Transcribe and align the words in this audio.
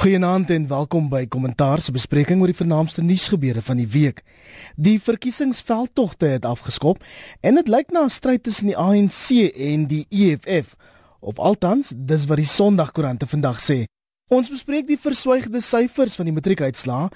Goeienaand 0.00 0.48
en 0.50 0.62
welkom 0.68 1.10
by 1.12 1.26
Kommentaar 1.28 1.82
se 1.84 1.92
bespreking 1.92 2.40
oor 2.40 2.48
die 2.48 2.56
vernaamste 2.56 3.02
nuusgebeure 3.04 3.60
van 3.60 3.76
die 3.76 3.88
week. 3.92 4.22
Die 4.80 4.94
verkiesingsveldtogte 4.96 6.30
het 6.38 6.46
afgeskop 6.48 7.04
en 7.44 7.60
dit 7.60 7.68
lyk 7.68 7.92
na 7.92 8.06
'n 8.06 8.16
stryd 8.16 8.42
tussen 8.42 8.72
die 8.72 8.78
ANC 8.78 9.52
en 9.52 9.86
die 9.92 10.06
EFF. 10.08 10.72
Of 11.20 11.38
althans, 11.38 11.92
dis 11.96 12.24
wat 12.24 12.40
die 12.40 12.48
Sondagkoerante 12.48 13.26
vandag 13.26 13.60
sê. 13.60 13.84
Ons 14.30 14.46
bespreek 14.46 14.84
die 14.86 14.94
verswygde 14.94 15.58
syfers 15.58 16.14
van 16.14 16.28
die 16.28 16.34
matriekuitslae 16.36 17.08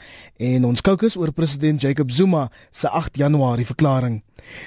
en 0.48 0.64
ons 0.66 0.82
kookus 0.82 1.14
oor 1.14 1.30
president 1.30 1.78
Jacob 1.78 2.10
Zuma 2.10 2.48
se 2.74 2.90
8 2.90 3.20
Januarie 3.22 3.66
verklaring. 3.68 4.16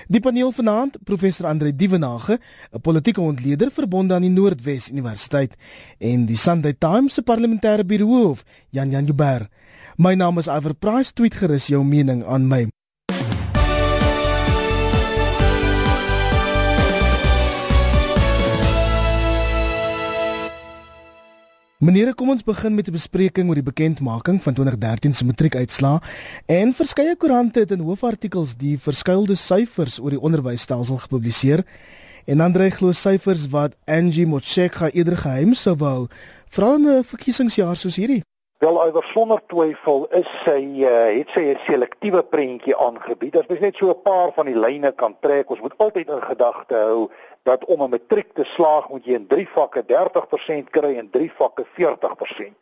Die 0.07 0.21
paneel 0.23 0.54
vanaand, 0.55 0.95
professor 1.04 1.49
Andre 1.49 1.73
Dievenage, 1.75 2.39
'n 2.71 2.79
politieke 2.79 3.21
ontleder 3.21 3.68
verbonde 3.71 4.13
aan 4.13 4.23
die 4.23 4.31
Noordwes 4.31 4.87
Universiteit 4.89 5.57
en 5.99 6.25
die 6.25 6.37
Sunday 6.37 6.73
Times 6.73 7.13
se 7.13 7.21
parlementêre 7.21 7.83
biroof, 7.83 8.45
Jan 8.71 8.91
Jan 8.91 9.05
Jubber. 9.05 9.50
My 9.97 10.14
naam 10.15 10.37
is 10.37 10.47
Iver 10.47 10.73
Price, 10.73 11.14
tweet 11.14 11.36
gerus 11.36 11.68
jou 11.68 11.83
mening 11.83 12.23
aan 12.23 12.47
my. 12.47 12.76
Meneer, 21.77 22.15
kom 22.17 22.31
ons 22.33 22.41
begin 22.41 22.73
met 22.73 22.87
'n 22.87 22.91
bespreking 22.91 23.47
oor 23.47 23.54
die 23.54 23.63
bekendmaking 23.63 24.41
van 24.43 24.54
2013 24.54 25.13
se 25.13 25.25
matriekuitslae. 25.25 25.99
En 26.45 26.73
verskeie 26.73 27.15
koerante 27.15 27.59
het 27.59 27.71
in 27.71 27.79
hoofartikels 27.79 28.55
die 28.57 28.79
verskuilde 28.79 29.35
syfers 29.35 29.99
oor 29.99 30.09
die 30.09 30.19
onderwysstelsel 30.19 30.97
gepubliseer. 30.97 31.65
En 32.25 32.39
Andre 32.39 32.69
glo 32.69 32.91
syfers 32.91 33.47
wat 33.47 33.75
Angie 33.85 34.25
Motshekga 34.25 34.89
eerder 34.89 35.17
geheim 35.17 35.53
sou 35.53 35.75
wou, 35.75 36.08
veral 36.47 36.75
in 36.75 36.88
'n 36.88 37.03
verkiesingsjaar 37.03 37.77
soos 37.77 37.95
hierdie. 37.95 38.23
Wel 38.58 38.78
oor 38.81 39.03
sonder 39.03 39.42
twyfel 39.45 40.08
is 40.17 40.30
sy 40.42 40.61
uh, 40.81 40.92
het 41.14 41.30
sy 41.30 41.44
'n 41.53 41.59
selektiewe 41.67 42.23
prentjie 42.25 42.73
aangebied. 42.73 43.36
As 43.38 43.45
mens 43.52 43.59
net 43.61 43.75
so 43.77 43.89
'n 43.94 44.02
paar 44.02 44.31
van 44.33 44.49
die 44.49 44.58
lyne 44.58 44.91
kan 44.91 45.14
trek, 45.22 45.49
ons 45.49 45.61
moet 45.61 45.77
altyd 45.77 46.09
in 46.09 46.22
gedagte 46.22 46.75
hou 46.75 47.11
dat 47.44 47.66
om 47.66 47.83
'n 47.83 47.89
matriek 47.89 48.33
te 48.33 48.44
slaag 48.44 48.89
moet 48.89 49.05
jy 49.05 49.14
in 49.14 49.27
3 49.27 49.47
vakke 49.53 49.86
30% 49.86 50.69
kry 50.73 50.97
en 50.97 51.09
3 51.09 51.31
vakke 51.38 51.66
40%. 51.77 52.58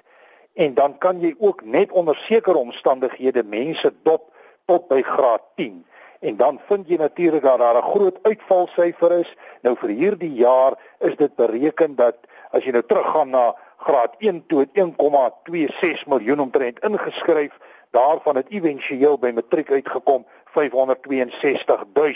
En 0.53 0.73
dan 0.73 0.97
kan 0.97 1.19
jy 1.19 1.35
ook 1.39 1.63
net 1.63 1.91
onder 1.91 2.15
sekere 2.15 2.57
omstandighede 2.57 3.43
mense 3.43 3.93
dop 4.03 4.33
tot 4.65 4.87
by 4.87 5.01
graad 5.01 5.43
10. 5.55 5.85
En 6.19 6.37
dan 6.37 6.59
vind 6.67 6.87
jy 6.87 6.97
natuurlik 6.97 7.43
dat 7.43 7.59
daar 7.59 7.77
'n 7.77 7.91
groot 7.91 8.19
uitvalsyfer 8.21 9.11
is. 9.19 9.35
Nou 9.61 9.75
vir 9.75 9.89
hierdie 9.89 10.33
jaar 10.33 10.73
is 10.99 11.15
dit 11.15 11.35
bereken 11.35 11.95
dat 11.95 12.15
as 12.51 12.63
jy 12.63 12.71
nou 12.71 12.83
teruggaan 12.83 13.29
na 13.29 13.55
graad 13.77 14.15
1 14.17 14.43
toe 14.47 14.59
het 14.59 14.69
1,26 14.79 16.07
miljoen 16.07 16.39
omtrent 16.39 16.79
ingeskryf, 16.79 17.57
daarvan 17.91 18.35
het 18.35 18.47
éventueel 18.49 19.17
by 19.19 19.31
matriek 19.35 19.71
uitgekom 19.71 20.25
562 20.45 21.85
000. 21.93 22.13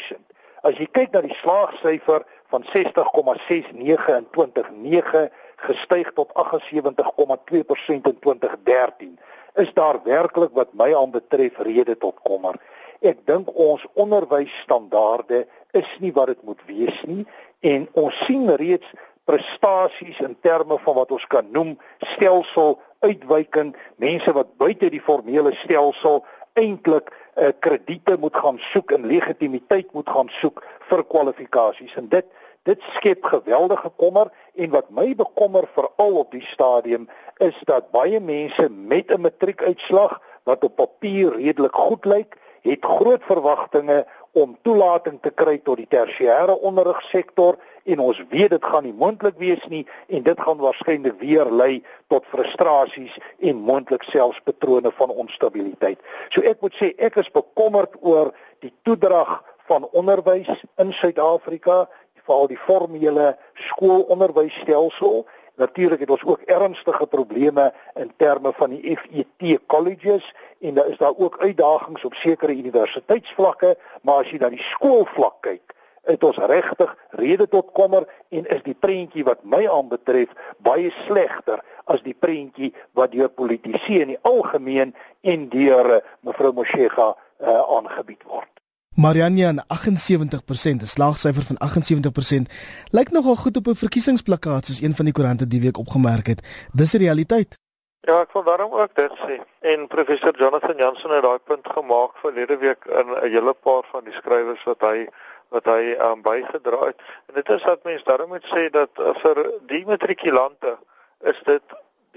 As 0.62 0.76
jy 0.78 0.88
kyk 0.92 1.14
na 1.16 1.22
die 1.24 1.36
slaagsyfer 1.40 2.26
van 2.52 2.66
60,69 2.68 4.10
in 4.16 4.28
2009 4.32 5.30
gestyg 5.56 6.12
tot 6.14 6.32
78,2% 6.36 8.10
in 8.10 8.20
2013 8.20 9.20
is 9.54 9.74
daar 9.74 10.00
werklik 10.04 10.52
wat 10.54 10.74
my 10.74 10.94
aanbetref 10.96 11.58
rede 11.58 11.98
tot 11.98 12.20
kommer. 12.24 12.56
Ek 13.00 13.24
dink 13.28 13.52
ons 13.56 13.86
onderwysstandaarde 13.94 15.46
is 15.72 15.90
nie 16.00 16.12
wat 16.16 16.32
dit 16.34 16.44
moet 16.44 16.62
wees 16.68 17.00
nie 17.08 17.26
en 17.60 17.88
ons 18.00 18.26
sien 18.26 18.48
reeds 18.60 18.88
prestasies 19.30 20.20
in 20.26 20.36
terme 20.42 20.80
van 20.82 20.96
wat 20.98 21.12
ons 21.14 21.26
kan 21.30 21.46
noem 21.54 21.76
stelsel 22.16 22.80
uitwyking, 23.06 23.76
mense 24.02 24.34
wat 24.34 24.56
buite 24.58 24.90
die 24.90 25.04
formele 25.04 25.54
stelsel 25.62 26.24
eintlik 26.58 27.12
uh, 27.12 27.52
krediete 27.64 28.18
moet 28.20 28.36
gaan 28.36 28.58
soek 28.72 28.96
en 28.98 29.06
legitimiteit 29.08 29.94
moet 29.94 30.10
gaan 30.10 30.32
soek 30.42 30.64
vir 30.90 31.06
kwalifikasies. 31.14 31.96
En 32.02 32.10
dit 32.12 32.26
dit 32.68 32.82
skep 32.98 33.24
geweldige 33.24 33.90
kommer 33.98 34.28
en 34.60 34.74
wat 34.74 34.90
my 34.94 35.14
bekommer 35.18 35.66
veral 35.74 36.18
op 36.20 36.34
die 36.36 36.44
stadium 36.46 37.08
is 37.42 37.56
dat 37.70 37.88
baie 37.96 38.20
mense 38.20 38.68
met 38.70 39.14
'n 39.14 39.22
matriekuitslag 39.22 40.20
wat 40.44 40.64
op 40.64 40.76
papier 40.76 41.38
redelik 41.38 41.76
goed 41.76 42.06
lyk, 42.06 42.36
het 42.62 42.86
groot 42.86 43.24
verwagtinge 43.24 44.06
om 44.38 44.58
toelating 44.64 45.20
te 45.22 45.32
kry 45.32 45.58
tot 45.64 45.80
die 45.82 45.88
tersiêre 45.90 46.56
onderrigsektor 46.70 47.58
en 47.90 48.04
ons 48.04 48.20
weet 48.30 48.54
dit 48.54 48.66
gaan 48.66 48.86
nie 48.86 48.94
moontlik 48.94 49.38
wees 49.42 49.64
nie 49.72 49.86
en 50.08 50.24
dit 50.24 50.42
gaan 50.46 50.60
waarskynlik 50.62 51.18
weer 51.22 51.50
lei 51.52 51.82
tot 52.14 52.28
frustrasies 52.34 53.16
en 53.40 53.64
moontlik 53.70 54.04
selfs 54.10 54.42
patrone 54.46 54.92
van 55.00 55.10
onstabiliteit. 55.10 55.98
So 56.30 56.46
ek 56.46 56.62
moet 56.62 56.76
sê 56.78 56.94
ek 56.98 57.18
is 57.24 57.32
bekommerd 57.34 57.98
oor 58.02 58.34
die 58.62 58.74
toedrag 58.84 59.40
van 59.70 59.88
onderwys 59.94 60.50
in 60.82 60.94
Suid-Afrika 60.94 61.86
veral 62.30 62.50
die 62.52 62.62
formele 62.62 63.34
skoolonderwysstelsel. 63.70 65.26
Natuurlik 65.60 66.00
het 66.00 66.10
ons 66.10 66.24
ook 66.24 66.42
ernstige 66.48 67.08
probleme 67.08 67.74
in 68.00 68.12
terme 68.18 68.54
van 68.56 68.70
die 68.70 68.98
FET 68.98 69.60
colleges 69.68 70.34
en 70.60 70.74
daar 70.74 70.88
is 70.88 70.98
daar 70.98 71.18
ook 71.18 71.38
uitdagings 71.40 72.06
op 72.06 72.14
sekere 72.14 72.56
universiteitsvlakke, 72.56 73.76
maar 74.02 74.24
as 74.24 74.32
jy 74.32 74.40
na 74.40 74.50
die 74.54 74.64
skoolvlak 74.64 75.42
kyk, 75.44 75.74
het 76.08 76.24
ons 76.24 76.40
regtig 76.48 76.94
rede 77.20 77.48
tot 77.48 77.74
kommer 77.76 78.08
en 78.30 78.48
is 78.56 78.64
die 78.64 78.78
prentjie 78.86 79.26
wat 79.28 79.44
my 79.44 79.66
aanbetref 79.68 80.32
baie 80.64 80.94
slegter 81.04 81.60
as 81.92 82.06
die 82.08 82.16
prentjie 82.16 82.72
wat 82.96 83.12
deur 83.12 83.30
politici 83.30 84.00
in 84.00 84.14
die 84.16 84.22
algemeen 84.32 84.96
en 85.28 85.50
deur 85.52 85.96
eh, 85.98 86.02
mevrou 86.24 86.54
Moshega 86.56 87.12
uh, 87.12 87.60
aangebied 87.76 88.24
word. 88.32 88.59
Marianne 89.00 89.48
aan 89.48 89.64
78%, 89.68 90.82
'n 90.82 90.94
slaagsyfer 90.96 91.44
van 91.44 91.58
78%, 91.68 92.48
lyk 92.92 93.10
nogal 93.12 93.36
goed 93.36 93.58
op 93.58 93.68
'n 93.68 93.82
verkiesingsplakkaat 93.84 94.66
soos 94.66 94.82
een 94.82 94.96
van 94.96 95.06
die 95.06 95.14
koerante 95.14 95.48
die 95.48 95.62
week 95.62 95.78
opgemerk 95.78 96.28
het. 96.28 96.42
Dis 96.74 96.94
'n 96.94 96.98
realiteit. 96.98 97.58
Ja, 98.02 98.20
ek 98.22 98.32
wil 98.34 98.44
daarom 98.44 98.72
ook 98.74 98.96
dit 98.96 99.12
sê. 99.26 99.36
En 99.60 99.88
professor 99.88 100.38
Jonathan 100.38 100.78
Jansen 100.78 101.10
het 101.10 101.24
daai 101.24 101.40
punt 101.44 101.68
gemaak 101.78 102.12
verlede 102.24 102.58
week 102.58 102.86
in 102.86 103.08
'n 103.08 103.30
hele 103.36 103.54
paar 103.54 103.84
van 103.92 104.04
die 104.04 104.14
skrywers 104.14 104.64
wat 104.64 104.82
hy 104.82 105.08
wat 105.50 105.66
hy 105.66 105.96
um, 106.00 106.22
bygedra 106.22 106.86
het. 106.86 107.00
En 107.28 107.34
dit 107.34 107.50
is 107.50 107.64
dat 107.64 107.84
mense 107.84 108.06
daarom 108.06 108.30
moet 108.30 108.46
sê 108.56 108.70
dat 108.70 108.90
uh, 109.00 109.16
vir 109.16 109.52
die 109.68 109.86
matrikulante 109.86 110.78
is 111.20 111.40
dit 111.44 111.64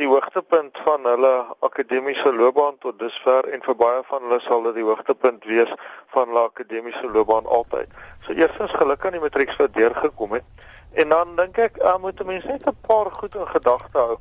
die 0.03 0.11
hoogtepunt 0.11 0.79
van 0.85 1.05
hulle 1.07 1.33
akademiese 1.63 2.33
loopbaan 2.35 2.79
tot 2.83 2.99
dusver 2.99 3.47
en 3.55 3.63
vir 3.63 3.77
baie 3.79 4.01
van 4.09 4.25
hulle 4.27 4.41
sal 4.43 4.65
dit 4.67 4.81
die 4.81 4.87
hoogtepunt 4.87 5.47
wees 5.51 5.71
van 6.15 6.33
hulle 6.33 6.43
akademiese 6.49 7.11
loopbaan 7.15 7.47
altyd. 7.47 7.93
So 8.27 8.35
eerstens 8.35 8.75
geluk 8.81 9.07
aan 9.07 9.17
die 9.19 9.23
matrieks 9.23 9.61
wat 9.61 9.75
deurgekom 9.79 10.35
het. 10.39 10.67
En 10.99 11.15
dan 11.15 11.37
dink 11.39 11.59
ek, 11.59 11.79
uh, 11.79 11.97
moet 12.03 12.25
mense 12.27 12.49
net 12.49 12.67
'n 12.67 12.77
paar 12.89 13.11
goed 13.21 13.35
in 13.35 13.49
gedagte 13.55 13.99
hou. 13.99 14.19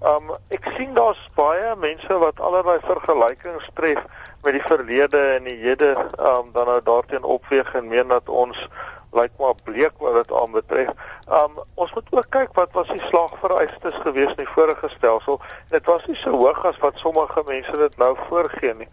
Um 0.00 0.30
ek 0.48 0.64
sien 0.76 0.94
daar's 0.94 1.20
baie 1.36 1.76
mense 1.76 2.18
wat 2.18 2.40
allerlei 2.40 2.78
vergelykings 2.80 3.68
tref 3.74 4.00
met 4.42 4.52
die 4.56 4.64
verlede 4.64 5.20
en 5.36 5.44
die 5.44 5.58
hede 5.60 5.90
um 6.16 6.52
dan 6.52 6.66
nou 6.66 6.80
daarteen 6.82 7.22
opweeg 7.22 7.74
en 7.74 7.88
meen 7.88 8.08
dat 8.08 8.28
ons 8.28 8.68
lyk 9.12 9.30
maar 9.38 9.54
bleek 9.64 9.92
wat 9.98 10.14
dit 10.14 10.32
aanbetref. 10.32 10.90
Um 11.28 11.58
ons 11.74 11.92
moet 11.94 12.06
ook 12.10 12.26
kyk 12.28 12.54
wat 12.54 12.72
was 12.72 12.88
die 12.88 13.02
slagvereistes 13.08 13.94
gewees 14.04 14.34
in 14.34 14.42
die 14.44 14.54
vorige 14.54 14.88
stelsel. 14.88 15.40
Dit 15.68 15.86
was 15.86 16.06
nie 16.06 16.16
so 16.16 16.30
hoog 16.30 16.64
as 16.64 16.78
wat 16.78 16.98
sommige 16.98 17.42
mense 17.46 17.76
dit 17.76 17.96
nou 17.96 18.16
voorgee 18.28 18.74
nie. 18.74 18.88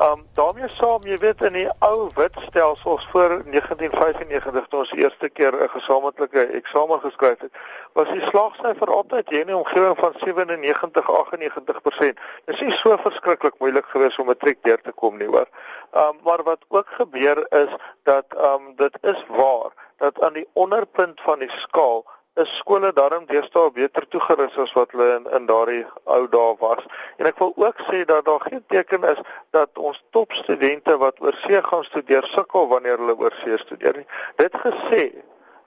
Um 0.00 0.26
daarmee 0.32 0.68
saam, 0.68 1.02
jy 1.04 1.18
weet 1.20 1.42
in 1.44 1.52
die 1.52 1.66
ou 1.84 2.06
wit 2.16 2.36
stelsels 2.46 3.02
voor 3.10 3.34
1995 3.52 4.68
toe 4.72 4.78
ons 4.78 4.92
eerste 4.96 5.28
keer 5.28 5.52
'n 5.52 5.68
gesamentlike 5.68 6.44
eksamen 6.60 7.00
geskryf 7.00 7.40
het, 7.44 7.52
was 7.92 8.08
die 8.08 8.22
slaagsyfer 8.30 8.88
altyd 8.88 9.28
hier 9.28 9.40
in 9.40 9.52
die 9.52 9.56
omgewing 9.56 9.98
van 9.98 10.12
97-98%. 10.24 12.20
Dit 12.44 12.60
is 12.60 12.80
so 12.80 12.96
verskriklik 12.96 13.58
moeilik 13.58 13.84
geweest 13.86 14.18
om 14.18 14.26
matriek 14.26 14.62
deur 14.62 14.80
te 14.80 14.92
kom 14.92 15.16
nie, 15.16 15.28
hoor. 15.28 15.48
Um 15.92 16.16
maar 16.24 16.42
wat 16.42 16.64
ook 16.68 16.88
gebeur 16.88 17.46
is 17.48 17.76
dat 18.02 18.24
um 18.52 18.72
dit 18.76 18.98
is 19.00 19.24
waar 19.28 19.70
dat 19.96 20.22
aan 20.22 20.32
die 20.32 20.48
onderpunt 20.52 21.20
van 21.20 21.38
die 21.38 21.50
skaal 21.50 22.06
is 22.34 22.56
skole 22.56 22.92
daarom 22.92 23.24
deesdae 23.26 23.70
beter 23.74 24.06
toegerus 24.08 24.56
as 24.62 24.72
wat 24.72 24.92
hulle 24.94 25.08
in 25.16 25.26
in 25.38 25.46
daardie 25.46 25.82
ou 26.04 26.28
dae 26.30 26.52
was. 26.60 26.84
En 27.18 27.26
ek 27.26 27.38
wil 27.42 27.52
ook 27.56 27.82
sê 27.88 28.04
dat 28.04 28.24
daar 28.24 28.44
geen 28.46 28.62
teken 28.66 29.04
is 29.10 29.18
dat 29.56 29.78
ons 29.78 30.02
topstudente 30.10 30.96
wat 30.98 31.20
oorsee 31.20 31.62
gaan 31.62 31.84
studeer 31.84 32.28
sukkel 32.34 32.68
wanneer 32.68 32.98
hulle 33.02 33.18
oorsee 33.18 33.58
studeer 33.58 33.96
nie. 33.96 34.06
Dit 34.36 34.56
gesê, 34.66 35.10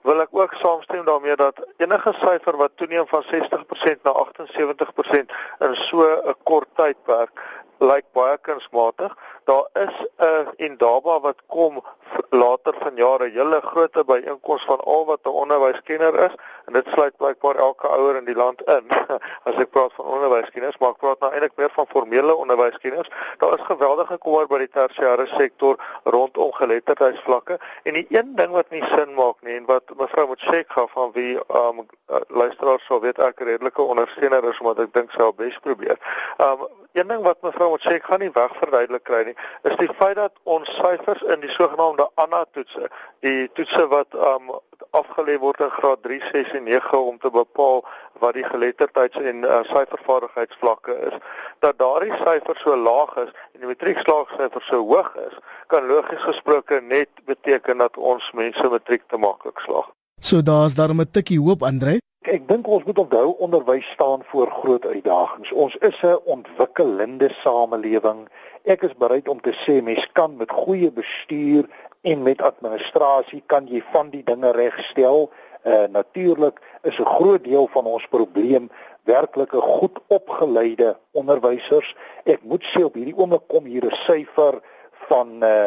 wil 0.04 0.20
ek 0.24 0.32
ook 0.36 0.56
saamstem 0.60 1.04
daarmee 1.04 1.36
dat 1.36 1.60
enige 1.76 2.12
syfer 2.20 2.56
wat 2.60 2.76
toeneem 2.80 3.06
van 3.12 3.24
60% 3.28 4.02
na 4.08 4.16
78% 4.24 5.36
in 5.68 5.76
so 5.86 6.00
'n 6.04 6.34
kort 6.42 6.68
tydperk 6.80 7.44
lyk 7.84 8.06
baie 8.16 8.38
kunsmatig. 8.46 9.16
Daar 9.44 9.68
is 9.72 9.96
'n 10.18 10.48
en 10.56 10.76
Daba 10.76 11.20
wat 11.20 11.40
kom 11.46 11.82
later 12.30 12.74
vanjaar 12.78 13.20
'n 13.22 13.30
hele 13.30 13.60
groot 13.60 14.06
byeenkoms 14.06 14.64
van 14.64 14.80
al 14.80 15.04
wat 15.06 15.18
'n 15.22 15.28
onderwyskenner 15.28 16.14
is 16.14 16.34
en 16.66 16.72
dit 16.72 16.86
sluit 16.92 17.16
blykbaar 17.16 17.54
elke 17.54 17.88
ouer 17.88 18.16
in 18.16 18.24
die 18.24 18.34
land 18.34 18.62
in. 18.62 18.84
As 19.46 19.54
ek 19.54 19.70
praat 19.70 19.92
van 19.92 20.04
onderwyskenners, 20.04 20.78
maar 20.78 20.90
ek 20.90 20.96
praat 20.96 21.20
nou 21.20 21.32
eintlik 21.32 21.56
meer 21.56 21.70
van 21.74 21.86
formele 21.88 22.34
onderwyskenners. 22.34 23.10
Daar 23.38 23.58
is 23.58 23.66
geweldige 23.66 24.18
kommer 24.18 24.46
by 24.46 24.58
die 24.58 24.70
tersiêre 24.70 25.26
sektor 25.26 25.76
rondom 26.04 26.52
geletterdheidsvlakke 26.52 27.58
en 27.82 27.92
die 27.92 28.06
een 28.08 28.36
ding 28.36 28.52
wat 28.52 28.70
nie 28.70 28.84
sin 28.84 29.14
maak 29.14 29.36
nie 29.40 29.56
en 29.56 29.66
wat 29.66 29.82
mevrou 29.96 30.26
Motshek 30.26 30.72
gaan 30.72 30.88
van 30.88 31.12
wie 31.12 31.38
um 31.48 31.86
luisteraars 32.28 32.84
sal 32.86 33.00
weet 33.00 33.18
ek 33.18 33.40
redelike 33.40 33.82
ondersteuner 33.82 34.44
is 34.44 34.60
omdat 34.60 34.86
ek 34.86 34.94
dink 34.94 35.12
sy 35.12 35.20
al 35.20 35.34
bes 35.34 35.58
probeer. 35.58 35.98
Um 36.38 36.66
Een 36.94 37.08
ding 37.08 37.22
wat 37.22 37.40
mevrou 37.42 37.68
moet 37.72 37.82
sê, 37.82 37.96
ek 37.98 38.04
gaan 38.06 38.20
nie 38.22 38.30
wegverduidelik 38.30 39.02
kry 39.02 39.24
nie, 39.26 39.32
is 39.66 39.72
die 39.80 39.90
feit 39.98 40.14
dat 40.14 40.36
ons 40.46 40.68
syfers 40.76 41.24
in 41.34 41.40
die 41.42 41.50
sogenaamde 41.50 42.06
ANA 42.22 42.44
toetse, 42.54 42.86
die 43.26 43.48
toetse 43.58 43.88
wat 43.90 44.14
um 44.14 44.52
afgelê 44.94 45.34
word 45.42 45.64
in 45.66 45.72
graad 45.74 46.04
3, 46.06 46.20
6 46.28 46.52
en 46.60 46.68
9 46.68 47.00
om 47.08 47.18
te 47.18 47.32
bepaal 47.34 47.82
wat 48.22 48.38
die 48.38 48.44
geletterdheids- 48.46 49.26
en 49.32 49.42
uh, 49.42 49.58
syfervaardigheidsvlakke 49.72 50.94
is, 51.08 51.18
dat 51.66 51.82
daardie 51.82 52.14
syfer 52.20 52.62
so 52.62 52.78
laag 52.78 53.16
is 53.24 53.34
en 53.56 53.64
die 53.64 53.72
matriekslaagsyfer 53.72 54.62
so 54.68 54.86
hoog 54.86 55.10
is, 55.26 55.34
kan 55.74 55.90
logies 55.90 56.22
gesproke 56.28 56.78
net 56.94 57.10
beteken 57.26 57.82
dat 57.82 57.98
ons 57.98 58.30
mense 58.38 58.70
matriek 58.76 59.02
te 59.10 59.18
maklik 59.18 59.58
slaag. 59.66 59.90
So 60.22 60.46
daar's 60.46 60.78
daarom 60.78 61.00
'n 61.00 61.10
tikkie 61.10 61.42
hoop, 61.42 61.62
Andre. 61.62 61.98
Ek 62.24 62.46
dink 62.48 62.64
ons 62.72 62.84
moet 62.88 62.98
onthou 63.02 63.34
onderwys 63.44 63.84
staan 63.92 64.22
voor 64.24 64.48
groot 64.50 64.86
uitdagings. 64.86 65.50
Ons 65.52 65.74
is 65.76 65.98
'n 66.02 66.20
ontwikkelende 66.24 67.28
samelewing. 67.44 68.28
Ek 68.64 68.82
is 68.82 68.96
bereid 68.96 69.28
om 69.28 69.40
te 69.40 69.52
sê 69.52 69.82
mens 69.82 70.08
kan 70.12 70.36
met 70.36 70.50
goeie 70.50 70.90
bestuur 70.92 71.68
en 72.00 72.22
met 72.22 72.42
administrasie 72.42 73.42
kan 73.46 73.66
jy 73.66 73.82
van 73.92 74.08
die 74.10 74.24
dinge 74.24 74.50
regstel. 74.50 75.30
Uh 75.64 75.84
natuurlik 75.88 76.60
is 76.82 76.98
'n 76.98 77.04
groot 77.04 77.44
deel 77.44 77.66
van 77.66 77.84
ons 77.84 78.06
probleem 78.06 78.70
werklike 79.02 79.60
goed 79.60 79.98
opgeleide 80.06 80.96
onderwysers. 81.12 81.96
Ek 82.24 82.42
moet 82.42 82.64
sê 82.64 82.84
op 82.84 82.94
hierdie 82.94 83.16
oomblik 83.16 83.48
kom 83.48 83.64
hier 83.64 83.84
'n 83.84 83.96
syfer 84.06 84.62
van 85.08 85.42
uh 85.42 85.66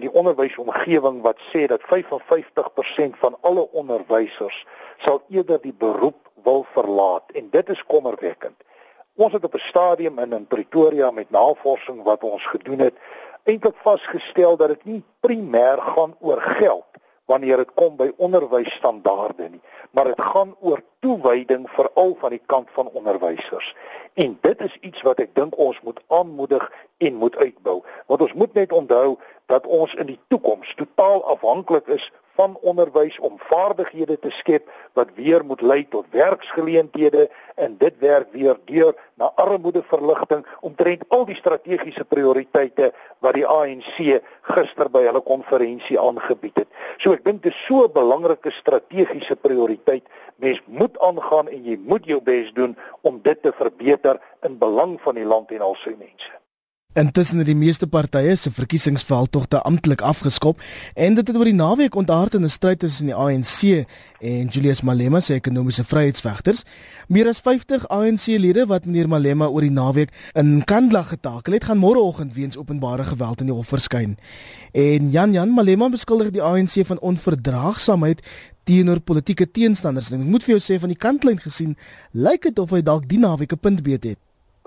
die 0.00 0.12
onderwysomgewing 0.12 1.20
wat 1.22 1.38
sê 1.52 1.66
dat 1.70 1.80
55% 1.80 3.18
van 3.22 3.36
alle 3.40 3.70
onderwysers 3.70 4.66
sal 4.98 5.22
eerder 5.28 5.60
die 5.62 5.72
beroep 5.72 6.30
wil 6.42 6.66
verlaat 6.72 7.30
en 7.32 7.48
dit 7.50 7.68
is 7.68 7.84
kommerwekkend. 7.86 8.56
Ons 9.14 9.32
het 9.32 9.44
op 9.44 9.54
'n 9.54 9.58
stadium 9.58 10.18
in 10.18 10.32
in 10.32 10.46
Pretoria 10.46 11.10
met 11.10 11.30
navorsing 11.30 12.02
wat 12.02 12.22
ons 12.22 12.46
gedoen 12.46 12.78
het 12.78 12.94
eintlik 13.44 13.76
vasgestel 13.82 14.56
dat 14.56 14.68
dit 14.68 14.84
nie 14.84 15.02
primêr 15.20 15.78
gaan 15.78 16.16
oor 16.20 16.40
geld 16.40 16.84
wanneer 17.24 17.56
dit 17.56 17.74
kom 17.74 17.96
by 17.96 18.10
onderwysstandaarde 18.16 19.48
nie, 19.48 19.60
maar 19.90 20.04
dit 20.04 20.22
gaan 20.22 20.56
oor 20.60 20.82
toewyding 21.00 21.68
veral 21.70 22.16
van 22.20 22.30
die 22.30 22.42
kant 22.46 22.68
van 22.72 22.88
onderwysers. 22.88 23.74
En 24.14 24.38
dit 24.40 24.60
is 24.60 24.76
iets 24.80 25.02
wat 25.02 25.20
ek 25.20 25.34
dink 25.34 25.58
ons 25.58 25.80
moet 25.80 26.00
aanmoedig 26.08 26.72
en 26.98 27.14
moet 27.14 27.36
uitbou. 27.36 27.80
Want 28.06 28.20
ons 28.20 28.32
moet 28.32 28.54
net 28.54 28.72
onthou 28.72 29.18
dat 29.46 29.66
ons 29.66 29.94
in 29.94 30.06
die 30.06 30.20
toekoms 30.28 30.74
totaal 30.74 31.24
afhanklik 31.24 31.86
is 31.86 32.10
van 32.40 32.56
onderwys 32.60 33.18
om 33.18 33.34
vaardighede 33.50 34.18
te 34.18 34.30
skep 34.30 34.70
wat 34.96 35.08
weer 35.14 35.44
moet 35.44 35.60
lei 35.60 35.82
tot 35.88 36.06
werksgeleenthede 36.10 37.26
en 37.54 37.76
dit 37.78 37.98
werk 37.98 38.30
weer 38.32 38.56
deur 38.64 38.94
na 39.20 39.28
armoedeverligting 39.44 40.46
omtrent 40.60 41.04
al 41.08 41.26
die 41.28 41.36
strategiese 41.36 42.04
prioriteite 42.08 42.92
wat 43.20 43.36
die 43.36 43.46
ANC 43.46 43.98
gister 44.54 44.88
by 44.94 45.02
hulle 45.08 45.20
konferensie 45.26 46.00
aangebied 46.00 46.62
het. 46.62 46.70
So 46.96 47.12
ek 47.12 47.26
dink 47.28 47.42
dit 47.44 47.52
is 47.52 47.64
so 47.66 47.84
'n 47.84 47.92
belangrike 47.92 48.50
strategiese 48.50 49.36
prioriteit. 49.36 50.04
Mens 50.36 50.62
moet 50.64 50.89
aangaan 50.98 51.48
en 51.48 51.64
jy 51.64 51.78
moet 51.84 52.04
jou 52.04 52.20
bes 52.22 52.52
doen 52.52 52.76
om 53.00 53.20
dit 53.22 53.42
te 53.42 53.52
verbeter 53.52 54.20
in 54.42 54.58
belang 54.58 55.00
van 55.00 55.14
die 55.14 55.24
land 55.24 55.50
en 55.50 55.60
al 55.60 55.76
sy 55.84 55.94
mense. 55.98 56.39
Intussen 56.98 57.38
het 57.38 57.46
die 57.46 57.54
meeste 57.54 57.86
partye 57.86 58.32
se 58.34 58.50
verkiesingsveldtogte 58.50 59.60
amptelik 59.62 60.00
afgeskop 60.02 60.58
en 60.98 61.14
dit 61.14 61.28
het 61.28 61.36
oor 61.38 61.46
die 61.46 61.54
naweek 61.54 61.94
ontaard 61.94 62.34
in 62.34 62.42
'n 62.42 62.48
stryd 62.50 62.78
tussen 62.78 63.06
die 63.06 63.14
ANC 63.14 63.86
en 64.18 64.46
Julius 64.48 64.80
Malema 64.82 65.20
se 65.20 65.34
ekonomiese 65.34 65.84
vryheidsvegters. 65.84 66.62
Meer 67.06 67.28
as 67.28 67.40
50 67.40 67.88
ANC-lede 67.88 68.66
wat 68.66 68.84
meneer 68.84 69.08
Malema 69.08 69.46
oor 69.46 69.60
die 69.60 69.70
naweek 69.70 70.10
in 70.34 70.64
Kandla 70.64 71.02
getakel 71.02 71.52
het, 71.52 71.64
gaan 71.64 71.78
môreoggend 71.78 72.34
weens 72.34 72.56
openbare 72.56 73.04
geweld 73.04 73.40
in 73.40 73.46
die 73.46 73.54
hof 73.54 73.68
verskyn. 73.68 74.18
En 74.72 75.10
Jan 75.10 75.32
Jan 75.32 75.50
Malema 75.50 75.88
beskuldig 75.88 76.30
die 76.30 76.42
ANC 76.42 76.86
van 76.86 77.00
onverdraagsaamheid 77.00 78.20
teenoor 78.64 79.00
politieke 79.00 79.50
teenstanders. 79.50 80.10
En 80.10 80.20
ek 80.20 80.26
moet 80.26 80.44
vir 80.44 80.58
jou 80.58 80.74
sê 80.74 80.80
van 80.80 80.88
die 80.88 80.98
kantlyn 80.98 81.38
gesien, 81.38 81.76
lyk 82.10 82.42
dit 82.42 82.58
of 82.58 82.70
hy 82.70 82.82
dalk 82.82 83.08
die 83.08 83.18
naweek 83.18 83.52
'n 83.52 83.58
punt 83.58 83.82
beet 83.82 84.04
het. 84.04 84.18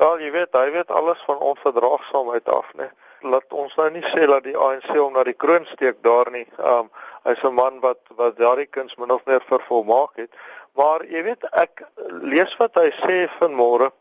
Wel, 0.04 0.20
jy 0.20 0.32
weet, 0.36 0.56
hy 0.58 0.72
weet 0.72 0.90
alles 0.92 1.22
van 1.26 1.38
onverdraagsaamheid 1.40 2.50
af, 2.52 2.72
né? 2.76 2.90
Laat 3.24 3.54
ons 3.56 3.76
nou 3.80 3.86
nie 3.94 4.02
sê 4.12 4.26
dat 4.28 4.44
die 4.44 4.56
ANC 4.60 4.90
hom 4.90 5.14
na 5.16 5.22
die 5.24 5.36
kroon 5.44 5.64
steek 5.70 6.02
daar 6.04 6.28
nie. 6.34 6.44
Um 6.60 6.90
hy's 7.24 7.44
'n 7.48 7.56
man 7.56 7.80
wat 7.86 8.02
wat 8.18 8.36
daardie 8.36 8.68
kuns 8.68 8.98
min 9.00 9.14
of 9.16 9.24
meer 9.26 9.40
vervolmaak 9.48 10.20
het. 10.20 10.32
Maar 10.76 11.06
jy 11.06 11.24
weet, 11.24 11.48
ek 11.52 11.86
lees 12.34 12.58
wat 12.60 12.76
hy 12.76 12.90
sê 13.00 13.30
vanmôre 13.40 13.92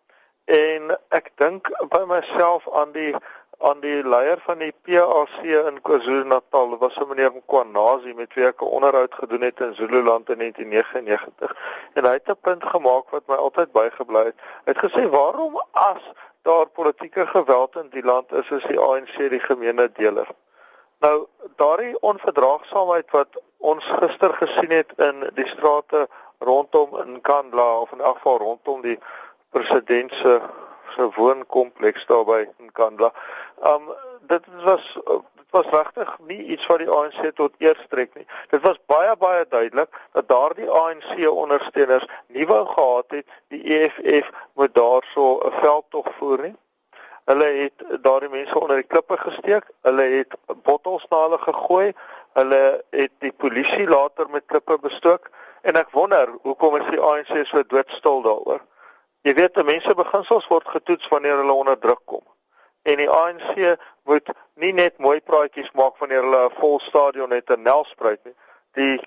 en 0.45 0.91
ek 1.21 1.31
dink 1.37 1.71
by 1.95 2.03
myself 2.15 2.67
aan 2.75 2.93
die 2.93 3.15
aan 3.63 3.81
die 3.81 4.03
leier 4.05 4.41
van 4.45 4.59
die 4.59 4.73
PAC 4.83 5.43
in 5.43 5.81
KwaZulu-Natal, 5.87 6.79
was 6.79 6.97
'n 6.97 7.09
meneer 7.09 7.33
Mkwanazi 7.35 8.15
met 8.15 8.35
wie 8.35 8.47
ek 8.47 8.63
'n 8.63 8.75
onderhoud 8.79 9.15
gedoen 9.15 9.41
het 9.41 9.61
in 9.61 9.75
Zululand 9.75 10.31
in 10.31 10.39
1999. 10.39 11.57
En 11.93 12.05
hy 12.05 12.13
het 12.13 12.29
'n 12.29 12.41
punt 12.41 12.65
gemaak 12.65 13.11
wat 13.11 13.27
my 13.27 13.35
altyd 13.35 13.73
bygebly 13.73 14.25
het. 14.25 14.39
Hy 14.65 14.73
het 14.73 14.85
gesê 14.85 15.09
waarom 15.09 15.63
as 15.71 16.03
daar 16.43 16.67
politieke 16.67 17.27
geweld 17.27 17.77
in 17.77 17.89
die 17.91 18.05
land 18.05 18.33
is, 18.33 18.51
is 18.51 18.65
die 18.65 18.81
ANC 18.81 19.17
die 19.31 19.41
gemeene 19.41 19.93
deler. 19.93 20.29
Nou, 20.99 21.27
daardie 21.57 22.01
onverdraagsaamheid 22.01 23.11
wat 23.11 23.43
ons 23.59 23.85
gister 23.85 24.35
gesien 24.35 24.71
het 24.71 24.93
in 24.97 25.31
die 25.35 25.47
strate 25.47 26.09
rondom 26.39 26.99
in 26.99 27.21
Kandla 27.21 27.79
of 27.79 27.93
in 27.93 28.01
elk 28.01 28.17
geval 28.17 28.39
rondom 28.39 28.81
die 28.81 28.99
president 29.51 30.13
se 30.15 30.41
se 30.95 31.09
woonkompleks 31.17 32.07
daarby 32.07 32.49
in 32.59 32.73
Kandla. 32.73 33.13
Um 33.63 33.93
dit 34.21 34.45
was 34.65 34.99
dit 35.35 35.51
was 35.51 35.67
regtig 35.71 36.19
nie 36.27 36.45
iets 36.55 36.67
wat 36.67 36.79
die 36.79 36.91
ANC 36.91 37.35
tot 37.35 37.55
eer 37.59 37.77
strek 37.85 38.15
nie. 38.15 38.27
Dit 38.49 38.61
was 38.61 38.79
baie 38.87 39.17
baie 39.17 39.45
duidelik 39.49 40.01
dat 40.13 40.29
daardie 40.29 40.71
ANC 40.71 41.29
ondersteuners 41.29 42.07
nie 42.27 42.47
wou 42.47 42.65
gehad 42.67 43.19
het 43.19 43.27
die 43.49 43.63
EFF 43.79 44.31
moet 44.55 44.75
daarso 44.75 45.39
'n 45.39 45.53
veldtog 45.61 46.09
voer 46.19 46.43
nie. 46.43 46.57
Hulle 47.25 47.45
het 47.45 48.03
daardie 48.03 48.29
mense 48.29 48.59
onder 48.61 48.77
die 48.77 48.91
klippe 48.93 49.17
gesteek. 49.17 49.65
Hulle 49.83 50.03
het 50.03 50.35
bottels 50.63 51.07
na 51.11 51.23
hulle 51.23 51.39
gegooi. 51.39 51.93
Hulle 52.33 52.85
het 52.91 53.13
die 53.19 53.33
polisie 53.33 53.89
later 53.89 54.31
met 54.31 54.47
klippe 54.47 54.79
bestook 54.79 55.31
en 55.63 55.77
ek 55.77 55.91
wonder 55.91 56.29
hoekom 56.43 56.77
is 56.77 56.89
die 56.91 57.01
ANC 57.01 57.47
so 57.47 57.63
doodstil 57.67 58.23
daaroor? 58.23 58.61
Jy 59.23 59.35
weet, 59.39 59.59
mense 59.65 59.95
beginsels 59.95 60.47
word 60.51 60.69
getoets 60.69 61.09
wanneer 61.09 61.37
hulle 61.39 61.53
onder 61.55 61.79
druk 61.79 62.01
kom. 62.05 62.25
En 62.83 62.97
die 62.99 63.11
ANC 63.11 63.79
moet 64.11 64.33
nie 64.59 64.73
net 64.75 64.99
mooi 64.99 65.21
praatjies 65.21 65.71
maak 65.79 66.01
wanneer 66.03 66.25
hulle 66.27 66.41
'n 66.49 66.57
vol 66.59 66.81
stadion 66.81 67.31
het 67.31 67.51
en 67.51 67.63
nelspruit 67.63 68.25
nie. 68.25 68.35
Die 68.73 68.99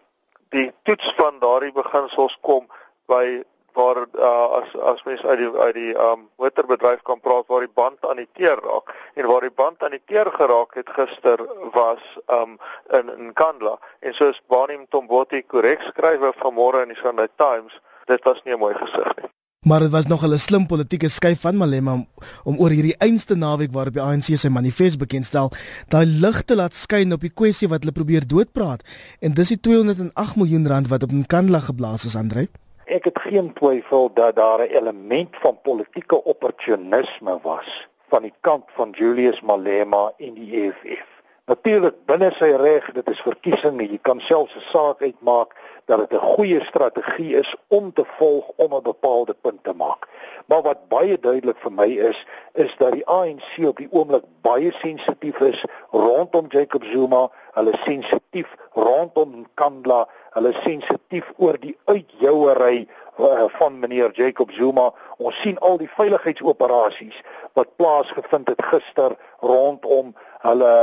die 0.55 0.71
toets 0.87 1.13
van 1.17 1.39
daardie 1.39 1.71
beginsels 1.75 2.37
kom 2.41 2.69
by 3.11 3.43
waar 3.75 3.97
uh, 4.15 4.47
as 4.59 4.75
as 4.91 5.03
mens 5.03 5.25
uit 5.25 5.37
die 5.37 5.51
uit 5.51 5.75
die 5.75 5.93
um 5.99 6.29
motorbedryf 6.39 7.01
kan 7.01 7.19
praat 7.19 7.47
waar 7.51 7.65
die 7.65 7.75
band 7.81 8.07
aan 8.07 8.21
die 8.23 8.29
teer 8.39 8.59
raak 8.63 8.95
en 9.13 9.27
waar 9.27 9.41
die 9.41 9.51
band 9.61 9.83
aan 9.83 9.97
die 9.97 10.03
teer 10.05 10.31
geraak 10.31 10.79
het 10.79 10.89
gister 10.89 11.43
was 11.75 12.03
um 12.39 12.57
in 12.99 13.11
in 13.17 13.33
Kandla 13.33 13.77
en 13.99 14.13
soos 14.13 14.41
Banim 14.47 14.87
Tomboti 14.89 15.43
korrek 15.43 15.81
skrywe 15.91 16.31
vanmôre 16.39 16.87
in 16.87 16.95
die 16.95 17.01
Sunday 17.03 17.27
Times 17.35 17.81
dit 18.05 18.23
was 18.23 18.43
nie 18.43 18.55
'n 18.55 18.59
mooi 18.59 18.75
gesig 18.75 19.15
nie 19.15 19.29
Maar 19.65 19.79
dit 19.79 19.89
was 19.89 20.05
nog 20.05 20.23
'n 20.23 20.37
slim 20.37 20.65
politieke 20.67 21.07
skuif 21.07 21.41
van 21.41 21.57
Malema 21.57 21.93
om, 21.93 22.07
om 22.43 22.59
oor 22.59 22.69
hierdie 22.69 22.97
einste 22.97 23.35
naweek 23.35 23.71
waarop 23.71 23.93
die 23.93 24.01
ANC 24.01 24.23
sy 24.37 24.47
manifest 24.47 24.97
bekendstel, 24.97 25.51
daai 25.87 26.05
lig 26.05 26.41
te 26.41 26.55
laat 26.55 26.73
skyn 26.73 27.13
op 27.13 27.21
die 27.21 27.33
kwessie 27.33 27.67
wat 27.67 27.79
hulle 27.79 27.91
probeer 27.91 28.27
doodpraat. 28.27 28.83
En 29.19 29.33
dis 29.33 29.47
die 29.47 29.59
208 29.59 30.35
miljoen 30.35 30.67
rand 30.67 30.87
wat 30.87 31.03
op 31.03 31.11
Nkandla 31.11 31.59
geblaas 31.59 32.05
is, 32.05 32.15
Andre. 32.15 32.47
Ek 32.85 33.03
het 33.03 33.19
geen 33.19 33.53
twyfel 33.53 34.11
dat 34.13 34.35
daar 34.35 34.59
'n 34.61 34.75
element 34.77 35.35
van 35.41 35.57
politieke 35.61 36.23
opportunisme 36.23 37.39
was 37.41 37.87
van 38.07 38.21
die 38.21 38.33
kant 38.41 38.63
van 38.75 38.89
Julius 38.91 39.41
Malema 39.41 40.11
en 40.17 40.33
die 40.33 40.61
EFF. 40.61 41.07
Natuurlik 41.45 41.95
binne 42.05 42.31
sy 42.37 42.51
reg, 42.57 42.91
dit 42.91 43.09
is 43.09 43.21
verkiesing 43.21 43.81
jy 43.81 43.99
kan 44.01 44.19
selfs 44.19 44.55
'n 44.55 44.69
saak 44.71 45.01
uitmaak 45.01 45.55
dat 45.85 45.99
dit 45.99 46.11
'n 46.11 46.25
goeie 46.35 46.63
strategie 46.63 47.35
is 47.35 47.55
om 47.67 47.93
te 47.93 48.05
volg 48.17 48.45
om 48.55 48.73
'n 48.73 48.81
bepaalde 48.83 49.35
punt 49.41 49.63
te 49.63 49.73
maak. 49.73 50.07
Maar 50.45 50.61
wat 50.61 50.87
baie 50.87 51.19
duidelik 51.19 51.57
vir 51.57 51.71
my 51.71 51.89
is, 51.89 52.25
is 52.53 52.75
dat 52.77 52.91
die 52.91 53.05
ANC 53.05 53.57
op 53.67 53.77
die 53.77 53.87
oomblik 53.91 54.23
baie 54.41 54.71
sensitief 54.71 55.39
is 55.39 55.63
rondom 55.91 56.45
Jacob 56.47 56.83
Zuma, 56.83 57.29
hulle 57.51 57.73
sensitief 57.83 58.55
rondom 58.71 59.45
Kandla, 59.53 60.07
hulle 60.29 60.53
sensitief 60.53 61.31
oor 61.37 61.59
die 61.59 61.77
uitjouery 61.85 62.87
uh, 63.19 63.43
van 63.47 63.79
meneer 63.79 64.11
Jacob 64.13 64.51
Zuma. 64.51 64.91
Ons 65.17 65.41
sien 65.41 65.57
al 65.59 65.77
die 65.77 65.89
veiligheidsoperasies 65.89 67.21
wat 67.53 67.75
plaasgevind 67.75 68.49
het 68.51 68.65
gister 68.65 69.15
rondom 69.39 70.13
hulle 70.45 70.73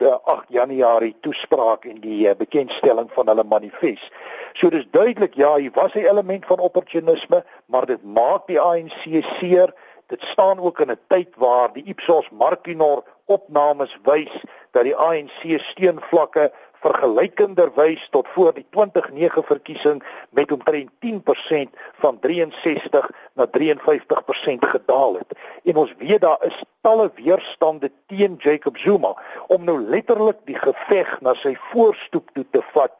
uh, 0.00 0.16
8 0.24 0.44
Januarie 0.48 1.16
toespraak 1.20 1.84
en 1.84 2.00
die 2.00 2.28
uh, 2.28 2.36
bekendstelling 2.38 3.10
van 3.12 3.28
hulle 3.28 3.44
manifest. 3.44 4.12
So 4.52 4.68
dis 4.70 4.86
duidelik 4.90 5.34
ja, 5.34 5.56
hier 5.56 5.70
was 5.74 5.94
'n 5.94 6.06
element 6.06 6.46
van 6.46 6.58
opportunisme, 6.58 7.44
maar 7.66 7.86
dit 7.86 8.02
maak 8.02 8.46
die 8.46 8.60
ANC 8.60 9.24
seer. 9.38 9.74
Dit 10.06 10.22
staan 10.22 10.58
ook 10.58 10.80
in 10.80 10.90
'n 10.90 11.00
tyd 11.06 11.28
waar 11.36 11.72
die 11.72 11.84
Ipsos 11.84 12.30
Markinor 12.30 13.04
opnames 13.24 13.98
wys 14.02 14.42
dat 14.70 14.82
die 14.82 14.96
ANC 14.96 15.60
steunvlakke 15.60 16.52
vergelykenderwys 16.84 18.08
tot 18.10 18.28
voor 18.28 18.54
die 18.54 18.66
2009 18.70 19.44
verkiesing 19.44 20.02
met 20.30 20.52
omtrent 20.52 20.90
10% 20.98 21.70
van 22.02 22.18
63 22.20 23.10
na 23.34 23.46
53% 23.46 24.66
gedaal 24.66 25.14
het. 25.14 25.38
En 25.64 25.76
ons 25.76 25.94
weet 25.98 26.20
daar 26.20 26.44
is 26.44 26.62
talle 26.80 27.10
weerstande 27.14 27.92
teen 28.06 28.34
Jacob 28.38 28.76
Zuma 28.76 29.14
om 29.46 29.64
nou 29.64 29.80
letterlik 29.80 30.44
die 30.44 30.58
geveg 30.58 31.20
na 31.20 31.34
sy 31.40 31.54
voorstoep 31.70 32.30
toe 32.36 32.44
te 32.50 32.62
vat 32.76 32.92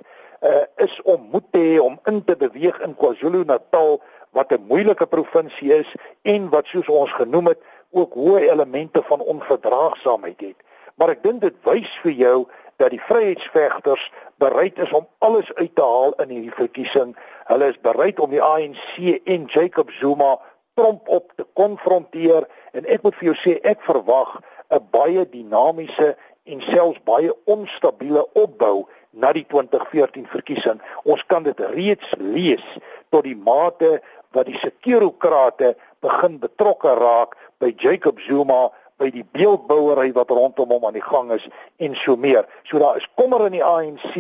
uh, 0.45 0.65
is 0.77 1.03
om 1.03 1.29
moed 1.33 1.47
te 1.51 1.59
hê 1.59 1.79
om 1.81 1.99
in 2.11 2.25
te 2.25 2.37
beweeg 2.37 2.81
in 2.85 2.97
KwaZulu-Natal 2.97 4.01
wat 4.37 4.53
'n 4.53 4.67
moeilike 4.69 5.07
provinsie 5.07 5.73
is 5.73 5.95
en 6.23 6.51
wat 6.51 6.67
soos 6.67 6.89
ons 6.89 7.13
genoem 7.13 7.47
het 7.47 7.61
ook 7.91 8.15
hoë 8.15 8.51
elemente 8.51 9.03
van 9.03 9.21
onverdraagsaamheid 9.21 10.41
het. 10.41 10.57
Maar 10.95 11.09
ek 11.09 11.23
dink 11.23 11.41
dit 11.41 11.55
wys 11.63 11.91
vir 12.03 12.13
jou 12.13 12.39
dat 12.77 12.91
die 12.91 13.01
vryheidsvegters 13.01 14.13
bereid 14.37 14.79
is 14.79 14.93
om 14.93 15.07
alles 15.19 15.55
uit 15.55 15.75
te 15.75 15.83
haal 15.83 16.13
in 16.23 16.29
hierdie 16.29 16.59
verkiesing. 16.59 17.17
Hulle 17.45 17.69
is 17.69 17.81
bereid 17.81 18.21
om 18.21 18.31
die 18.31 18.43
ANC 18.43 19.21
en 19.25 19.47
Jacob 19.47 19.91
Zuma 19.91 20.39
tromp 20.75 21.09
op 21.09 21.33
te 21.37 21.47
konfronteer 21.53 22.49
en 22.73 22.87
ek 22.87 23.03
moet 23.03 23.15
vir 23.15 23.31
jou 23.31 23.37
sê 23.39 23.59
ek 23.63 23.83
verwag 23.87 24.41
'n 24.71 24.83
baie 24.91 25.29
dinamiese 25.31 26.17
en 26.45 26.61
selfs 26.63 27.01
baie 27.05 27.33
onstabiele 27.45 28.27
opbou 28.33 28.87
na 29.11 29.33
die 29.33 29.47
2014 29.47 30.27
verkiesing. 30.27 30.81
Ons 31.05 31.27
kan 31.27 31.43
dit 31.43 31.61
reeds 31.61 32.15
lees 32.19 32.65
tot 33.09 33.25
die 33.25 33.37
mate 33.37 34.01
wat 34.35 34.47
die 34.51 34.59
sekurokrate 34.59 35.75
begin 36.05 36.39
betrokke 36.43 36.95
raak 36.99 37.37
by 37.63 37.73
Jacob 37.77 38.19
Zuma 38.21 38.69
by 38.99 39.11
die 39.15 39.25
beeldbouery 39.37 40.13
wat 40.15 40.31
rondom 40.31 40.75
hom 40.75 40.85
aan 40.87 40.99
die 40.99 41.05
gang 41.05 41.33
is 41.35 41.47
en 41.83 41.97
so 41.99 42.17
meer. 42.17 42.47
So 42.69 42.79
daar 42.83 42.99
is 43.01 43.09
kommer 43.19 43.47
in 43.47 43.59
die 43.59 43.65
ANC 43.65 44.15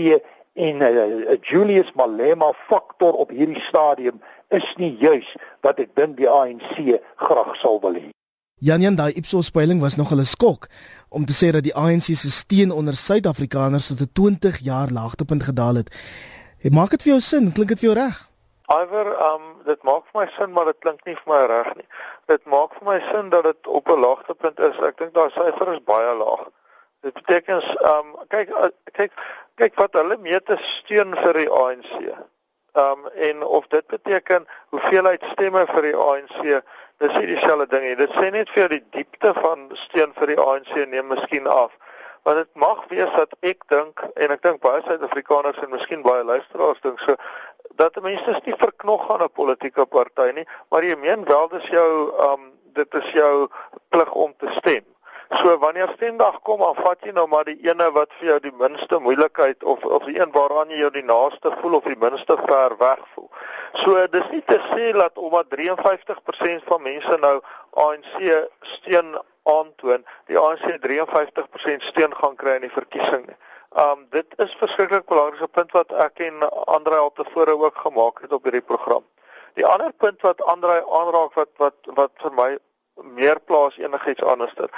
en 0.54 0.78
'n 0.78 0.82
uh, 0.82 0.88
eh, 0.88 1.32
uh, 1.32 1.38
Julius 1.42 1.92
Malema 1.94 2.52
faktor 2.68 3.12
op 3.12 3.30
hierdie 3.30 3.60
stadium 3.60 4.20
is 4.48 4.74
nie 4.76 4.96
juis 4.98 5.36
wat 5.60 5.78
ek 5.78 5.94
dink 5.94 6.16
die 6.16 6.30
ANC 6.30 7.00
graag 7.16 7.56
sal 7.56 7.80
wil 7.80 7.94
hê. 7.98 8.10
Janjan 8.62 8.94
daai 8.94 9.12
Ipsos 9.18 9.50
peiling 9.50 9.80
was 9.80 9.96
nog 9.96 10.12
'n 10.12 10.24
skok 10.24 10.68
om 11.08 11.24
te 11.26 11.32
sê 11.32 11.50
dat 11.50 11.62
die 11.62 11.74
ANC 11.74 12.02
se 12.14 12.30
steun 12.30 12.70
onder 12.70 12.96
Suid-Afrikaners 12.96 13.86
tot 13.86 14.00
'n 14.00 14.12
20 14.12 14.58
jaar 14.58 14.88
laagtepunt 14.90 15.42
gedaal 15.42 15.74
het. 15.74 15.88
Het 16.58 16.72
maak 16.72 16.90
dit 16.90 17.02
vir 17.02 17.10
jou 17.12 17.20
sin? 17.20 17.52
Klink 17.52 17.68
dit 17.68 17.78
vir 17.78 17.90
jou 17.90 17.98
reg? 17.98 18.28
Iwer, 18.66 19.08
um 19.32 19.42
dit 19.64 19.82
maak 19.82 20.02
vir 20.12 20.20
my 20.20 20.30
sin, 20.38 20.52
maar 20.52 20.64
dit 20.64 20.78
klink 20.78 21.04
nie 21.04 21.14
vir 21.14 21.32
my 21.34 21.46
reg 21.46 21.74
nie. 21.76 21.88
Dit 22.26 22.44
maak 22.44 22.70
vir 22.78 22.86
my 22.92 23.00
sin 23.12 23.28
dat 23.28 23.44
dit 23.44 23.66
op 23.66 23.88
'n 23.88 24.00
laagtepunt 24.00 24.58
is. 24.58 24.76
Ek 24.78 24.98
dink 24.98 25.14
daai 25.14 25.30
syfer 25.30 25.72
is 25.72 25.82
baie 25.84 26.14
laag. 26.16 26.48
Dit 27.02 27.12
beteken 27.14 27.62
um 27.92 28.16
kyk 28.28 28.48
uh, 28.50 28.68
kyk 28.92 29.12
kyk 29.54 29.74
wat 29.74 29.92
hulle 29.92 30.16
meet 30.16 30.48
is 30.48 30.64
steun 30.78 31.12
vir 31.16 31.32
die 31.32 31.50
ANC. 31.50 32.16
Um 32.74 33.06
en 33.14 33.42
of 33.42 33.66
dit 33.66 33.86
beteken 33.86 34.46
hoeveelheid 34.74 35.24
stemme 35.32 35.66
vir 35.66 35.82
die 35.82 35.96
ANC, 35.96 36.38
dis 36.98 37.12
nie 37.18 37.26
dieselfde 37.26 37.66
ding 37.70 37.84
nie. 37.86 37.96
Dit 37.96 38.14
sê 38.18 38.30
net 38.34 38.50
vir 38.50 38.68
die 38.72 38.82
diepte 38.96 39.30
van 39.38 39.68
steun 39.78 40.14
vir 40.18 40.32
die 40.32 40.38
ANC 40.42 40.74
neem 40.90 41.06
miskien 41.12 41.46
af. 41.46 41.70
Want 42.26 42.40
dit 42.40 42.50
mag 42.58 42.80
wees 42.90 43.10
dat 43.14 43.36
ek 43.46 43.62
dink 43.70 44.02
en 44.14 44.34
ek 44.34 44.42
dink 44.42 44.62
baie 44.64 44.82
Suid-Afrikaners 44.86 45.60
en 45.62 45.74
miskien 45.76 46.02
baie 46.02 46.24
luisteraars 46.24 46.80
dink 46.82 47.02
so 47.04 47.14
dat 47.78 48.00
mense 48.02 48.40
nie 48.44 48.56
verknog 48.58 49.06
aan 49.10 49.22
'n 49.22 49.30
politieke 49.32 49.86
party 49.86 50.30
nie, 50.34 50.46
maar 50.70 50.82
jy 50.82 50.96
meen 50.96 51.24
wel 51.24 51.48
dis 51.48 51.68
jou 51.68 51.90
um 52.30 52.52
dit 52.74 52.94
is 52.94 53.10
jou 53.12 53.48
plig 53.88 54.12
om 54.12 54.34
te 54.38 54.50
stem. 54.58 54.93
So 55.40 55.58
wanneer 55.58 55.88
stemdag 55.96 56.40
kom, 56.42 56.60
dan 56.60 56.76
vat 56.78 57.00
jy 57.02 57.12
nou 57.16 57.24
maar 57.26 57.46
die 57.48 57.56
ene 57.66 57.88
wat 57.96 58.12
vir 58.18 58.28
jou 58.28 58.38
die 58.44 58.52
minste 58.60 58.98
moeilikheid 59.02 59.64
of 59.64 59.84
of 59.84 60.04
die 60.06 60.18
een 60.20 60.30
waaraan 60.34 60.70
jy 60.70 60.78
jou 60.82 60.90
die 60.94 61.04
naaste 61.08 61.50
voel 61.60 61.78
of 61.78 61.88
die 61.90 61.98
minste 61.98 62.36
ver 62.46 62.76
weg 62.78 63.00
voel. 63.14 63.30
So 63.82 64.06
dis 64.12 64.28
nie 64.30 64.42
te 64.46 64.60
sê 64.70 64.92
dat 64.94 65.18
omdat 65.18 65.50
53% 65.54 66.68
van 66.70 66.82
mense 66.82 67.18
nou 67.24 67.34
ANC 67.86 68.14
steun 68.76 69.14
aantoon, 69.42 70.04
die 70.30 70.38
ANC 70.38 70.66
53% 70.86 71.88
steun 71.90 72.14
gaan 72.20 72.36
kry 72.36 72.58
in 72.60 72.68
die 72.68 72.76
verkiesing 72.76 73.26
nie. 73.26 73.38
Um 73.84 74.06
dit 74.14 74.38
is 74.44 74.54
verskriklik 74.60 75.08
belangrike 75.10 75.48
punt 75.58 75.72
wat 75.74 75.92
ek 76.06 76.22
en 76.28 76.44
Andre 76.64 77.00
al 77.06 77.12
tevore 77.18 77.56
ook 77.58 77.80
gemaak 77.86 78.22
het 78.22 78.32
op 78.32 78.44
hierdie 78.46 78.62
program. 78.62 79.02
Die 79.58 79.66
ander 79.66 79.92
punt 79.92 80.20
wat 80.22 80.42
Andre 80.42 80.82
aanraak 81.00 81.34
wat 81.40 81.50
wat 81.62 81.96
wat 81.98 82.12
vir 82.22 82.36
my 82.38 82.50
meer 83.18 83.40
plaas 83.40 83.80
enigiets 83.82 84.22
anderster. 84.22 84.70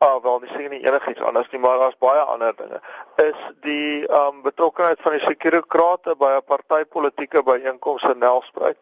Ah 0.00 0.22
wel, 0.22 0.38
dis 0.40 0.52
nie 0.56 0.80
enigiets 0.80 1.20
anders 1.20 1.50
nie, 1.52 1.58
maar 1.60 1.78
daar's 1.78 1.98
baie 2.00 2.20
ander 2.20 2.54
dinge. 2.56 2.78
Is 3.20 3.40
die 3.66 4.08
um 4.08 4.38
betrokkeheid 4.42 5.00
van 5.04 5.12
die 5.12 5.20
sekurokrate 5.20 6.14
by 6.16 6.30
'n 6.36 6.46
partytetiese 6.48 7.42
byeenkoms 7.44 8.06
in 8.08 8.18
Nelspruit. 8.18 8.78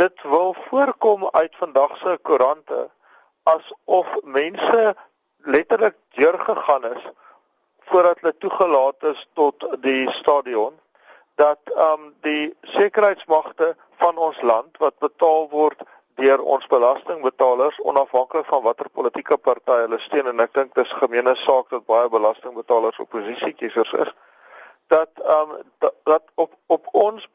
Dit 0.00 0.22
wil 0.22 0.54
voorkom 0.68 1.28
uit 1.30 1.56
vandag 1.56 1.96
se 1.96 2.18
koerante 2.22 2.90
asof 3.42 4.08
mense 4.22 4.96
letterlik 5.36 5.96
deur 6.08 6.40
gegaan 6.40 6.84
is 6.84 7.04
voordat 7.78 8.20
hulle 8.20 8.36
toegelaat 8.38 9.02
is 9.12 9.28
tot 9.34 9.68
die 9.82 10.10
stadion 10.10 10.80
dat 11.34 11.60
ehm 11.64 11.92
um, 11.92 12.14
die 12.20 12.56
sekuriteitsmagte 12.62 13.76
van 14.00 14.16
ons 14.16 14.40
land 14.40 14.76
wat 14.76 14.98
betaal 14.98 15.48
word 15.48 15.82
deur 16.20 16.42
ons 16.42 16.66
belastingbetalers 16.66 17.80
onafhanklik 17.90 18.46
van 18.46 18.62
watter 18.62 18.88
politieke 18.90 19.38
party 19.38 19.76
hulle 19.84 19.98
steun 19.98 20.30
en 20.32 20.40
ek 20.46 20.54
dink 20.54 20.74
dis 20.74 20.96
gemeene 21.02 21.34
saak 21.44 21.70
dat 21.74 21.86
baie 21.86 22.08
belastingbetalers 22.08 22.98
oppositiekiesers 23.06 23.92
is 24.06 24.12
dat 24.88 25.10
ehm 25.22 25.50
um, 25.50 25.62
dat, 25.78 25.94
dat 26.04 26.22
op 26.34 26.52
op 26.66 26.86
ons 26.92 27.28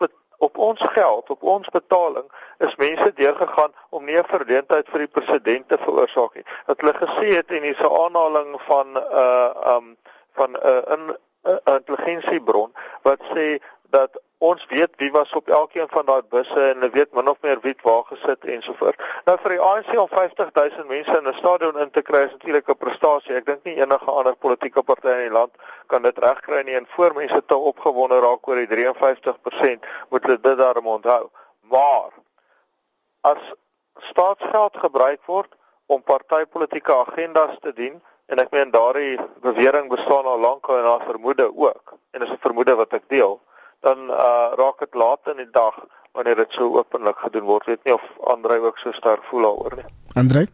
op 0.44 0.58
ons 0.58 0.82
geld, 0.82 1.30
op 1.30 1.44
ons 1.44 1.70
betaling 1.70 2.26
is 2.58 2.76
mense 2.76 3.14
deurgegaan 3.14 3.72
om 3.90 4.06
nie 4.06 4.18
'n 4.18 4.34
verleentheid 4.36 4.90
vir 4.90 5.00
die 5.00 5.14
president 5.18 5.68
te 5.68 5.78
veroorsaak 5.78 6.34
nie. 6.36 6.46
Dat 6.66 6.82
hulle 6.82 6.94
gesê 6.94 7.28
het 7.36 7.52
en 7.52 7.64
hier's 7.64 7.84
'n 7.84 7.98
aanhaling 8.04 8.62
van 8.68 8.88
'n 8.88 9.04
uh, 9.24 9.76
um 9.76 9.98
van 10.38 10.52
'n 10.52 10.60
uh, 10.72 10.98
'n 10.98 11.16
uh, 11.44 11.76
intelligensiebron 11.78 12.74
wat 13.02 13.22
sê 13.34 13.48
dat 13.90 14.22
ons 14.50 14.66
weet 14.70 14.94
wie 15.02 15.12
was 15.12 15.32
op 15.40 15.50
elkeen 15.50 15.88
van 15.90 16.06
daai 16.06 16.22
busse 16.30 16.60
en 16.60 16.82
hulle 16.82 16.90
weet 16.92 17.14
min 17.18 17.30
of 17.32 17.38
meer 17.46 17.60
wie 17.64 17.76
waar 17.82 18.04
gesit 18.10 18.46
ensovoorts. 18.56 19.12
Nou 19.26 19.36
vir 19.44 19.56
die 19.56 19.62
ANC 19.70 19.92
om 20.02 20.10
50000 20.12 20.88
mense 20.88 21.18
in 21.18 21.28
'n 21.32 21.34
stadion 21.40 21.80
in 21.80 21.92
te 21.92 22.02
kry 22.02 22.22
is 22.26 22.32
natuurlik 22.32 22.70
'n 22.70 22.78
prestasie. 22.78 23.36
Ek 23.36 23.46
dink 23.46 23.64
nie 23.64 23.76
enige 23.76 24.12
ander 24.12 24.36
politieke 24.36 24.84
party 24.84 25.08
in 25.08 25.26
die 25.28 25.38
land 25.40 25.54
kan 25.88 26.02
dit 26.02 26.18
regkry 26.18 26.62
nie 26.64 26.76
en 26.76 26.88
voor 26.96 27.14
mense 27.16 27.46
te 27.46 27.56
opgewonde 27.56 28.20
raak 28.20 28.48
oor 28.48 28.56
die 28.56 28.68
53% 28.68 29.86
moet 30.10 30.24
hulle 30.24 30.40
dit 30.40 30.58
daarom 30.58 30.88
onthou. 30.88 31.30
Maar 31.62 32.10
as 33.22 33.54
staatsgeld 33.98 34.78
gebruik 34.78 35.22
word 35.26 35.56
om 35.86 36.04
partytetiese 36.04 36.94
agendas 36.94 37.58
te 37.62 37.74
dien, 37.74 38.02
En 38.26 38.40
ek 38.40 38.54
meen 38.56 38.72
daardie 38.72 39.18
bewering 39.44 39.90
bestaan 39.92 40.26
al 40.26 40.40
lank 40.40 40.68
en 40.68 40.86
daar 40.88 41.04
vermoede 41.06 41.52
ook. 41.56 41.98
En 42.12 42.20
dis 42.20 42.30
'n 42.30 42.46
vermoede 42.46 42.76
wat 42.76 42.94
ek 42.94 43.04
deel. 43.08 43.42
Dan 43.84 44.10
uh 44.10 44.56
raak 44.60 44.80
dit 44.80 44.96
laat 44.96 45.32
in 45.34 45.44
die 45.44 45.52
dag 45.52 45.78
wanneer 46.14 46.36
dit 46.36 46.52
so 46.56 46.78
openlik 46.78 47.18
gedoen 47.26 47.48
word. 47.50 47.66
Weet 47.66 47.84
nie 47.84 47.94
of 47.94 48.04
Andrei 48.34 48.60
ook 48.64 48.78
so 48.78 48.92
sterk 48.92 49.24
voel 49.30 49.48
daaroor 49.48 49.80
nie. 49.82 49.90
Andrei? 50.14 50.46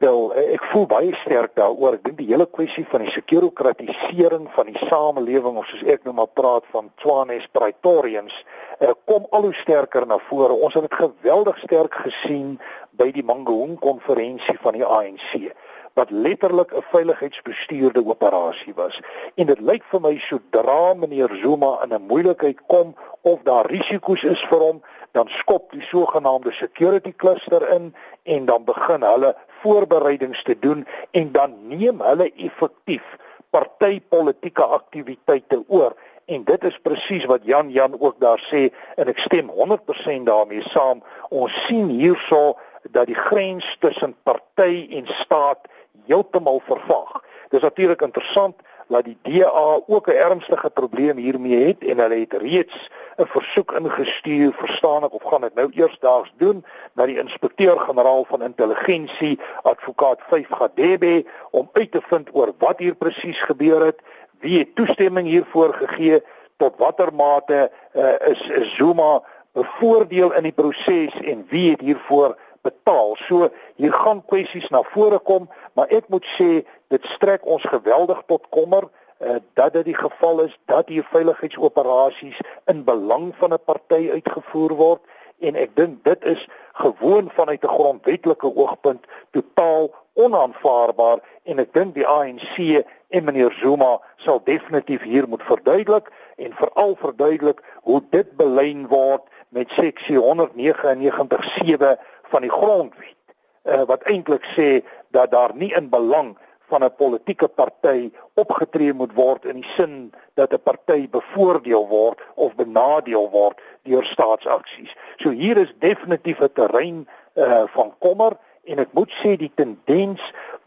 Wel, 0.00 0.30
ek 0.54 0.62
voel 0.72 0.86
baie 0.88 1.14
sterk 1.20 1.52
daaroor. 1.60 1.98
Ek 1.98 2.04
dink 2.06 2.16
die 2.22 2.30
hele 2.30 2.46
kwessie 2.48 2.86
van 2.88 3.02
die 3.04 3.10
sekurokratisering 3.12 4.46
van 4.54 4.70
die 4.72 4.86
samelewing 4.88 5.58
of 5.60 5.66
soos 5.68 5.82
ek 5.84 6.06
nou 6.08 6.14
maar 6.16 6.30
praat 6.40 6.64
van 6.72 6.88
Tshwanes 7.02 7.44
Praetorians, 7.52 8.38
uh, 8.80 8.94
kom 9.04 9.26
al 9.36 9.50
hoe 9.50 9.56
sterker 9.58 10.06
na 10.08 10.16
vore. 10.30 10.56
Ons 10.56 10.78
het 10.78 10.88
dit 10.88 10.96
geweldig 11.02 11.60
sterk 11.66 12.00
gesien 12.06 12.54
by 12.96 13.10
die 13.12 13.26
Mangaung 13.28 13.76
konferensie 13.80 14.56
van 14.64 14.80
die 14.80 14.86
ANC 14.86 15.52
wat 15.94 16.10
letterlik 16.10 16.72
'n 16.72 16.84
veiligheidsbestuurde 16.90 18.06
operasie 18.06 18.74
was. 18.74 19.00
En 19.34 19.46
dit 19.46 19.60
lyk 19.60 19.82
vir 19.90 20.00
my 20.00 20.16
sodra 20.18 20.94
meneer 20.94 21.30
Zuma 21.42 21.78
in 21.82 21.94
'n 21.94 22.06
moeilikheid 22.06 22.58
kom 22.66 22.94
of 23.20 23.38
daar 23.42 23.66
risiko's 23.66 24.22
is 24.22 24.44
vir 24.44 24.58
hom, 24.58 24.82
dan 25.12 25.28
skop 25.28 25.72
die 25.72 25.82
sogenaamde 25.82 26.52
security 26.52 27.12
cluster 27.16 27.68
in 27.68 27.94
en 28.22 28.44
dan 28.44 28.64
begin 28.64 29.02
hulle 29.02 29.36
voorbereidings 29.62 30.42
te 30.42 30.58
doen 30.58 30.86
en 31.10 31.32
dan 31.32 31.54
neem 31.68 32.00
hulle 32.00 32.32
effektief 32.36 33.16
partytetiese 33.50 34.64
aktiwiteite 34.64 35.64
oor 35.68 35.96
en 36.30 36.44
dit 36.46 36.64
is 36.64 36.78
presies 36.82 37.26
wat 37.30 37.44
Jan 37.44 37.70
Jan 37.74 37.96
ook 37.98 38.20
daar 38.22 38.40
sê 38.50 38.68
en 38.96 39.10
ek 39.10 39.18
stem 39.18 39.50
100% 39.50 40.28
daarmee 40.28 40.62
saam. 40.70 41.02
Ons 41.28 41.56
sien 41.66 41.88
hierso 41.90 42.54
dat 42.94 43.10
die 43.10 43.18
grens 43.18 43.66
tussen 43.82 44.14
party 44.22 44.86
en 45.00 45.10
staat 45.20 45.66
heeltemal 46.06 46.60
vervaag. 46.64 47.22
Dis 47.48 47.60
natuurlik 47.60 48.02
interessant 48.02 48.54
dat 48.90 49.04
die 49.04 49.18
DA 49.22 49.80
ook 49.86 50.06
'n 50.06 50.10
ernstige 50.28 50.70
probleem 50.70 51.16
hiermee 51.16 51.66
het 51.66 51.84
en 51.84 51.98
hulle 51.98 52.14
het 52.14 52.32
reeds 52.32 52.90
'n 53.16 53.26
versoek 53.26 53.72
ingestuur, 53.72 54.52
verstaan 54.52 55.04
ek 55.04 55.14
of 55.14 55.22
gaan 55.22 55.40
dit 55.40 55.54
nou 55.54 55.68
eersdaags 55.70 56.32
doen 56.36 56.64
na 56.92 57.06
die 57.06 57.18
inspekteur-generaal 57.18 58.24
van 58.24 58.42
intelligensie, 58.42 59.40
advokaat 59.62 60.20
5 60.28 60.48
Gadebe 60.50 61.24
om 61.50 61.68
uit 61.72 61.92
te 61.92 62.00
vind 62.02 62.28
oor 62.32 62.52
wat 62.58 62.78
hier 62.78 62.94
presies 62.94 63.40
gebeur 63.40 63.84
het, 63.84 64.00
wie 64.38 64.58
het 64.58 64.74
toestemming 64.74 65.26
hiervoor 65.26 65.74
gegee, 65.74 66.22
tot 66.56 66.76
watter 66.76 67.14
mate 67.14 67.70
uh, 67.92 68.28
is, 68.28 68.48
is 68.48 68.74
Zuma 68.74 69.22
bevoordeel 69.52 70.32
in 70.32 70.42
die 70.42 70.52
proses 70.52 71.14
en 71.20 71.46
wie 71.48 71.70
het 71.70 71.80
hiervoor 71.80 72.36
betaal. 72.62 73.16
So 73.16 73.48
hier 73.76 73.92
gaan 73.92 74.24
kwessies 74.26 74.68
na 74.68 74.82
vore 74.82 75.18
kom, 75.18 75.48
maar 75.74 75.88
ek 75.88 76.08
moet 76.08 76.26
sê 76.36 76.64
dit 76.88 77.04
strek 77.14 77.46
ons 77.46 77.64
geweldig 77.64 78.22
tot 78.26 78.48
kommer 78.50 78.88
uh, 79.20 79.36
dat 79.54 79.72
dit 79.72 79.84
die 79.84 79.96
geval 79.96 80.40
is 80.40 80.58
dat 80.64 80.88
hier 80.88 81.06
veiligheidsoperasies 81.12 82.40
in 82.72 82.84
belang 82.84 83.32
van 83.38 83.52
'n 83.52 83.64
party 83.64 84.10
uitgevoer 84.12 84.74
word 84.74 85.02
en 85.38 85.56
ek 85.56 85.76
dink 85.76 86.04
dit 86.04 86.24
is 86.24 86.48
gewoon 86.72 87.30
vanuit 87.34 87.64
'n 87.64 87.74
grondwetlike 87.76 88.54
oogpunt 88.56 89.04
totaal 89.30 89.90
onaanvaarbaar 90.12 91.18
en 91.42 91.58
ek 91.58 91.72
dink 91.72 91.94
die 91.94 92.06
ANC 92.06 92.84
en 93.08 93.24
meneer 93.24 93.52
Zuma 93.52 94.00
sal 94.16 94.40
definitief 94.44 95.02
hier 95.02 95.28
moet 95.28 95.42
verduidelik 95.42 96.10
en 96.36 96.52
veral 96.54 96.96
verduidelik 96.96 97.62
hoe 97.82 98.02
dit 98.10 98.36
belyn 98.36 98.86
word 98.88 99.22
met 99.48 99.70
seksie 99.70 100.18
199.7 100.18 101.96
van 102.32 102.46
die 102.46 102.52
grondwet 102.52 103.16
uh, 103.64 103.82
wat 103.90 104.06
eintlik 104.08 104.46
sê 104.56 104.70
dat 105.14 105.30
daar 105.34 105.54
nie 105.54 105.72
in 105.76 105.90
belang 105.90 106.36
van 106.70 106.84
'n 106.84 106.94
politieke 106.96 107.48
party 107.48 108.10
opgetree 108.34 108.92
moet 108.92 109.14
word 109.14 109.44
in 109.44 109.60
die 109.60 109.70
sin 109.76 110.12
dat 110.34 110.52
'n 110.52 110.62
party 110.62 111.08
bevoordeel 111.10 111.88
word 111.88 112.18
of 112.34 112.54
benadeel 112.54 113.30
word 113.30 113.58
deur 113.82 114.04
staatsaksies. 114.04 114.94
So 115.16 115.30
hier 115.30 115.56
is 115.56 115.74
definitief 115.78 116.40
'n 116.40 116.52
terrein 116.52 117.08
uh, 117.34 117.62
van 117.66 117.94
kommer 117.98 118.32
en 118.64 118.78
ek 118.78 118.92
moet 118.94 119.12
sê 119.20 119.36
die 119.40 119.52
tendens 119.54 120.20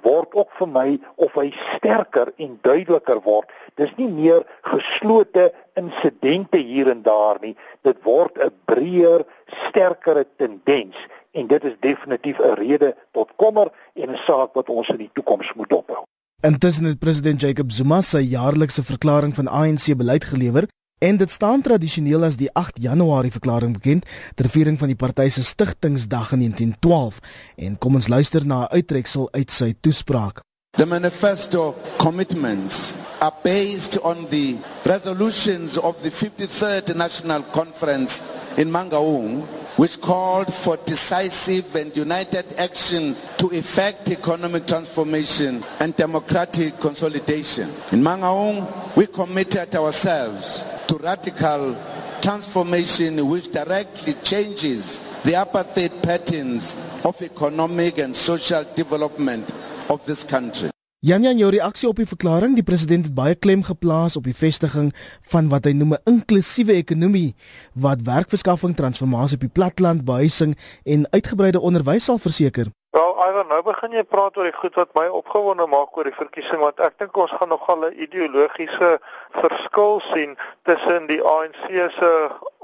word 0.03 0.33
ook 0.35 0.51
vir 0.59 0.67
my 0.67 0.87
of 1.15 1.35
hy 1.39 1.49
sterker 1.75 2.33
en 2.37 2.57
duideliker 2.65 3.21
word. 3.23 3.49
Dis 3.79 3.91
nie 3.97 4.09
meer 4.11 4.43
geslote 4.67 5.51
insidente 5.79 6.59
hier 6.59 6.91
en 6.91 7.03
daar 7.05 7.39
nie. 7.41 7.55
Dit 7.83 8.03
word 8.03 8.37
'n 8.37 8.51
breër, 8.65 9.25
sterker 9.67 10.25
tendens 10.37 10.95
en 11.33 11.47
dit 11.47 11.63
is 11.63 11.75
definitief 11.79 12.39
'n 12.39 12.55
rede 12.55 12.95
tot 13.11 13.29
kommer 13.35 13.71
en 13.95 14.09
'n 14.09 14.17
saak 14.25 14.53
wat 14.53 14.69
ons 14.69 14.89
in 14.89 14.97
die 14.97 15.11
toekoms 15.13 15.53
moet 15.53 15.73
ophou. 15.73 16.03
Intussen 16.41 16.85
het 16.85 16.99
president 16.99 17.41
Jacob 17.41 17.71
Zuma 17.71 18.01
sy 18.01 18.19
jaarlikse 18.19 18.83
verklaring 18.83 19.35
van 19.35 19.47
ANC 19.47 19.95
beleid 19.97 20.23
gelewer 20.23 20.67
En 20.97 21.17
dit 21.17 21.31
staan 21.31 21.61
tradisioneel 21.61 22.23
as 22.23 22.35
die 22.35 22.49
8 22.53 22.81
Januarie 22.81 23.31
verklaring 23.31 23.73
bekend 23.73 24.05
ter 24.35 24.49
viering 24.49 24.79
van 24.79 24.87
die 24.87 24.95
party 24.95 25.29
se 25.29 25.43
stigtingsdag 25.43 26.31
in 26.31 26.39
1912 26.39 27.19
en 27.55 27.77
kom 27.77 27.95
ons 27.95 28.07
luister 28.07 28.45
na 28.45 28.63
'n 28.63 28.73
uittreksel 28.77 29.27
uit 29.31 29.51
sy 29.51 29.73
toespraak. 29.79 30.39
The 30.77 30.85
manifesto 30.85 31.75
commitments 31.97 32.93
are 33.19 33.33
based 33.43 34.01
on 34.01 34.27
the 34.29 34.55
resolutions 34.83 35.77
of 35.77 36.01
the 36.01 36.11
53rd 36.11 36.95
National 36.95 37.43
Conference 37.51 38.21
in 38.55 38.71
Mangaung 38.71 39.43
which 39.77 39.99
called 40.01 40.53
for 40.53 40.77
decisive 40.85 41.75
and 41.75 41.95
united 41.95 42.45
action 42.57 43.15
to 43.37 43.47
effect 43.47 44.09
economic 44.09 44.67
transformation 44.67 45.63
and 45.79 45.95
democratic 45.95 46.77
consolidation. 46.79 47.67
In 47.91 48.03
Mangaung, 48.03 48.95
we 48.95 49.07
committed 49.07 49.75
ourselves 49.75 50.63
to 50.87 50.97
radical 50.97 51.75
transformation 52.21 53.27
which 53.27 53.51
directly 53.51 54.13
changes 54.23 54.99
the 55.23 55.31
apartheid 55.31 56.03
patterns 56.03 56.75
of 57.05 57.21
economic 57.21 57.97
and 57.97 58.15
social 58.15 58.63
development 58.75 59.51
of 59.89 60.05
this 60.05 60.23
country. 60.23 60.72
Jan 61.03 61.25
Jan 61.25 61.35
jou 61.35 61.49
reaksie 61.51 61.89
op 61.89 61.97
die 61.99 62.07
verklaring, 62.07 62.53
die 62.55 62.63
president 62.63 63.09
het 63.09 63.15
baie 63.15 63.35
klem 63.35 63.59
geplaas 63.67 64.15
op 64.15 64.23
die 64.23 64.35
vestiging 64.39 64.93
van 65.33 65.49
wat 65.51 65.65
hy 65.67 65.73
noem 65.75 65.97
'n 65.97 66.05
inklusiewe 66.07 66.77
ekonomie 66.79 67.35
wat 67.75 68.05
werkverskaffing, 68.07 68.75
transformasie 68.75 69.35
op 69.35 69.43
die 69.43 69.51
platteland, 69.51 70.05
behuising 70.05 70.55
en 70.85 71.03
uitgebreide 71.11 71.59
onderwys 71.59 72.07
sal 72.07 72.17
verseker. 72.17 72.71
Wel, 72.93 73.29
Ivan, 73.29 73.47
nou 73.49 73.63
begin 73.65 73.95
jy 73.97 74.01
praat 74.05 74.35
oor 74.37 74.45
die 74.45 74.53
goed 74.53 74.75
wat 74.77 74.91
my 74.93 75.07
opgewonde 75.17 75.65
maak 75.65 75.95
oor 75.97 76.05
die 76.05 76.13
verkiesing 76.13 76.59
want 76.61 76.81
ek 76.85 76.99
dink 77.01 77.15
ons 77.17 77.31
gaan 77.33 77.49
nogal 77.49 77.85
'n 77.87 77.95
ideologiese 78.05 78.89
verskil 79.37 79.95
sien 80.11 80.35
tussen 80.69 81.07
die 81.09 81.17
ANC 81.31 81.63
se 81.95 82.11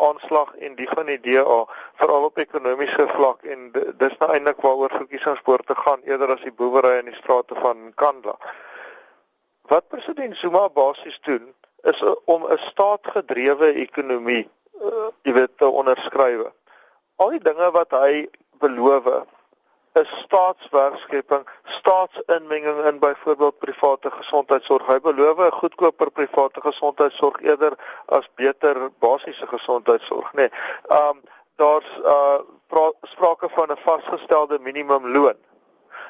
aanslag 0.08 0.52
en 0.68 0.76
die 0.76 0.86
van 0.92 1.10
die 1.10 1.18
DA, 1.24 1.56
veral 2.02 2.28
op 2.28 2.38
ekonomiese 2.38 3.08
vlak 3.14 3.42
en 3.56 3.72
dis 3.74 4.14
nou 4.20 4.30
eintlik 4.36 4.62
waaroor 4.68 4.94
verkiesingspoorte 5.00 5.76
gaan 5.80 6.06
eerder 6.12 6.36
as 6.36 6.46
die 6.46 6.54
boewery 6.62 6.94
in 7.00 7.10
die 7.10 7.18
strate 7.22 7.58
van 7.64 7.90
Kandla. 7.96 8.38
Wat 9.74 9.90
president 9.90 10.38
Zuma 10.38 10.70
basies 10.70 11.18
doen 11.26 11.56
is 11.90 12.06
om 12.26 12.46
'n 12.46 12.62
staatgedrewe 12.70 13.74
ekonomie, 13.88 14.46
uh, 14.78 15.10
jy 15.26 15.34
weet, 15.34 15.58
te 15.58 15.66
onderskryf. 15.66 16.54
Al 17.16 17.30
die 17.30 17.46
dinge 17.50 17.72
wat 17.72 17.92
hy 17.92 18.30
beloof 18.62 19.26
is 19.94 20.10
staatswerkskeping, 20.24 21.48
staatsinmenging 21.64 22.86
in 22.86 23.00
byvoorbeeld 23.00 23.58
private 23.60 24.12
gesondheidsorg. 24.12 24.86
Hy 24.88 25.00
beloof 25.00 25.38
'n 25.40 25.52
goedkoper 25.52 26.12
private 26.12 26.62
gesondheidsorg 26.62 27.42
eerder 27.42 27.74
as 28.06 28.30
beter 28.36 28.90
basiese 29.00 29.48
gesondheidsorg, 29.48 30.34
nê. 30.34 30.36
Nee, 30.36 30.50
um 30.90 31.22
daar's 31.56 31.90
uh 32.06 32.40
sprake 33.02 33.50
van 33.50 33.72
'n 33.72 33.78
vasgestelde 33.78 34.60
minimumloon. 34.60 35.38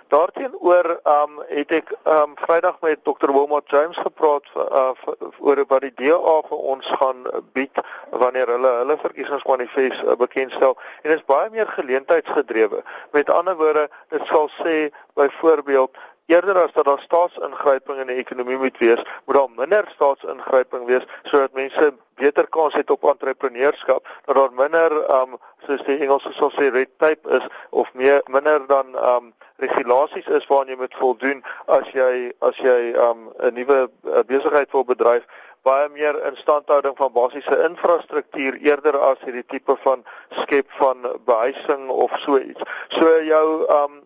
Daarteenoor 0.10 1.00
um 1.04 1.42
het 1.48 1.72
ek 1.72 1.92
um 2.10 2.32
Vrydag 2.42 2.80
met 2.82 3.04
Dr. 3.06 3.30
Wilmot 3.30 3.70
James 3.70 3.98
gepraat 3.98 4.48
uh, 4.56 4.90
oor 5.38 5.62
wat 5.70 5.86
die 5.86 5.94
DA 6.00 6.36
vir 6.48 6.64
ons 6.74 6.88
gaan 6.98 7.28
bied 7.54 7.82
wanneer 8.10 8.50
hulle 8.50 8.72
hulle 8.80 8.98
verkiesingsmanifest 9.04 10.02
uh, 10.02 10.16
bekendstel 10.18 10.74
en 11.04 11.12
dit 11.12 11.18
is 11.20 11.28
baie 11.30 11.52
meer 11.54 11.70
geleentheidsgedrewe. 11.76 12.82
Met 13.14 13.30
ander 13.30 13.58
woorde, 13.62 13.86
dit 14.10 14.26
sal 14.34 14.50
sê 14.58 14.76
byvoorbeeld 15.14 16.02
eerder 16.34 16.58
as 16.64 16.74
dat 16.74 16.90
daar 16.90 17.06
staatsingryping 17.06 18.02
in 18.02 18.10
die 18.10 18.22
ekonomie 18.24 18.58
moet 18.58 18.78
wees, 18.82 19.06
moet 19.26 19.38
daar 19.38 19.54
minder 19.62 19.94
staatsingryping 19.94 20.90
wees 20.90 21.06
sodat 21.24 21.54
mense 21.54 21.94
beter 22.20 22.48
kans 22.48 22.78
het 22.78 22.92
op 22.92 23.04
entrepreneurskap, 23.10 24.08
dat 24.26 24.36
daar 24.36 24.54
minder 24.54 24.96
um 25.22 25.38
soos 25.68 25.84
die 25.88 25.98
Engelse 26.04 26.32
sal 26.38 26.52
sê 26.56 26.70
red 26.74 26.92
tape 26.98 27.30
is 27.40 27.46
of 27.70 27.92
meer 27.94 28.22
minder 28.28 28.66
dan 28.68 28.96
um 29.12 29.34
regulasies 29.64 30.28
is 30.38 30.48
waaraan 30.48 30.72
jy 30.72 30.80
moet 30.80 30.96
voldoen 31.02 31.44
as 31.68 31.92
jy 31.96 32.32
as 32.50 32.58
jy 32.64 32.80
um 33.08 33.30
'n 33.40 33.54
nuwe 33.54 33.80
uh, 33.88 34.24
besigheid 34.28 34.72
wil 34.72 34.86
bedryf 34.88 35.28
baie 35.68 35.90
meer 35.92 36.16
instandhouding 36.30 36.96
van 36.98 37.12
basiese 37.14 37.56
infrastruktuur 37.68 38.60
eerder 38.64 38.98
as 39.12 39.20
hierdie 39.26 39.46
tipe 39.54 39.76
van 39.84 40.04
skep 40.42 40.70
van 40.80 41.04
behuising 41.26 41.90
of 41.90 42.16
so 42.24 42.40
iets. 42.40 42.64
So 42.96 43.20
jou 43.28 43.48
um 43.82 44.00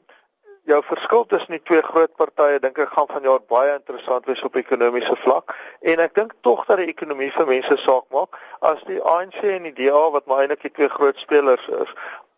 jou 0.71 0.79
verskil 0.87 1.25
tussen 1.25 1.51
die 1.51 1.61
twee 1.67 1.81
groot 1.81 2.15
partye 2.15 2.59
dink 2.63 2.77
ek 2.79 2.93
gaan 2.95 3.09
vanjaar 3.11 3.41
baie 3.51 3.73
interessant 3.75 4.25
wees 4.25 4.43
op 4.47 4.55
ekonomiese 4.55 5.15
vlak. 5.25 5.55
En 5.81 5.99
ek 5.99 6.15
dink 6.15 6.33
tog 6.41 6.65
dat 6.69 6.79
die 6.79 6.91
ekonomie 6.91 7.31
vir 7.35 7.47
mense 7.47 7.77
saak 7.83 8.05
maak. 8.15 8.39
As 8.61 8.83
die 8.87 9.01
ANC 9.01 9.41
en 9.43 9.67
die 9.69 9.75
DA 9.81 10.03
wat 10.15 10.25
maar 10.27 10.43
eintlik 10.43 10.67
die 10.67 10.75
twee 10.79 10.89
groot 10.89 11.19
spelers 11.19 11.67
is 11.83 11.91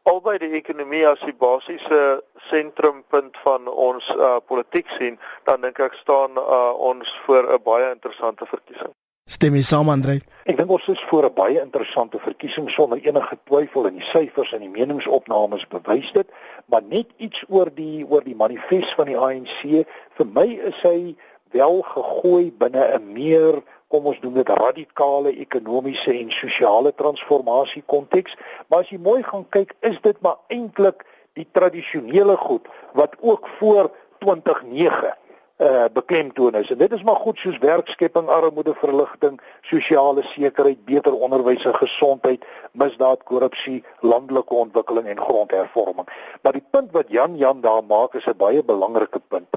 albei 0.05 0.35
die 0.38 0.51
ekonomie 0.57 1.05
as 1.09 1.21
die 1.25 1.33
basiese 1.33 2.01
sentrumpunt 2.49 3.39
van 3.45 3.65
ons 3.88 4.11
uh, 4.15 4.35
politiek 4.51 4.91
sien 4.99 5.17
dan 5.49 5.65
dink 5.65 5.81
ek 5.81 5.97
staan 6.01 6.38
uh, 6.38 6.73
ons 6.91 7.15
voor 7.25 7.49
'n 7.49 7.63
baie 7.65 7.89
interessante 7.89 8.45
verkiesing 8.53 8.93
Stem 9.25 9.55
jy 9.57 9.63
saam 9.65 9.89
Andre? 9.89 10.13
Ek 10.45 10.59
dink 10.59 10.69
ons 10.69 10.83
is 10.93 10.99
voor 11.09 11.25
'n 11.25 11.33
baie 11.33 11.57
interessante 11.59 12.19
verkiesing 12.25 12.67
sonder 12.69 12.99
enige 13.01 13.38
twyfel 13.49 13.88
en 13.88 13.95
die 13.97 14.05
syfers 14.05 14.53
en 14.53 14.61
die 14.61 14.69
meningsopnames 14.69 15.65
bewys 15.67 16.11
dit, 16.13 16.27
maar 16.65 16.83
net 16.83 17.07
iets 17.17 17.43
oor 17.49 17.71
die 17.73 18.05
oor 18.09 18.23
die 18.23 18.35
manifest 18.35 18.93
van 18.93 19.09
die 19.09 19.17
ANC. 19.17 19.83
Vir 20.17 20.27
my 20.38 20.45
is 20.69 20.79
hy 20.83 21.15
wel 21.57 21.81
gegooi 21.81 22.51
binne 22.51 22.85
'n 22.99 23.13
meer 23.13 23.63
kom 23.88 24.05
ons 24.05 24.21
noem 24.21 24.33
dit 24.33 24.49
radikale 24.49 25.33
ekonomiese 25.33 26.13
en 26.13 26.31
sosiale 26.31 26.93
transformasie 26.93 27.83
konteks, 27.85 28.38
maar 28.69 28.79
as 28.79 28.89
jy 28.89 28.99
mooi 28.99 29.23
gaan 29.23 29.49
kyk, 29.49 29.75
is 29.81 29.97
dit 30.01 30.21
maar 30.21 30.38
eintlik 30.47 31.03
die 31.33 31.47
tradisionele 31.51 32.38
goed 32.38 32.67
wat 32.93 33.15
ook 33.21 33.47
voor 33.57 33.91
2009 34.19 35.24
uh 35.57 35.85
beklemtoon 35.93 36.55
is. 36.55 36.69
En 36.71 36.77
dit 36.77 36.91
is 36.91 37.03
maar 37.03 37.15
goed 37.15 37.37
soos 37.39 37.57
werkskepping, 37.57 38.27
armoede 38.27 38.73
verligting, 38.75 39.41
sosiale 39.61 40.23
sekuriteit, 40.23 40.85
beter 40.85 41.13
onderwys 41.13 41.65
en 41.65 41.75
gesondheid, 41.75 42.45
misdaad, 42.71 43.23
korrupsie, 43.23 43.83
landelike 43.99 44.53
ontwikkeling 44.53 45.07
en 45.07 45.19
grondhervorming. 45.19 46.07
Maar 46.41 46.51
die 46.51 46.65
punt 46.69 46.91
wat 46.91 47.05
Jan 47.07 47.37
Jan 47.37 47.61
daar 47.61 47.83
maak 47.83 48.13
is 48.13 48.25
'n 48.25 48.37
baie 48.37 48.63
belangrike 48.63 49.21
punt 49.27 49.47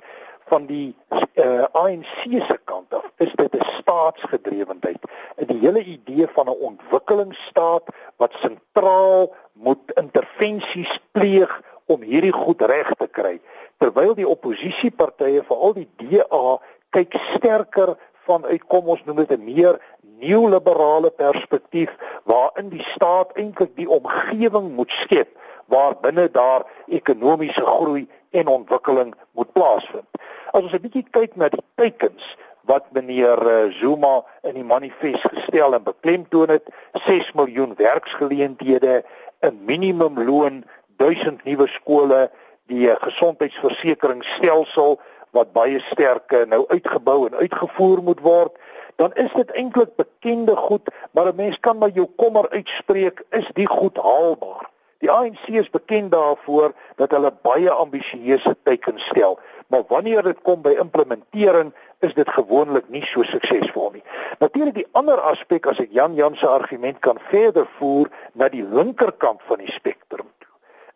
van 0.48 0.66
die 0.66 0.96
uh 1.34 1.64
ANC 1.72 2.22
se 2.24 2.58
kant 2.64 2.94
af 2.94 3.11
is 3.16 3.32
dit 3.34 3.56
'n 3.56 3.64
staatsgedrewendheid. 3.78 4.98
En 5.37 5.46
die 5.46 5.58
hele 5.58 5.84
idee 5.84 6.26
van 6.26 6.46
'n 6.46 6.62
ontwikkelingsstaat 6.70 7.84
wat 8.16 8.32
sentraal 8.32 9.34
moet 9.52 9.92
intervensies 9.94 11.00
pleeg 11.12 11.62
om 11.88 12.03
hierdie 12.05 12.33
goed 12.33 12.62
reg 12.62 12.92
te 13.01 13.09
kry 13.09 13.38
terwyl 13.83 14.14
die 14.18 14.29
oppositiepartye 14.29 15.44
veral 15.48 15.74
die 15.77 15.88
DA 16.01 16.59
kyk 16.96 17.16
sterker 17.35 17.96
vanuit 18.29 18.64
kom 18.68 18.90
ons 18.94 19.05
noem 19.07 19.22
dit 19.24 19.33
'n 19.37 19.44
meer 19.44 19.81
neoliberale 20.20 21.11
perspektief 21.11 21.94
waarin 22.24 22.68
die 22.68 22.85
staat 22.94 23.33
eintlik 23.37 23.77
die 23.77 23.88
omgewing 23.88 24.74
moet 24.77 24.90
skep 24.90 25.31
waarbinne 25.68 26.29
daar 26.33 26.66
ekonomiese 26.87 27.64
groei 27.64 28.09
en 28.31 28.46
ontwikkeling 28.46 29.14
moet 29.33 29.53
plaasvind. 29.53 30.09
As 30.53 30.62
ons 30.62 30.72
'n 30.72 30.85
bietjie 30.85 31.07
kyk 31.11 31.37
na 31.37 31.48
die 31.48 31.64
teikens 31.74 32.37
wat 32.68 32.85
meneer 32.92 33.40
eh, 33.48 33.72
Zuma 33.81 34.24
in 34.42 34.55
die 34.55 34.64
manifest 34.64 35.24
gestel 35.33 35.74
en 35.74 35.83
beklemtoon 35.83 36.48
het, 36.48 36.66
6 36.92 37.33
miljoen 37.33 37.74
werksgeleenthede, 37.77 39.05
'n 39.40 39.64
minimumloon, 39.64 40.64
1000 40.98 41.44
nuwe 41.44 41.66
skole, 41.70 42.30
die 42.68 42.88
gesondheidsversekeringsstelsel 43.00 44.98
wat 45.37 45.52
baie 45.56 45.80
sterk 45.90 46.32
eh, 46.32 46.46
nou 46.48 46.64
uitgebou 46.68 47.26
en 47.28 47.34
uitgevoer 47.38 48.02
moet 48.02 48.20
word, 48.24 48.56
dan 48.98 49.14
is 49.14 49.30
dit 49.37 49.50
eintlik 49.61 49.94
bekende 49.96 50.56
goed, 50.56 50.90
maar 51.12 51.26
'n 51.30 51.37
mens 51.37 51.61
kan 51.61 51.78
maar 51.78 51.94
jou 51.94 52.08
kommer 52.16 52.50
uitspreek, 52.50 53.22
is 53.30 53.48
die 53.54 53.66
goed 53.66 53.96
haalbaar? 53.96 54.70
Die 54.98 55.11
ANC 55.11 55.46
is 55.46 55.70
bekend 55.70 56.12
daarvoor 56.12 56.72
dat 56.96 57.11
hulle 57.11 57.32
baie 57.42 57.70
ambisieuse 57.70 58.56
teikens 58.62 59.04
stel, 59.06 59.38
maar 59.66 59.82
wanneer 59.88 60.22
dit 60.22 60.40
kom 60.42 60.62
by 60.62 60.74
implementering, 60.78 61.72
is 62.00 62.14
dit 62.14 62.30
gewoonlik 62.30 62.88
nie 62.88 63.04
so 63.04 63.22
suksesvol 63.22 63.90
nie. 63.90 64.02
Natuurlik 64.38 64.74
die 64.74 64.88
ander 64.92 65.20
aspek 65.20 65.66
as 65.66 65.78
ek 65.78 65.90
Jan 65.90 66.14
Jan 66.14 66.37
se 66.37 66.48
argument 66.48 66.98
kan 66.98 67.18
verder 67.30 67.66
voer 67.78 68.11
na 68.32 68.48
die 68.48 68.64
linkerkant 68.64 69.42
van 69.46 69.58
die 69.58 69.72
spektrum 69.72 70.26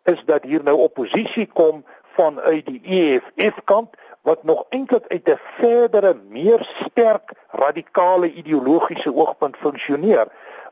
is 0.03 0.23
dat 0.25 0.43
hier 0.43 0.63
nou 0.63 0.77
oppositie 0.77 1.49
kom 1.53 1.85
vanuit 2.15 2.65
die 2.65 2.81
EFF 2.83 3.63
kant 3.63 3.95
wat 4.21 4.43
nog 4.43 4.65
eintlik 4.69 5.05
uit 5.07 5.29
'n 5.29 5.39
verdere 5.57 6.13
meer 6.29 6.61
sterk 6.85 7.31
radikale 7.49 8.31
ideologiese 8.33 9.15
oogpunt 9.15 9.57
funksioneer 9.57 10.27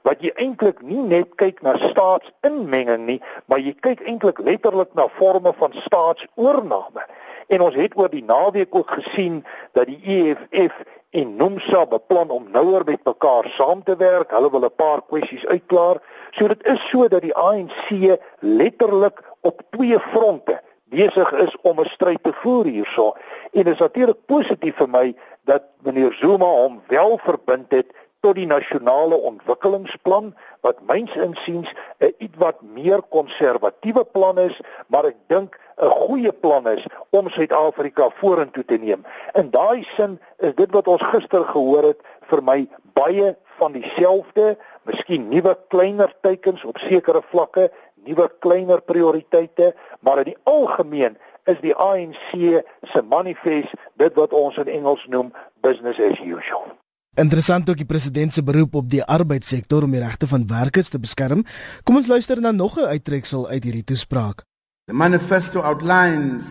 wat 0.08 0.22
jy 0.22 0.32
eintlik 0.36 0.82
nie 0.82 1.02
net 1.02 1.36
kyk 1.36 1.62
na 1.62 1.78
staatsinmenging 1.78 3.06
nie 3.06 3.20
maar 3.46 3.60
jy 3.60 3.74
kyk 3.74 4.02
eintlik 4.06 4.40
letterlik 4.40 4.94
na 4.94 5.08
forme 5.18 5.54
van 5.60 5.74
staatsoorname 5.86 7.06
en 7.52 7.62
ons 7.62 7.76
het 7.76 7.98
oor 8.00 8.10
die 8.10 8.24
naweek 8.24 8.76
ook 8.76 8.92
gesien 9.02 9.44
dat 9.74 9.86
die 9.92 10.00
EFF 10.04 10.84
en 11.12 11.36
Nomsa 11.36 11.86
beplan 11.86 12.30
om 12.32 12.48
nouer 12.52 12.86
met 12.88 13.04
mekaar 13.04 13.48
saam 13.52 13.84
te 13.84 13.96
werk. 14.00 14.32
Hulle 14.32 14.52
wil 14.52 14.66
'n 14.66 14.76
paar 14.76 15.02
kwessies 15.10 15.46
uitklaar. 15.46 15.98
So 16.32 16.48
dit 16.48 16.64
is 16.64 16.90
so 16.90 17.08
dat 17.08 17.22
die 17.22 17.36
ANC 17.36 18.18
letterlik 18.40 19.24
op 19.42 19.62
twee 19.70 20.00
fronte 20.00 20.62
besig 20.86 21.32
is 21.32 21.56
om 21.62 21.80
'n 21.80 21.86
stryd 21.86 22.24
te 22.24 22.34
voer 22.34 22.66
hierso. 22.66 23.14
En 23.52 23.64
dit 23.64 23.74
is 23.74 23.80
natuurlik 23.80 24.26
positief 24.26 24.76
vir 24.76 24.90
my 24.90 25.16
dat 25.44 25.64
meneer 25.82 26.14
Zuma 26.14 26.46
hom 26.46 26.82
wel 26.88 27.18
verbind 27.18 27.72
het 27.72 27.88
tot 28.22 28.36
die 28.38 28.46
nasionale 28.46 29.18
ontwikkelingsplan 29.32 30.32
wat 30.66 30.82
myns 30.90 31.14
insiens 31.16 31.70
'n 32.00 32.14
ietwat 32.26 32.62
meer 32.62 33.02
konservatiewe 33.02 34.04
plan 34.06 34.38
is, 34.38 34.60
maar 34.88 35.06
ek 35.06 35.18
dink 35.28 35.58
'n 35.78 35.90
goeie 35.90 36.32
plan 36.32 36.68
is 36.68 36.86
om 37.10 37.30
Suid-Afrika 37.30 38.10
vorentoe 38.10 38.66
te 38.66 38.78
neem. 38.78 39.06
In 39.34 39.50
daai 39.50 39.84
sin 39.96 40.20
is 40.38 40.54
dit 40.56 40.72
wat 40.72 40.88
ons 40.88 41.04
gister 41.04 41.44
gehoor 41.46 41.84
het 41.84 42.02
vir 42.30 42.44
my 42.44 42.68
baie 42.94 43.36
van 43.58 43.72
dieselfde, 43.72 44.58
miskien 44.84 45.30
nuwe 45.30 45.58
kleiner 45.68 46.14
teikens 46.22 46.64
op 46.64 46.78
sekere 46.78 47.22
vlakke, 47.22 47.72
nuwe 48.06 48.30
kleiner 48.40 48.82
prioriteite, 48.82 49.74
maar 50.00 50.18
in 50.18 50.24
die 50.34 50.38
algemeen 50.44 51.18
is 51.46 51.60
die 51.62 51.76
ANC 51.76 52.64
se 52.84 53.02
manifest 53.02 53.74
dit 53.98 54.14
wat 54.14 54.34
ons 54.34 54.58
in 54.58 54.68
Engels 54.68 55.06
noem 55.08 55.34
business 55.62 56.00
as 56.00 56.20
usual. 56.20 56.81
Interessant 57.20 57.68
ook 57.70 57.76
die 57.76 57.86
president 57.86 58.32
se 58.32 58.40
beroep 58.40 58.76
op 58.80 58.86
die 58.90 59.02
arbeidssektor 59.04 59.84
om 59.84 59.92
die 59.92 60.00
regte 60.00 60.28
van 60.32 60.46
werkers 60.48 60.90
te 60.90 61.00
beskerm. 61.00 61.42
Kom 61.84 61.98
ons 62.00 62.08
luister 62.08 62.40
na 62.40 62.52
nog 62.52 62.78
'n 62.80 62.88
uittreksel 62.88 63.50
uit 63.50 63.64
hierdie 63.64 63.84
toespraak. 63.84 64.46
The 64.86 64.94
manifesto 64.94 65.60
outlines 65.60 66.44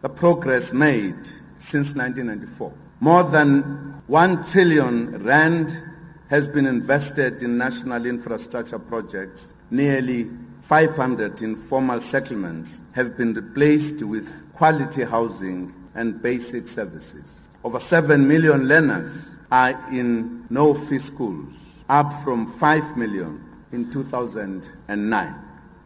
the 0.00 0.08
progress 0.08 0.72
made 0.72 1.20
since 1.58 1.92
1994. 1.94 2.72
More 2.98 3.30
than 3.30 3.64
1 4.08 4.44
trillion 4.44 5.22
rand 5.22 5.82
has 6.28 6.48
been 6.48 6.66
invested 6.66 7.42
in 7.42 7.56
national 7.56 8.04
infrastructure 8.06 8.80
projects. 8.80 9.52
Nearly 9.68 10.30
500 10.60 11.42
informal 11.42 12.00
settlements 12.00 12.80
have 12.92 13.10
been 13.16 13.34
replaced 13.34 14.02
with 14.02 14.30
quality 14.54 15.04
housing 15.04 15.72
and 15.94 16.22
basic 16.22 16.68
services. 16.68 17.48
Over 17.62 17.80
7 17.80 18.26
million 18.26 18.66
learners 18.66 19.29
are 19.50 19.76
in 19.90 20.44
no-fee 20.48 20.98
schools, 20.98 21.84
up 21.88 22.12
from 22.24 22.46
5 22.46 22.96
million 22.96 23.40
in 23.72 23.90
2009. 23.90 25.34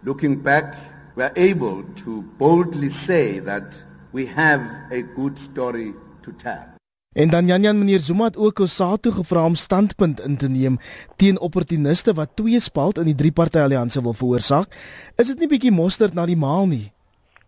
Looking 0.05 0.42
back, 0.42 0.74
we 1.16 1.22
are 1.22 1.33
able 1.37 1.83
to 2.05 2.22
boldly 2.38 2.90
say 2.90 3.40
that 3.40 3.83
we 4.12 4.27
have 4.27 4.61
a 4.90 5.03
good 5.03 5.38
story 5.38 5.94
to 6.22 6.33
tell. 6.33 6.74
En 7.14 7.31
dan 7.31 7.46
Janjan 7.46 7.79
meneer 7.79 8.00
Zuma 8.00 8.24
het 8.24 8.37
ook 8.37 8.59
Osatu 8.59 9.11
gevra 9.11 9.44
om 9.44 9.55
standpunt 9.55 10.20
in 10.20 10.37
te 10.37 10.48
neem 10.48 10.79
teen 11.16 11.38
opportuniste 11.40 12.12
wat 12.12 12.29
twee 12.35 12.61
spalt 12.61 12.98
in 12.98 13.05
die 13.05 13.14
drie 13.14 13.33
party 13.33 13.59
alliansie 13.59 14.03
wil 14.03 14.14
veroorsaak. 14.14 14.74
Is 15.16 15.27
dit 15.27 15.38
nie 15.38 15.48
bietjie 15.48 15.70
mosterd 15.70 16.14
na 16.14 16.27
die 16.27 16.37
maal 16.37 16.66
nie? 16.66 16.92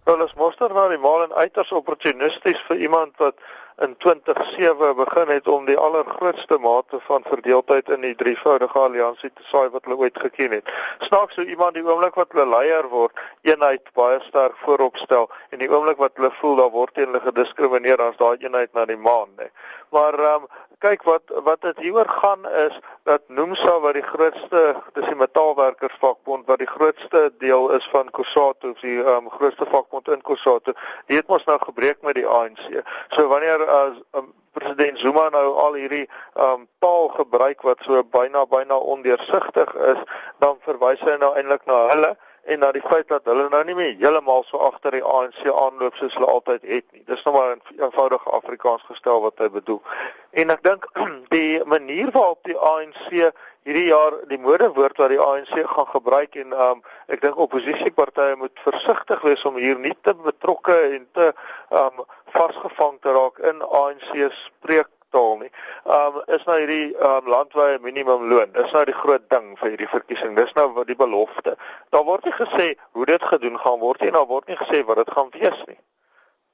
Wel, 0.06 0.22
is 0.24 0.34
mosterd 0.38 0.74
na 0.74 0.86
die 0.88 1.00
maal 1.02 1.24
en 1.24 1.34
uiters 1.34 1.72
opportunisties 1.74 2.62
vir 2.68 2.78
iemand 2.86 3.18
wat 3.18 3.34
in 3.78 3.96
2007 3.96 4.96
begin 4.96 5.28
het 5.28 5.48
om 5.48 5.64
die 5.64 5.76
allergrootste 5.76 6.58
mate 6.58 7.00
van 7.00 7.22
verdeeldheid 7.28 7.88
in 7.88 8.00
die 8.00 8.14
drievoudige 8.14 8.78
alliansie 8.78 9.30
te 9.34 9.44
saai 9.50 9.68
wat 9.68 9.84
hulle 9.84 9.96
ooit 9.96 10.18
geken 10.18 10.50
het. 10.50 10.72
Snaaks 10.98 11.34
so 11.34 11.42
iemand 11.42 11.74
die 11.76 11.84
oomblik 11.84 12.16
wat 12.16 12.32
hulle 12.32 12.46
leier 12.48 12.88
word, 12.88 13.20
eenheid 13.44 13.92
baie 13.92 14.20
sterk 14.24 14.56
voorop 14.64 14.96
stel 14.96 15.28
en 15.50 15.60
die 15.60 15.68
oomblik 15.68 16.00
wat 16.00 16.16
hulle 16.16 16.32
voel 16.40 16.56
daar 16.62 16.72
word 16.72 16.94
teen 16.94 17.10
hulle 17.10 17.20
gediskrimineer, 17.20 18.00
dan's 18.00 18.16
daai 18.16 18.36
eenheid 18.40 18.72
na 18.72 18.86
die 18.88 18.96
maan, 18.96 19.28
nê. 19.36 19.50
Maar 19.92 20.18
ehm 20.18 20.48
um, 20.48 20.48
kyk 20.78 21.02
wat 21.08 21.32
wat 21.44 21.60
dit 21.62 21.78
hieroor 21.78 22.08
gaan 22.08 22.48
is 22.48 22.78
dat 23.08 23.22
Nomsa 23.26 23.80
wat 23.80 23.94
die 23.96 24.04
grootste 24.04 24.60
dis 24.92 25.06
die 25.08 25.16
metaalwerkersvakbond 25.16 26.46
wat 26.46 26.60
die 26.60 26.68
grootste 26.68 27.32
deel 27.38 27.70
is 27.78 27.88
van 27.92 28.10
Kusatu 28.10 28.74
die 28.82 28.98
um, 29.00 29.30
grootste 29.30 29.66
vakbond 29.72 30.08
in 30.12 30.20
Kusatu 30.20 30.74
die 31.06 31.16
het 31.16 31.28
mos 31.32 31.44
nou 31.48 31.56
gebreek 31.62 32.02
met 32.02 32.18
die 32.20 32.26
ANC. 32.26 32.82
So 33.16 33.28
wanneer 33.32 33.65
as 33.66 34.00
um, 34.18 34.32
president 34.56 34.98
Zuma 34.98 35.28
nou 35.34 35.54
al 35.60 35.76
hierdie 35.80 36.06
um, 36.34 36.66
taal 36.84 37.10
gebruik 37.16 37.62
wat 37.66 37.82
so 37.84 38.02
byna 38.02 38.46
byna 38.50 38.78
ondeursigtig 38.78 39.74
is, 39.92 40.00
dan 40.44 40.56
verwys 40.68 41.02
hy 41.04 41.18
nou 41.20 41.34
eintlik 41.36 41.66
na 41.68 41.82
hulle 41.92 42.12
en 42.46 42.58
na 42.62 42.70
die 42.72 42.82
feit 42.84 43.08
dat 43.08 43.24
hulle 43.26 43.48
nou 43.50 43.62
nie 43.66 43.74
meer 43.74 43.96
heeltemal 43.98 44.44
so 44.46 44.58
agter 44.68 44.94
die 44.94 45.04
ANC 45.04 45.42
aanloop 45.50 45.96
soos 45.98 46.14
hulle 46.14 46.28
altyd 46.30 46.62
het 46.62 46.86
nie. 46.92 47.02
Dis 47.06 47.24
nou 47.26 47.34
maar 47.34 47.56
'n 47.56 47.82
eenvoudige 47.82 48.30
Afrikaans 48.38 48.84
gestel 48.86 49.20
wat 49.20 49.38
hy 49.38 49.48
bedoel. 49.50 49.82
En 50.30 50.50
ek 50.50 50.62
dink 50.62 50.86
die 51.36 51.64
manier 51.64 52.10
waarop 52.10 52.42
die 52.44 52.58
ANC 52.58 53.32
hierdie 53.66 53.88
jaar 53.90 54.14
die 54.30 54.38
modewoord 54.38 54.96
wat 54.96 55.10
die 55.10 55.20
ANC 55.20 55.54
gaan 55.66 55.88
gebruik 55.90 56.36
en 56.38 56.52
um, 56.52 56.82
ek 57.10 57.20
dink 57.20 57.36
oppositiepartye 57.36 58.36
moet 58.38 58.60
versigtig 58.62 59.22
wees 59.26 59.42
om 59.44 59.56
hier 59.58 59.78
nie 59.78 59.94
te 60.06 60.14
betrokke 60.14 60.76
en 60.94 61.08
te 61.18 61.32
um, 61.70 62.04
vasgevang 62.36 63.00
te 63.02 63.14
raak 63.16 63.42
in 63.50 63.62
ANC 63.62 64.12
spreek 64.38 64.86
betaal 65.10 65.38
nie. 65.38 65.50
Um 65.84 66.22
is 66.26 66.44
nou 66.44 66.58
hierdie 66.58 66.96
um 66.98 67.26
landwyse 67.26 67.78
minimumloon. 67.82 68.52
Dis 68.52 68.72
nou 68.72 68.84
die 68.84 68.94
groot 68.94 69.30
ding 69.30 69.56
vir 69.58 69.70
hierdie 69.70 69.88
verkiesing. 69.88 70.36
Dis 70.36 70.52
nou 70.54 70.72
wat 70.72 70.86
die 70.86 70.96
belofte. 70.96 71.56
Daar 71.90 72.04
word 72.04 72.24
nie 72.24 72.32
gesê 72.32 72.74
hoe 72.92 73.06
dit 73.06 73.22
gedoen 73.22 73.58
gaan 73.58 73.78
word 73.78 74.00
nie 74.00 74.08
en 74.08 74.18
daar 74.20 74.26
word 74.26 74.48
nie 74.48 74.56
gesê 74.56 74.84
wat 74.84 74.96
dit 74.96 75.10
gaan 75.10 75.30
wees 75.30 75.62
nie. 75.66 75.78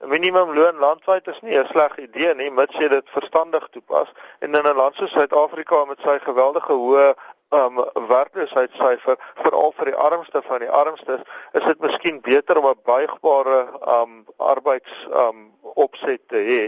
'n 0.03 0.09
Minimumloon 0.09 0.79
landwyd 0.79 1.27
is 1.29 1.41
nie 1.43 1.59
'n 1.59 1.67
sleg 1.67 1.99
idee 1.99 2.35
nie, 2.35 2.51
mits 2.51 2.77
jy 2.77 2.89
dit 2.89 3.09
verstandig 3.11 3.69
toepas. 3.71 4.09
En 4.41 4.55
in 4.55 4.67
'n 4.67 4.77
land 4.77 4.97
soos 4.97 5.11
Suid-Afrika 5.11 5.85
met 5.85 6.01
sy 6.03 6.19
geweldige 6.19 6.73
hoë 6.73 7.15
um 7.53 7.85
werkloosheidssyfer 8.09 9.17
veral 9.43 9.73
vir 9.77 9.91
die 9.91 9.99
armste 10.09 10.43
van 10.43 10.61
die 10.65 10.71
armstes 10.71 11.21
is 11.53 11.65
dit 11.65 11.81
miskien 11.81 12.21
beter 12.21 12.59
om 12.59 12.67
'n 12.67 12.81
buigbare 12.85 13.61
um 13.99 14.25
arbeids 14.37 15.07
um 15.25 15.53
opset 15.75 16.29
te 16.29 16.41
hê 16.51 16.63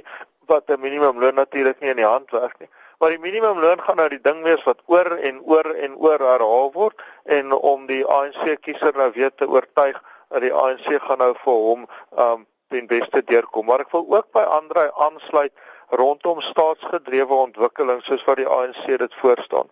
wat 0.46 0.70
'n 0.70 0.80
minimumloon 0.80 1.34
natuurlik 1.34 1.80
nie 1.80 1.90
in 1.90 1.96
die 1.96 2.12
hand 2.12 2.30
werk 2.30 2.58
nie. 2.58 2.68
Maar 2.98 3.10
die 3.10 3.18
minimumloon 3.18 3.80
gaan 3.80 3.96
nou 3.96 4.08
die 4.08 4.20
ding 4.22 4.42
wees 4.42 4.62
wat 4.64 4.82
oor 4.86 5.16
en 5.16 5.42
oor 5.42 5.64
en 5.64 5.96
oor 5.96 6.18
herhaal 6.18 6.72
word 6.72 7.02
en 7.24 7.52
om 7.52 7.86
die 7.86 8.06
ANC 8.06 8.56
kiezer 8.60 8.96
nou 8.96 9.10
weer 9.12 9.34
te 9.34 9.48
oortuig 9.48 10.02
dat 10.28 10.40
die 10.40 10.52
ANC 10.52 10.86
gaan 11.02 11.18
nou 11.18 11.34
vir 11.44 11.52
hom 11.52 11.86
um 12.18 12.46
ten 12.68 12.86
beste 12.86 13.22
deurkom. 13.24 13.66
Maar 13.66 13.80
ek 13.80 13.90
wil 13.90 14.06
ook 14.08 14.32
by 14.32 14.42
Andre 14.42 14.92
aansluit 14.94 15.52
rondom 15.88 16.40
staatsgedrewe 16.40 17.34
ontwikkeling 17.34 18.02
soos 18.02 18.24
wat 18.24 18.36
die 18.36 18.48
ANC 18.48 18.86
dit 18.86 19.14
voorstaan. 19.20 19.68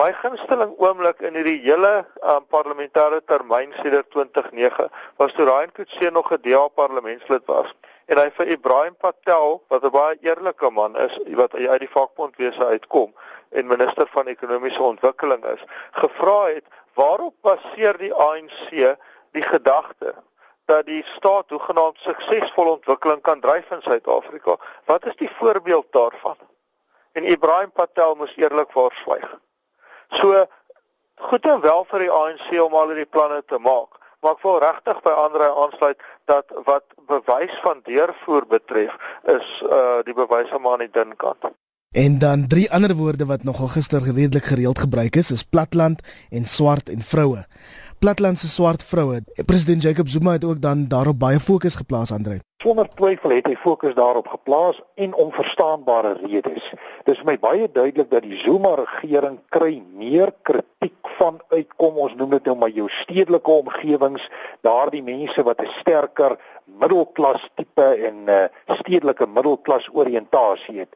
My 0.00 0.12
gunsteling 0.16 0.72
oomblik 0.80 1.20
in 1.20 1.34
hierdie 1.36 1.58
hele 1.66 2.06
um, 2.24 2.46
parlementêre 2.48 3.18
termyn 3.28 3.74
sedert 3.82 4.08
2009 4.14 4.86
was 5.20 5.34
toe 5.36 5.44
Ryan 5.44 5.72
Coetzee 5.76 6.10
nog 6.10 6.30
'n 6.32 6.40
DA 6.46 6.62
parlementslid 6.68 7.44
was 7.46 7.74
en 8.06 8.18
hy 8.18 8.28
vir 8.38 8.52
Ibrahim 8.56 8.96
Patel 8.96 9.62
wat 9.68 9.84
'n 9.84 9.90
baie 9.90 10.18
eerlike 10.20 10.70
man 10.70 10.96
is 10.96 11.18
wat 11.40 11.54
uit 11.54 11.80
die 11.80 11.94
vakbondwese 11.94 12.64
uitkom 12.64 13.14
en 13.50 13.66
minister 13.66 14.08
van 14.14 14.26
ekonomiese 14.26 14.82
ontwikkeling 14.82 15.44
is 15.44 15.62
gevra 15.92 16.40
het 16.54 16.64
waarop 16.94 17.34
baseer 17.40 17.98
die 17.98 18.14
ANC 18.14 18.96
die 19.32 19.42
gedagte 19.42 20.14
dat 20.64 20.86
die 20.86 21.04
staat 21.16 21.50
hoegenaamd 21.50 21.98
suksesvol 21.98 22.70
ontwikkeling 22.70 23.20
kan 23.20 23.40
dryf 23.40 23.70
in 23.70 23.82
Suid-Afrika? 23.82 24.56
Wat 24.84 25.06
is 25.06 25.16
die 25.16 25.30
voorbeeld 25.30 25.86
daarvan? 25.90 26.36
En 27.12 27.24
Ibrahim 27.24 27.72
Patel 27.72 28.14
moes 28.14 28.36
eerlikwaar 28.36 28.92
swyg 29.04 29.40
So 30.12 30.46
goed 31.14 31.46
en 31.46 31.60
wel 31.60 31.84
vir 31.88 32.04
die 32.04 32.10
ANC 32.12 32.48
om 32.60 32.74
al 32.76 32.90
hierdie 32.92 33.08
planne 33.08 33.40
te 33.48 33.58
maak, 33.62 33.96
maar 34.22 34.36
ek 34.38 34.44
wil 34.46 34.60
regtig 34.62 35.00
by 35.02 35.14
ander 35.24 35.48
aansluit 35.50 36.04
dat 36.30 36.46
wat 36.68 36.84
bewys 37.10 37.54
van 37.64 37.82
deurvoer 37.88 38.46
betref 38.46 38.94
is 39.34 39.48
uh 39.66 39.98
die 40.06 40.14
bewys 40.14 40.54
aan 40.54 40.84
die 40.84 40.92
dun 40.94 41.16
kant. 41.16 41.50
En 41.92 42.18
dan 42.18 42.46
drie 42.48 42.70
ander 42.72 42.94
woorde 42.96 43.26
wat 43.26 43.42
nogal 43.44 43.68
gister 43.74 44.02
redelik 44.02 44.44
gereeld 44.44 44.78
gebruik 44.78 45.16
is, 45.16 45.30
is 45.30 45.42
platland 45.42 46.00
en 46.30 46.44
swart 46.44 46.88
en 46.88 47.02
vroue. 47.02 47.44
Platlandse 48.02 48.48
swart 48.48 48.82
vroue. 48.82 49.20
President 49.46 49.82
Jacob 49.82 50.08
Zuma 50.08 50.32
het 50.32 50.44
ook 50.44 50.60
dan 50.60 50.88
daarop 50.88 51.18
baie 51.18 51.40
fokus 51.40 51.74
geplaas, 51.74 52.12
Andre. 52.12 52.40
Sonder 52.62 52.88
twyfel 52.94 53.30
het 53.30 53.46
hy 53.46 53.54
fokus 53.54 53.94
daarop 53.94 54.26
geplaas 54.26 54.80
en 54.94 55.14
om 55.14 55.30
verstaanbare 55.32 56.16
redes. 56.24 56.72
Dis 57.06 57.20
vir 57.20 57.28
my 57.28 57.36
baie 57.38 57.68
duidelik 57.70 58.10
dat 58.10 58.26
die 58.26 58.40
Zuma 58.42 58.74
regering 58.80 59.38
kry 59.54 59.78
meer 59.94 60.34
kritiek 60.42 61.12
van 61.20 61.38
uitkom 61.54 62.02
ons 62.08 62.18
noem 62.18 62.34
dit 62.34 62.50
nou 62.50 62.56
maar 62.58 62.74
jou 62.74 62.88
stedelike 62.90 63.54
omgewings, 63.62 64.26
daardie 64.66 65.06
mense 65.06 65.46
wat 65.46 65.62
'n 65.62 65.70
sterker 65.78 66.34
middelklas 66.66 67.46
tipe 67.54 67.86
en 68.10 68.26
uh, 68.26 68.44
stedelike 68.82 69.30
middelklas 69.30 69.86
oriëntasie 69.94 70.78
het. 70.82 70.90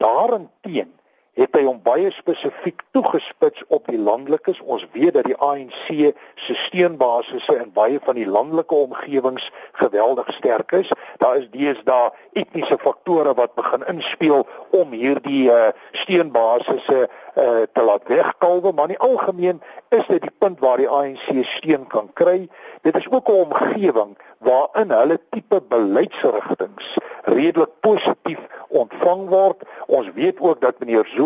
Daarenteen 0.00 0.96
het 1.36 1.56
hy 1.56 1.64
hom 1.66 1.78
baie 1.84 2.10
spesifiek 2.16 2.80
toegespits 2.96 3.64
op 3.68 3.88
die 3.92 4.00
landelikes. 4.00 4.60
Ons 4.64 4.86
weet 4.94 5.14
dat 5.18 5.26
die 5.28 5.36
ANC 5.36 6.14
se 6.40 6.56
steunbasisse 6.64 7.58
in 7.60 7.72
baie 7.76 8.00
van 8.04 8.16
die 8.16 8.28
landelike 8.28 8.74
omgewings 8.74 9.50
geweldig 9.76 10.30
sterk 10.38 10.72
is. 10.80 10.92
Daar 11.20 11.36
is 11.42 11.50
deesdae 11.52 12.10
etniese 12.40 12.78
faktore 12.80 13.34
wat 13.36 13.54
begin 13.58 13.84
inspel 13.92 14.46
om 14.76 14.96
hierdie 14.96 15.50
uh, 15.52 15.68
steunbasisse 15.92 17.02
uh, 17.04 17.64
te 17.72 17.84
laat 17.84 18.08
wegkalwe, 18.08 18.72
maar 18.72 18.88
in 18.88 18.96
die 18.96 19.04
algemeen 19.04 19.60
is 19.92 20.06
dit 20.08 20.24
die 20.24 20.32
punt 20.38 20.60
waar 20.64 20.80
die 20.80 20.88
ANC 20.88 21.28
steun 21.44 21.84
kan 21.92 22.08
kry. 22.16 22.46
Dit 22.82 22.96
is 22.96 23.10
ook 23.10 23.28
'n 23.28 23.44
omgewing 23.44 24.16
waarin 24.38 24.90
hulle 24.90 25.20
tipe 25.30 25.60
beleidsrigtinge 25.68 27.04
redelik 27.26 27.70
positief 27.80 28.38
ontvang 28.68 29.28
word. 29.28 29.62
Ons 29.86 30.10
weet 30.14 30.40
ook 30.40 30.60
dat 30.60 30.78
meneer 30.78 31.06
Zuma 31.06 31.25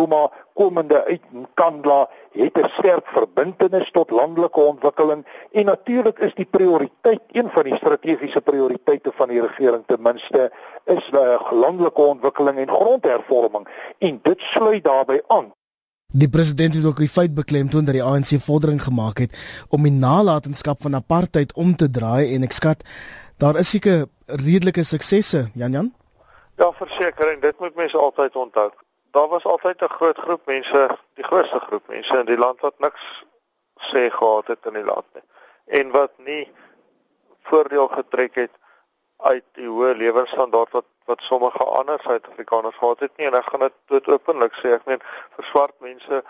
komende 0.54 1.04
uit 1.04 1.22
Nkandla 1.32 2.08
het 2.32 2.58
'n 2.58 2.68
sterk 2.78 3.06
verbintenis 3.06 3.90
tot 3.90 4.10
landelike 4.10 4.60
ontwikkeling 4.60 5.26
en 5.52 5.64
natuurlik 5.64 6.18
is 6.18 6.34
die 6.34 6.44
prioriteit 6.44 7.20
een 7.32 7.48
van 7.50 7.62
die 7.62 7.76
strategiese 7.76 8.40
prioriteite 8.40 9.12
van 9.14 9.28
die 9.28 9.40
regering 9.40 9.82
ten 9.86 10.02
minste 10.02 10.52
is 10.84 11.10
uh, 11.12 11.50
landelike 11.50 12.00
ontwikkeling 12.00 12.58
en 12.58 12.68
grondhervorming 12.68 13.68
en 13.98 14.18
dit 14.22 14.40
sluit 14.40 14.84
daarbey 14.84 15.22
aan. 15.26 15.52
Die 16.12 16.28
president 16.28 16.74
het 16.74 16.84
ook 16.84 16.96
die 16.96 17.08
feit 17.08 17.34
beklemtoon 17.34 17.84
dat 17.84 17.94
die 17.94 18.02
ANC 18.02 18.30
vordering 18.38 18.82
gemaak 18.82 19.18
het 19.18 19.36
om 19.68 19.82
die 19.82 19.92
nalatenskap 19.92 20.82
van 20.82 20.94
apartheid 20.94 21.52
om 21.52 21.76
te 21.76 21.90
draai 21.90 22.34
en 22.34 22.42
ek 22.42 22.52
skat 22.52 22.82
daar 23.36 23.56
is 23.58 23.70
seker 23.70 24.06
redelike 24.26 24.82
suksesse 24.82 25.50
Jan 25.54 25.72
Jan 25.72 25.94
Ja 26.56 26.72
verseker 26.72 27.32
en 27.32 27.40
dit 27.40 27.58
moet 27.58 27.74
mense 27.74 27.96
altyd 27.98 28.36
onthou 28.36 28.70
daar 29.10 29.28
was 29.28 29.44
altyd 29.44 29.82
'n 29.82 29.88
groot 29.88 30.18
groep 30.18 30.46
mense 30.46 30.98
die 31.14 31.24
grootste 31.24 31.60
groep 31.60 31.86
mense 31.88 32.18
in 32.18 32.26
die 32.26 32.38
land 32.38 32.60
wat 32.60 32.78
niks 32.78 33.24
sê 33.90 34.10
gehad 34.10 34.46
het 34.46 34.66
in 34.66 34.72
die 34.72 34.84
land 34.84 35.06
nie. 35.12 35.22
En 35.64 35.90
wat 35.90 36.12
nie 36.16 36.52
voordeel 37.42 37.88
getrek 37.88 38.34
het 38.34 38.50
uit 39.16 39.44
die 39.52 39.68
hoë 39.68 39.96
lewensstandaard 39.96 40.70
wat 40.70 40.84
wat 41.04 41.22
sommige 41.22 41.64
ander 41.64 42.00
Suid-Afrikaners 42.00 42.76
gehad 42.76 43.00
het 43.00 43.16
nie. 43.16 43.26
En 43.26 43.34
ek 43.34 43.48
gaan 43.50 43.60
dit 43.60 43.72
dood 43.86 44.08
openlik 44.08 44.54
sê 44.54 44.74
ek 44.76 44.84
meen 44.84 45.02
vir 45.36 45.44
swart 45.44 45.74
mense 45.78 46.22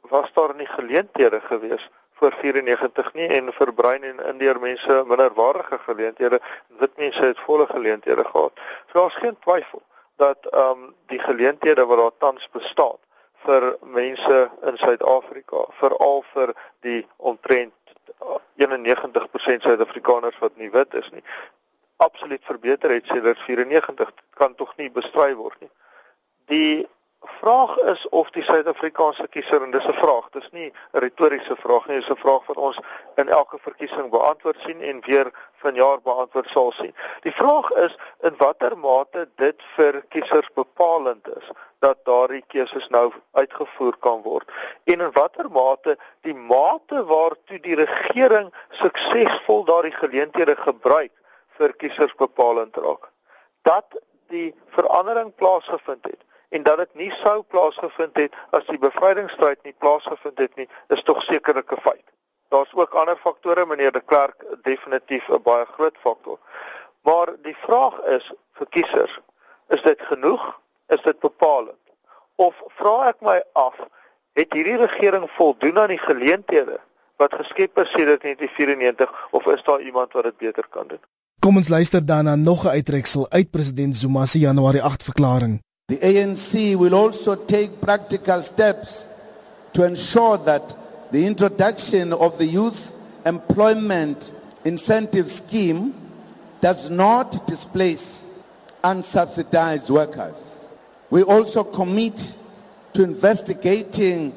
was 0.00 0.32
daar 0.32 0.54
nie 0.54 0.66
geleenthede 0.66 1.40
gewees 1.40 1.90
voor 2.12 2.32
94 2.32 3.12
nie 3.12 3.28
en 3.28 3.52
vir 3.52 3.74
bruin 3.74 4.02
en 4.02 4.24
indiër 4.32 4.60
mense 4.60 5.04
minderwaardige 5.06 5.78
geleenthede. 5.78 6.40
Wit 6.68 6.96
mense 6.96 7.24
het 7.24 7.40
volle 7.40 7.66
geleenthede 7.66 8.24
gehad. 8.24 8.52
So 8.86 9.00
daar's 9.00 9.14
geen 9.14 9.38
twyfel 9.38 9.82
dat 10.20 10.46
ehm 10.50 10.82
um, 10.84 10.90
die 11.12 11.20
geleenthede 11.20 11.86
wat 11.86 12.02
daar 12.02 12.18
tans 12.18 12.48
bestaan 12.52 12.98
vir 13.44 13.76
mense 13.80 14.40
in 14.68 14.76
Suid-Afrika 14.76 15.64
veral 15.80 16.20
vir 16.32 16.52
die 16.86 17.00
omtrent 17.16 17.74
91% 18.60 19.64
Suid-Afrikaners 19.64 20.38
wat 20.44 20.56
nie 20.60 20.70
wit 20.70 20.94
is 20.94 21.08
nie 21.10 21.24
absoluut 22.00 22.44
verbeter 22.44 22.90
het 22.90 23.06
sedert 23.06 23.38
94 23.38 24.12
kan 24.30 24.54
tog 24.54 24.76
nie 24.76 24.90
bestry 24.90 25.34
word 25.36 25.60
nie. 25.60 25.70
Die 26.52 26.88
vraag 27.20 27.76
is 27.76 28.08
of 28.08 28.30
die 28.30 28.42
Suid-Afrikaanse 28.42 29.26
kiezer 29.28 29.62
en 29.62 29.70
dis 29.70 29.86
'n 29.86 29.92
vraag, 29.92 30.28
dis 30.30 30.48
nie 30.50 30.72
'n 30.92 30.98
retoriese 31.04 31.56
vraag 31.56 31.86
nie, 31.86 31.96
dis 32.00 32.10
'n 32.10 32.16
vraag 32.16 32.46
wat 32.46 32.56
ons 32.56 32.78
in 33.14 33.28
elke 33.28 33.58
verkiesing 33.58 34.10
beantwoord 34.10 34.56
sien 34.66 34.80
en 34.80 35.00
weer 35.06 35.30
vanjaar 35.62 36.00
beantwoord 36.02 36.48
sal 36.48 36.72
sien. 36.72 36.94
Die 37.20 37.32
vraag 37.32 37.70
is 37.70 37.96
in 38.20 38.34
watter 38.36 38.78
mate 38.78 39.28
dit 39.36 39.62
vir 39.76 40.04
kiesers 40.08 40.48
bepalend 40.54 41.28
is 41.36 41.50
dat 41.78 42.04
daardie 42.04 42.44
keuses 42.46 42.88
nou 42.88 43.12
uitgevoer 43.32 43.96
kan 43.98 44.22
word 44.22 44.50
en 44.84 45.00
in 45.00 45.12
watter 45.12 45.50
mate 45.50 45.98
die 46.20 46.34
mate 46.34 47.04
waartoe 47.04 47.60
die 47.60 47.74
regering 47.74 48.54
suksesvol 48.70 49.64
daardie 49.64 49.96
geleenthede 50.02 50.56
gebruik 50.56 51.12
vir 51.58 51.72
kiesers 51.72 52.14
bepalend 52.14 52.76
raak. 52.76 53.08
Dat 53.62 54.00
die 54.28 54.54
verandering 54.68 55.34
plaasgevind 55.34 56.04
het 56.04 56.20
en 56.50 56.62
dat 56.62 56.78
dit 56.82 56.94
nie 56.94 57.10
sou 57.22 57.42
plaasgevind 57.42 58.16
het 58.16 58.34
as 58.56 58.66
die 58.66 58.78
bevrydingsstryd 58.78 59.62
nie 59.62 59.74
plaasgevind 59.78 60.38
het 60.38 60.56
nie, 60.56 60.68
is 60.94 61.02
tog 61.02 61.22
sekerlik 61.22 61.72
'n 61.72 61.80
feit. 61.80 62.06
Daar's 62.48 62.74
ook 62.74 62.94
ander 62.94 63.16
faktore, 63.16 63.66
meneer 63.66 63.92
de 63.92 64.00
Klerk, 64.00 64.44
definitief 64.62 65.28
'n 65.28 65.42
baie 65.42 65.66
groot 65.66 65.96
faktor. 66.00 66.38
Maar 67.02 67.28
die 67.42 67.56
vraag 67.56 68.00
is 68.00 68.32
vir 68.52 68.66
kiesers, 68.68 69.20
is 69.68 69.82
dit 69.82 70.00
genoeg? 70.02 70.60
Is 70.86 71.02
dit 71.02 71.18
bepalend? 71.20 71.84
Of 72.34 72.54
vra 72.66 73.08
ek 73.08 73.20
my 73.20 73.42
af, 73.52 73.76
het 74.32 74.52
hierdie 74.52 74.76
regering 74.76 75.30
voldoen 75.30 75.78
aan 75.78 75.88
die 75.88 75.98
geleenthede 75.98 76.80
wat 77.16 77.34
geskep 77.34 77.78
is 77.78 77.90
sedert 77.90 78.22
1994 78.22 79.28
of 79.30 79.46
is 79.46 79.62
daar 79.62 79.80
iemand 79.80 80.12
wat 80.12 80.24
dit 80.24 80.36
beter 80.36 80.66
kan 80.70 80.86
doen? 80.88 81.02
Kom 81.38 81.56
ons 81.56 81.68
luister 81.68 82.06
dan 82.06 82.24
na 82.24 82.36
nog 82.36 82.64
'n 82.64 82.68
uittreksel 82.68 83.30
uit 83.30 83.50
president 83.50 83.96
Zuma 83.96 84.26
se 84.26 84.38
Januarie 84.38 84.82
8 84.82 85.02
verklaring. 85.02 85.60
The 85.90 85.96
ANC 85.98 86.76
will 86.76 86.94
also 86.94 87.34
take 87.34 87.80
practical 87.80 88.42
steps 88.42 89.08
to 89.72 89.82
ensure 89.84 90.38
that 90.38 90.72
the 91.10 91.26
introduction 91.26 92.12
of 92.12 92.38
the 92.38 92.46
youth 92.46 92.92
employment 93.26 94.30
incentive 94.64 95.28
scheme 95.28 95.92
does 96.60 96.90
not 96.90 97.44
displace 97.48 98.24
unsubsidized 98.84 99.90
workers. 99.90 100.68
We 101.10 101.24
also 101.24 101.64
commit 101.64 102.36
to 102.92 103.02
investigating 103.02 104.32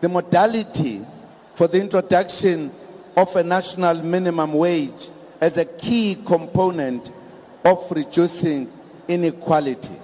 the 0.00 0.08
modality 0.08 1.04
for 1.56 1.66
the 1.66 1.80
introduction 1.80 2.70
of 3.16 3.34
a 3.34 3.42
national 3.42 3.96
minimum 3.96 4.52
wage 4.52 5.10
as 5.40 5.58
a 5.58 5.64
key 5.64 6.16
component 6.24 7.10
of 7.64 7.90
reducing 7.90 8.70
inequality. 9.08 9.96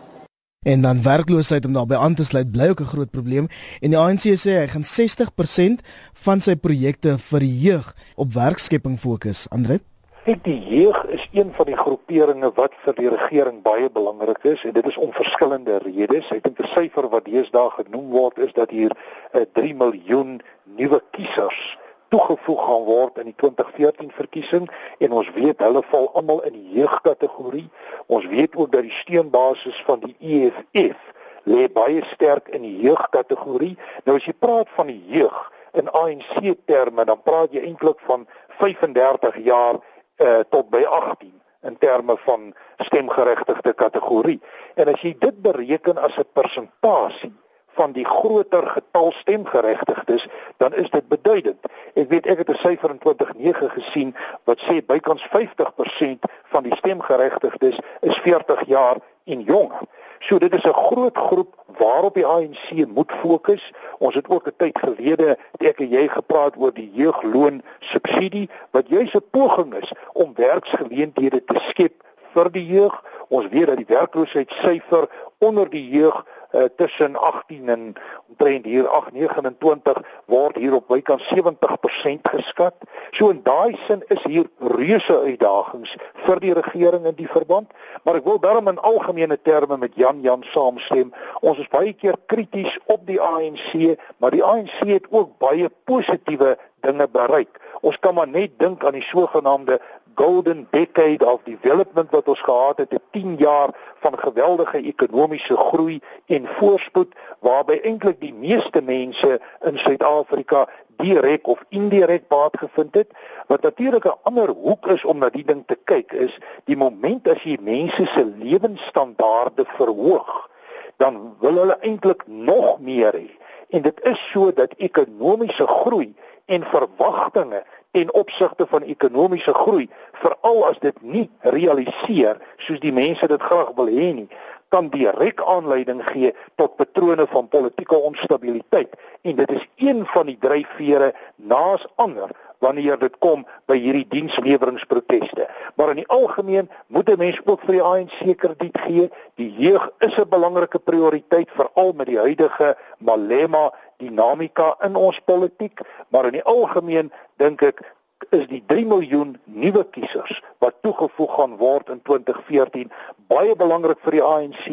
En 0.67 0.81
dan 0.81 1.03
werkloosheid 1.03 1.65
om 1.65 1.73
daarbey 1.73 1.97
aan 1.97 2.15
te 2.15 2.25
sluit 2.25 2.51
bly 2.53 2.69
ook 2.69 2.81
'n 2.81 2.93
groot 2.93 3.11
probleem 3.11 3.47
en 3.81 3.91
die 3.91 3.99
ANC 3.99 4.25
sê 4.37 4.51
hy 4.61 4.67
gaan 4.67 4.85
60% 4.85 5.81
van 6.13 6.41
sy 6.41 6.55
projekte 6.57 7.19
vir 7.19 7.41
die 7.41 7.59
jeug 7.61 7.97
op 8.15 8.33
werkskepping 8.33 8.99
fokus. 8.99 9.49
Andre 9.49 9.81
Ek 10.25 10.45
die 10.45 10.61
jeug 10.69 11.05
is 11.05 11.29
een 11.33 11.53
van 11.53 11.67
die 11.67 11.77
groeperinge 11.77 12.53
wat 12.55 12.73
vir 12.85 12.95
die 12.95 13.09
regering 13.09 13.63
baie 13.63 13.91
belangrik 13.91 14.45
is 14.45 14.65
en 14.65 14.73
dit 14.73 14.87
is 14.87 14.97
om 14.97 15.13
verskillende 15.13 15.79
redes. 15.79 16.31
Ek 16.31 16.43
dink 16.45 16.61
'n 16.61 16.69
syfer 16.77 17.09
wat 17.09 17.25
deesdae 17.25 17.71
genoem 17.71 18.11
word 18.11 18.39
is 18.39 18.53
dat 18.53 18.71
hier 18.71 18.93
uh, 19.33 19.41
3 19.53 19.75
miljoen 19.75 20.41
nuwe 20.65 21.01
kiesers 21.11 21.79
toegevoeg 22.11 22.65
gaan 22.67 22.85
word 22.85 23.19
in 23.23 23.31
die 23.31 23.37
2014 23.43 24.11
verkiesing 24.17 24.67
en 24.99 25.15
ons 25.21 25.31
weet 25.37 25.63
hulle 25.65 25.83
val 25.93 26.11
almal 26.19 26.43
in 26.49 26.57
die 26.59 26.81
jeugkategorie. 26.81 27.69
Ons 28.07 28.27
weet 28.31 28.57
ook 28.57 28.73
dat 28.73 28.87
die 28.87 28.99
steunbasis 28.99 29.79
van 29.87 30.03
die 30.05 30.17
EFF 30.19 31.01
lê 31.49 31.67
baie 31.73 32.03
sterk 32.13 32.51
in 32.55 32.63
die 32.67 32.77
jeugkategorie. 32.85 33.77
Nou 34.05 34.19
as 34.19 34.27
jy 34.29 34.35
praat 34.39 34.71
van 34.77 34.91
die 34.91 35.03
jeug 35.15 35.39
in 35.79 35.91
ANC 35.95 36.41
terme, 36.67 37.05
dan 37.07 37.23
praat 37.23 37.55
jy 37.55 37.63
eintlik 37.65 38.01
van 38.09 38.27
35 38.59 39.39
jaar 39.47 39.79
uh, 39.79 40.41
tot 40.51 40.71
by 40.71 40.83
18 40.85 41.31
in 41.69 41.77
terme 41.79 42.17
van 42.25 42.51
stemgeregtigde 42.83 43.73
kategorie. 43.73 44.41
En 44.75 44.91
as 44.93 45.03
jy 45.05 45.15
dit 45.19 45.43
bereken 45.43 46.01
as 46.01 46.17
'n 46.19 46.27
persentasie 46.33 47.33
van 47.75 47.93
die 47.93 48.05
groter 48.05 48.67
getal 48.67 49.13
stemgeregtigdes, 49.13 50.29
dan 50.57 50.75
is 50.75 50.91
dit 50.91 51.09
beduidend. 51.09 51.67
Ek 51.95 52.09
weet 52.09 52.27
ek 52.27 52.39
het 52.39 52.51
'n 52.51 52.63
syfer 52.67 52.91
in 52.91 52.99
2009 52.99 53.71
gesien 53.71 54.15
wat 54.45 54.61
sê 54.61 54.85
bykans 54.87 55.23
50% 55.23 56.25
van 56.53 56.63
die 56.63 56.77
stemgeregtigdes 56.77 57.79
is 58.01 58.19
40 58.19 58.67
jaar 58.67 58.97
en 59.25 59.41
jonger. 59.41 59.83
So 60.19 60.39
dit 60.39 60.55
is 60.55 60.65
'n 60.65 60.73
groot 60.73 61.19
groep 61.19 61.55
waarop 61.79 62.15
die 62.15 62.27
ANC 62.27 62.87
moet 62.87 63.13
fokus. 63.13 63.73
Ons 63.99 64.15
het 64.15 64.29
ook 64.29 64.47
'n 64.47 64.53
tyd 64.57 64.79
gelede 64.79 65.39
ek 65.59 65.81
en 65.81 65.89
jy 65.89 66.09
gepraat 66.09 66.57
oor 66.57 66.75
die 66.75 66.91
jeugloon 66.93 67.63
subsidie 67.79 68.51
wat 68.71 68.89
juis 68.89 69.15
'n 69.15 69.25
poging 69.31 69.75
is 69.75 69.93
om 70.13 70.35
werksgeleenthede 70.35 71.45
te 71.45 71.61
skep 71.69 72.03
vir 72.35 72.51
die 72.51 72.67
jeug. 72.67 73.05
Ons 73.29 73.49
weet 73.49 73.67
dat 73.67 73.77
die 73.77 73.97
werkloosheidssyfer 73.97 75.09
onder 75.39 75.71
die 75.71 75.89
jeug 75.89 76.27
uh, 76.53 76.65
tussen 76.77 77.17
18 77.17 77.69
en 77.69 77.95
omtrent 78.29 78.65
hier 78.65 78.89
829 78.89 80.03
word 80.25 80.57
hier 80.57 80.75
op 80.75 80.89
bykans 80.89 81.27
70% 81.35 82.31
geskat. 82.33 82.75
So 83.11 83.29
in 83.29 83.41
daai 83.43 83.79
sin 83.87 84.03
is 84.09 84.23
hier 84.25 84.49
reuse 84.59 85.19
uitdagings 85.21 85.97
vir 86.27 86.41
die 86.41 86.55
regering 86.55 87.07
in 87.07 87.17
die 87.19 87.29
verband, 87.29 87.71
maar 88.05 88.21
ek 88.21 88.27
wil 88.29 88.41
daarom 88.43 88.71
in 88.73 88.83
algemene 88.87 89.39
terme 89.43 89.79
met 89.79 89.97
Jan 89.99 90.21
Jan 90.25 90.45
saamstem. 90.53 91.13
Ons 91.41 91.63
is 91.63 91.71
baie 91.73 91.93
keer 91.93 92.19
krities 92.27 92.79
op 92.87 93.07
die 93.07 93.21
ANC, 93.21 93.97
maar 94.19 94.35
die 94.35 94.45
ANC 94.45 94.79
het 94.89 95.09
ook 95.11 95.39
baie 95.43 95.71
positiewe 95.85 96.57
dinge 96.81 97.09
bereik. 97.13 97.59
Ons 97.81 97.99
kan 97.99 98.15
maar 98.15 98.29
net 98.29 98.59
dink 98.61 98.85
aan 98.85 98.97
die 98.97 99.05
sogenaamde 99.05 99.81
golden 100.15 100.67
decade 100.71 101.27
of 101.27 101.41
development 101.45 102.11
wat 102.11 102.29
ons 102.29 102.41
gehad 102.41 102.79
het, 102.79 102.93
'n 102.93 103.03
10 103.11 103.37
jaar 103.37 103.71
van 104.01 104.19
geweldige 104.19 104.83
ekonomiese 104.83 105.57
groei 105.57 106.01
en 106.27 106.47
voorspoed 106.47 107.15
waarby 107.39 107.79
eintlik 107.83 108.21
die 108.21 108.35
meeste 108.35 108.83
mense 108.83 109.41
in 109.61 109.79
Suid-Afrika 109.79 110.69
direk 110.97 111.47
of 111.47 111.65
indirek 111.69 112.29
baat 112.29 112.59
gevind 112.59 112.95
het. 112.95 113.11
Wat 113.47 113.63
natuurlik 113.63 114.05
'n 114.05 114.19
ander 114.23 114.49
hoek 114.49 114.87
is 114.87 115.05
om 115.05 115.19
na 115.19 115.29
die 115.29 115.45
ding 115.45 115.63
te 115.67 115.79
kyk 115.85 116.13
is 116.13 116.39
die 116.65 116.77
moment 116.77 117.29
as 117.29 117.43
jy 117.43 117.57
mense 117.61 118.07
se 118.07 118.25
lewensstandaarde 118.25 119.65
verhoog, 119.65 120.51
dan 120.97 121.37
wil 121.41 121.55
hulle 121.55 121.79
eintlik 121.81 122.23
nog 122.27 122.81
meer 122.81 123.13
hê. 123.13 123.31
En 123.69 123.83
dit 123.83 124.01
is 124.05 124.31
so 124.31 124.53
dat 124.53 124.75
ekonomiese 124.77 125.67
groei 125.67 126.15
en 126.45 126.65
verwagtinge 126.65 127.65
en 127.91 128.13
opsigte 128.15 128.67
van 128.67 128.83
ekonomiese 128.83 129.55
groei, 129.55 129.89
veral 130.23 130.65
as 130.69 130.79
dit 130.79 131.03
nie 131.03 131.27
realiseer 131.41 132.39
soos 132.57 132.81
die 132.81 132.95
mense 132.95 133.27
dit 133.27 133.43
graag 133.43 133.73
wil 133.79 133.91
hê 133.91 134.13
nie, 134.15 134.29
kan 134.71 134.89
direk 134.95 135.43
aanleiding 135.43 136.03
gee 136.13 136.31
tot 136.61 136.77
patrone 136.79 137.27
van 137.33 137.49
politieke 137.51 137.99
onstabiliteit. 137.99 138.95
En 139.27 139.37
dit 139.37 139.51
is 139.53 139.67
een 139.77 140.07
van 140.07 140.31
die 140.31 140.39
dryfvere 140.39 141.11
naas 141.37 141.87
ander 141.95 142.31
wanneer 142.61 142.99
dit 142.99 143.19
kom 143.19 143.47
by 143.67 143.77
hierdie 143.81 144.07
diensleweringproteste. 144.09 145.49
Maar 145.77 145.95
in 145.95 146.03
die 146.03 146.09
algemeen 146.13 146.71
moet 146.87 147.11
'n 147.11 147.19
mens 147.19 147.41
ook 147.45 147.61
vir 147.61 147.75
die 147.75 147.83
ANC 147.83 148.37
krediet 148.37 148.81
gee. 148.81 149.11
Die 149.35 149.53
jeug 149.59 149.91
is 149.99 150.17
'n 150.17 150.29
belangrike 150.29 150.79
prioriteit 150.79 151.51
veral 151.51 151.93
met 151.93 152.07
die 152.07 152.19
huidige 152.19 152.77
Malema 152.99 153.73
dinamika 153.97 154.75
in 154.81 154.97
ons 154.97 155.21
politiek, 155.21 155.81
maar 156.09 156.25
in 156.25 156.33
die 156.33 156.45
algemeen 156.45 157.13
dink 157.37 157.63
ek 157.63 157.83
is 158.29 158.47
die 158.49 158.63
3 158.67 158.87
miljoen 158.87 159.37
nuwe 159.45 159.85
kiesers 159.91 160.43
wat 160.59 160.75
toegevoeg 160.83 161.35
gaan 161.35 161.57
word 161.57 161.89
in 161.89 162.03
2014 162.03 162.93
baie 163.33 163.57
belangrik 163.57 163.99
vir 164.05 164.19
die 164.19 164.25
ANC 164.25 164.65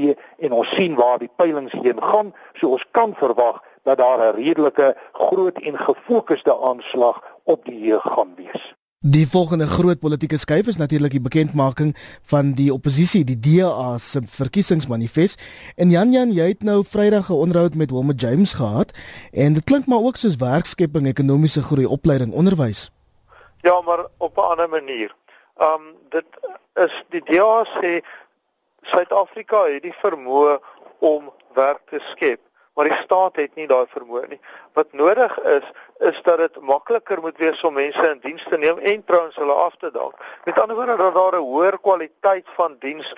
en 0.46 0.52
ons 0.52 0.74
sien 0.76 0.96
waar 1.00 1.20
die 1.22 1.32
peilings 1.40 1.76
heen 1.78 2.02
gaan, 2.02 2.34
so 2.60 2.76
ons 2.78 2.86
kan 2.92 3.16
verwag 3.20 3.62
dat 3.88 3.98
daar 3.98 4.20
'n 4.20 4.36
redelike 4.36 4.96
groot 5.12 5.58
en 5.58 5.78
gefokusde 5.78 6.54
aanslag 6.70 7.24
op 7.44 7.66
die 7.66 7.80
jeug 7.80 8.04
gaan 8.04 8.36
wees. 8.36 8.74
Die 9.00 9.28
volgende 9.28 9.68
groot 9.68 10.00
politieke 10.00 10.38
skuif 10.38 10.68
is 10.68 10.78
natuurlik 10.78 11.12
die 11.12 11.22
bekendmaking 11.22 11.96
van 12.22 12.52
die 12.52 12.74
oppositie, 12.74 13.24
die 13.24 13.40
DA 13.40 13.98
se 13.98 14.22
verkiesingsmanifest. 14.26 15.42
En 15.76 15.90
Jan 15.90 16.12
Jan, 16.12 16.34
jy 16.34 16.48
het 16.48 16.64
nou 16.64 16.84
Vrydag 16.84 17.30
'n 17.30 17.34
onderhoud 17.34 17.76
met 17.76 17.92
Wilma 17.92 18.14
James 18.16 18.54
gehad 18.54 18.92
en 19.32 19.54
dit 19.54 19.64
klink 19.64 19.86
maar 19.86 20.02
ook 20.02 20.16
soos 20.16 20.36
werkskepping, 20.36 21.08
ekonomiese 21.08 21.62
groei, 21.62 21.86
opleiding, 21.86 22.34
onderwys. 22.34 22.92
Ja, 23.68 23.82
maar 23.82 24.06
op 24.18 24.38
'n 24.38 24.50
ander 24.52 24.70
manier. 24.70 25.16
Um 25.58 25.84
dit 26.10 26.26
is 26.74 27.04
die 27.10 27.24
DA 27.24 27.66
sê 27.78 28.06
Suid-Afrika 28.82 29.64
het 29.66 29.82
die 29.82 29.98
vermoë 30.04 30.60
om 31.00 31.34
werk 31.54 31.82
te 31.90 32.00
skep 32.00 32.42
maar 32.78 32.86
die 32.86 32.98
staat 33.04 33.36
het 33.36 33.56
nie 33.58 33.66
daai 33.68 33.88
vermoë 33.90 34.28
nie. 34.30 34.40
Wat 34.78 34.92
nodig 34.94 35.40
is, 35.50 35.70
is 36.10 36.18
dat 36.22 36.38
dit 36.38 36.60
makliker 36.62 37.22
moet 37.22 37.38
wees 37.42 37.64
om 37.66 37.74
mense 37.74 38.04
in 38.10 38.20
diens 38.22 38.44
te 38.50 38.58
neem 38.58 38.78
en 38.78 39.04
trouens 39.04 39.36
hulle 39.36 39.56
af 39.64 39.76
te 39.82 39.90
dank. 39.92 40.14
Met 40.46 40.60
ander 40.62 40.78
woorde 40.78 40.96
dat 41.00 41.16
daar 41.16 41.40
'n 41.40 41.48
hoër 41.48 41.80
kwaliteit 41.80 42.46
van 42.60 42.76
diens 42.80 43.16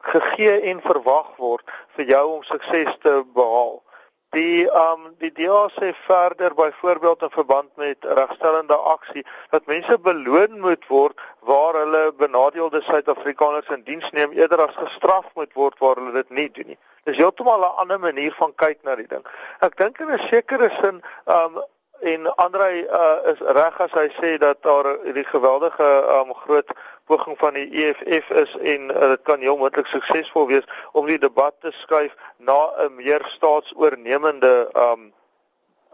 gegee 0.00 0.60
en 0.60 0.80
verwag 0.80 1.36
word 1.36 1.70
vir 1.94 2.04
jou 2.04 2.26
om 2.32 2.42
sukses 2.42 2.96
te 3.02 3.22
behaal. 3.34 3.82
Die 4.30 4.68
um 4.70 5.08
die 5.18 5.32
DA 5.34 5.64
sê 5.74 5.88
verder 6.06 6.54
byvoorbeeld 6.54 7.22
in 7.22 7.30
verband 7.30 7.70
met 7.76 8.04
regstellende 8.04 8.74
aksie 8.74 9.24
dat 9.50 9.66
mense 9.66 9.98
beloon 9.98 10.60
moet 10.60 10.86
word 10.86 11.18
waar 11.40 11.74
hulle 11.74 12.12
benadeelde 12.18 12.82
Suid-Afrikaners 12.86 13.72
in 13.74 13.82
diens 13.88 14.10
neem 14.10 14.30
eerder 14.38 14.62
as 14.68 14.76
gestraf 14.76 15.26
moet 15.34 15.50
word 15.58 15.82
waar 15.82 15.98
hulle 15.98 16.12
dit 16.12 16.30
nie 16.30 16.46
doen 16.50 16.70
nie. 16.74 16.78
Dis 17.10 17.18
heeltemal 17.18 17.66
'n 17.66 17.76
ander 17.82 17.98
manier 17.98 18.34
van 18.38 18.54
kyk 18.54 18.78
na 18.82 18.94
die 18.94 19.08
ding. 19.10 19.26
Ek 19.66 19.76
dink 19.76 19.98
in 19.98 20.14
'n 20.14 20.22
sekere 20.30 20.70
sin 20.78 21.02
um 21.26 21.58
en 22.00 22.34
Andre 22.36 22.70
uh, 22.86 23.30
is 23.32 23.40
reg 23.40 23.80
as 23.80 23.92
hy 23.92 24.08
sê 24.20 24.38
dat 24.38 24.62
daar 24.62 24.96
die 25.12 25.24
geweldige 25.24 25.88
um 26.20 26.34
groot 26.34 26.70
poging 27.10 27.38
van 27.38 27.54
die 27.58 27.68
EFF 27.84 28.30
is 28.30 28.56
en 28.56 28.90
uh, 28.90 29.08
dit 29.14 29.22
kan 29.26 29.40
heel 29.42 29.56
moontlik 29.58 29.88
suksesvol 29.90 30.46
wees 30.46 30.66
om 30.92 31.08
die 31.10 31.18
debat 31.18 31.54
te 31.60 31.72
skuif 31.82 32.14
na 32.38 32.58
'n 32.84 32.94
meer 32.94 33.24
staatsoornemende 33.34 34.70
um 34.86 35.10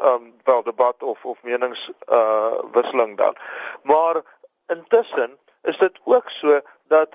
um 0.09 0.35
wel 0.45 0.63
debat 0.63 1.03
of 1.03 1.25
of 1.25 1.43
menings 1.43 1.91
uh 2.13 2.61
wisseling 2.73 3.17
dan. 3.17 3.37
Maar 3.83 4.23
intussen 4.67 5.39
is 5.63 5.79
dit 5.79 5.99
ook 6.05 6.31
so 6.31 6.61
dat 6.89 7.09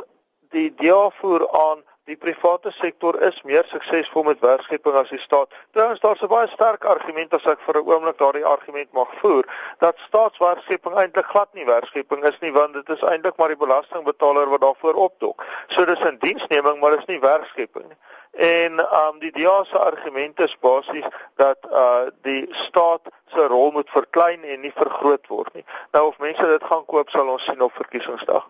die 0.49 0.73
DA 0.75 1.09
voer 1.09 1.49
aan 1.51 1.83
die 2.09 2.17
private 2.17 2.71
sektor 2.71 3.17
is 3.21 3.41
meer 3.45 3.65
suksesvol 3.69 4.23
met 4.25 4.39
werkskepping 4.41 4.95
as 4.97 5.09
die 5.13 5.19
staat. 5.21 5.51
Trouwens 5.71 5.99
daar's 6.01 6.21
'n 6.21 6.27
baie 6.27 6.47
sterk 6.49 6.85
argument 6.85 7.33
as 7.33 7.45
ek 7.45 7.59
vir 7.65 7.77
'n 7.77 7.87
oomblik 7.91 8.17
daardie 8.17 8.45
argument 8.45 8.91
mag 8.91 9.09
voer 9.21 9.45
dat 9.79 9.97
staatswerkskepping 10.07 10.95
eintlik 10.95 11.25
glad 11.25 11.53
nie 11.53 11.65
werkskepping 11.65 12.23
is 12.25 12.39
nie 12.39 12.51
want 12.51 12.73
dit 12.73 12.89
is 12.89 13.01
eintlik 13.01 13.37
maar 13.37 13.47
die 13.47 13.63
belastingbetaler 13.65 14.49
wat 14.49 14.61
daarvoor 14.61 14.93
opdok. 14.93 15.45
So 15.67 15.85
dis 15.85 15.99
'n 15.99 16.17
diensneming 16.19 16.79
maar 16.79 16.95
dis 16.95 17.05
nie 17.05 17.19
werkskepping 17.19 17.87
nie. 17.87 17.97
En 18.31 18.79
um 18.79 19.19
die 19.19 19.31
DEA 19.31 19.63
se 19.63 19.77
argument 19.77 20.39
is 20.39 20.59
basies 20.59 21.05
dat 21.35 21.57
uh 21.71 22.07
die 22.21 22.47
staat 22.51 23.01
se 23.33 23.47
rol 23.47 23.71
moet 23.71 23.89
verklein 23.89 24.43
en 24.43 24.59
nie 24.59 24.73
vergroot 24.75 25.27
word 25.27 25.53
nie. 25.53 25.65
Nou 25.91 26.07
of 26.07 26.17
mense 26.17 26.45
dit 26.45 26.63
gaan 26.63 26.85
koop 26.85 27.09
sal 27.09 27.27
ons 27.27 27.43
sien 27.43 27.61
op 27.61 27.73
verkiesingsdag. 27.73 28.49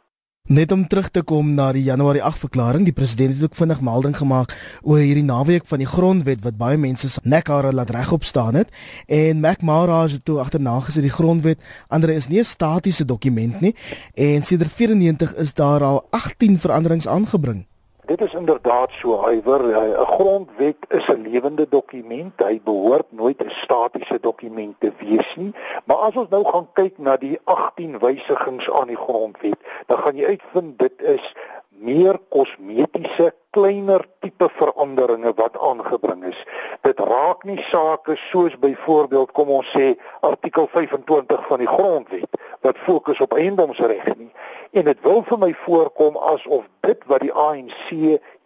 Net 0.51 0.71
om 0.71 0.81
terug 0.87 1.07
te 1.15 1.21
kom 1.23 1.53
na 1.55 1.69
die 1.71 1.85
Januarie 1.85 2.19
8 2.27 2.41
verklaring, 2.41 2.83
die 2.83 2.91
president 2.91 3.37
het 3.37 3.45
ook 3.45 3.55
vinnig 3.55 3.79
melding 3.87 4.17
gemaak 4.19 4.51
oor 4.83 4.99
hierdie 4.99 5.23
naweek 5.23 5.63
van 5.69 5.79
die 5.79 5.87
grondwet 5.87 6.43
wat 6.43 6.57
baie 6.59 6.75
mense 6.75 7.07
se 7.07 7.23
nekhare 7.23 7.71
laat 7.71 7.93
regop 7.95 8.27
staan 8.27 8.59
het. 8.59 8.75
En 9.07 9.39
Mac 9.39 9.63
Mara 9.63 10.01
het 10.11 10.25
toe 10.27 10.41
agterna 10.43 10.75
gesê 10.83 11.05
die 11.07 11.13
grondwet 11.15 11.63
ander 11.87 12.11
is 12.11 12.27
nie 12.27 12.43
'n 12.43 12.51
statiese 12.51 13.05
dokument 13.05 13.61
nie. 13.61 13.75
En 14.13 14.43
sedert 14.43 14.71
94 14.75 15.35
is 15.35 15.53
daar 15.53 15.83
al 15.83 16.07
18 16.09 16.59
veranderings 16.59 17.07
aangebring. 17.07 17.70
Dit 18.11 18.21
is 18.21 18.33
inderdaad 18.33 18.91
so 18.91 19.23
hywer. 19.23 19.61
'n 19.63 20.05
Grondwet 20.05 20.81
is 20.87 21.07
'n 21.07 21.21
lewende 21.21 21.65
dokument. 21.69 22.33
Hy 22.37 22.61
behoort 22.63 23.11
nooit 23.11 23.43
'n 23.43 23.49
statiese 23.49 24.19
dokument 24.19 24.75
te 24.79 24.91
wees 24.97 25.35
nie. 25.35 25.53
Maar 25.85 25.97
as 25.97 26.15
ons 26.15 26.29
nou 26.29 26.43
gaan 26.45 26.67
kyk 26.73 26.97
na 26.97 27.17
die 27.17 27.39
18 27.43 27.99
wysigings 27.99 28.71
aan 28.71 28.87
die 28.87 29.01
grondwet, 29.05 29.59
dan 29.85 29.97
gaan 29.97 30.15
jy 30.15 30.25
uitvind 30.25 30.79
dit 30.79 31.01
is 31.01 31.33
meer 31.69 32.19
kosmetiese 32.29 33.33
kleiner 33.49 34.05
tipe 34.19 34.49
veranderinge 34.53 35.33
wat 35.35 35.59
aangebring 35.59 36.25
is. 36.25 36.45
Dit 36.81 36.99
raak 36.99 37.43
nie 37.43 37.61
sake 37.61 38.15
soos 38.15 38.59
byvoorbeeld 38.59 39.31
kom 39.31 39.49
ons 39.49 39.71
sê 39.77 39.95
artikel 40.19 40.67
25 40.67 41.47
van 41.47 41.57
die 41.57 41.67
grondwet 41.67 42.41
wat 42.61 42.77
fokus 42.77 43.21
op 43.21 43.33
eiendomsreg 43.33 44.05
nie. 44.17 44.31
En 44.71 44.85
dit 44.87 45.01
wil 45.03 45.23
vir 45.27 45.39
my 45.41 45.51
voorkom 45.65 46.17
asof 46.31 46.67
dit 46.85 47.07
wat 47.11 47.23
die 47.25 47.33
ANC 47.33 47.89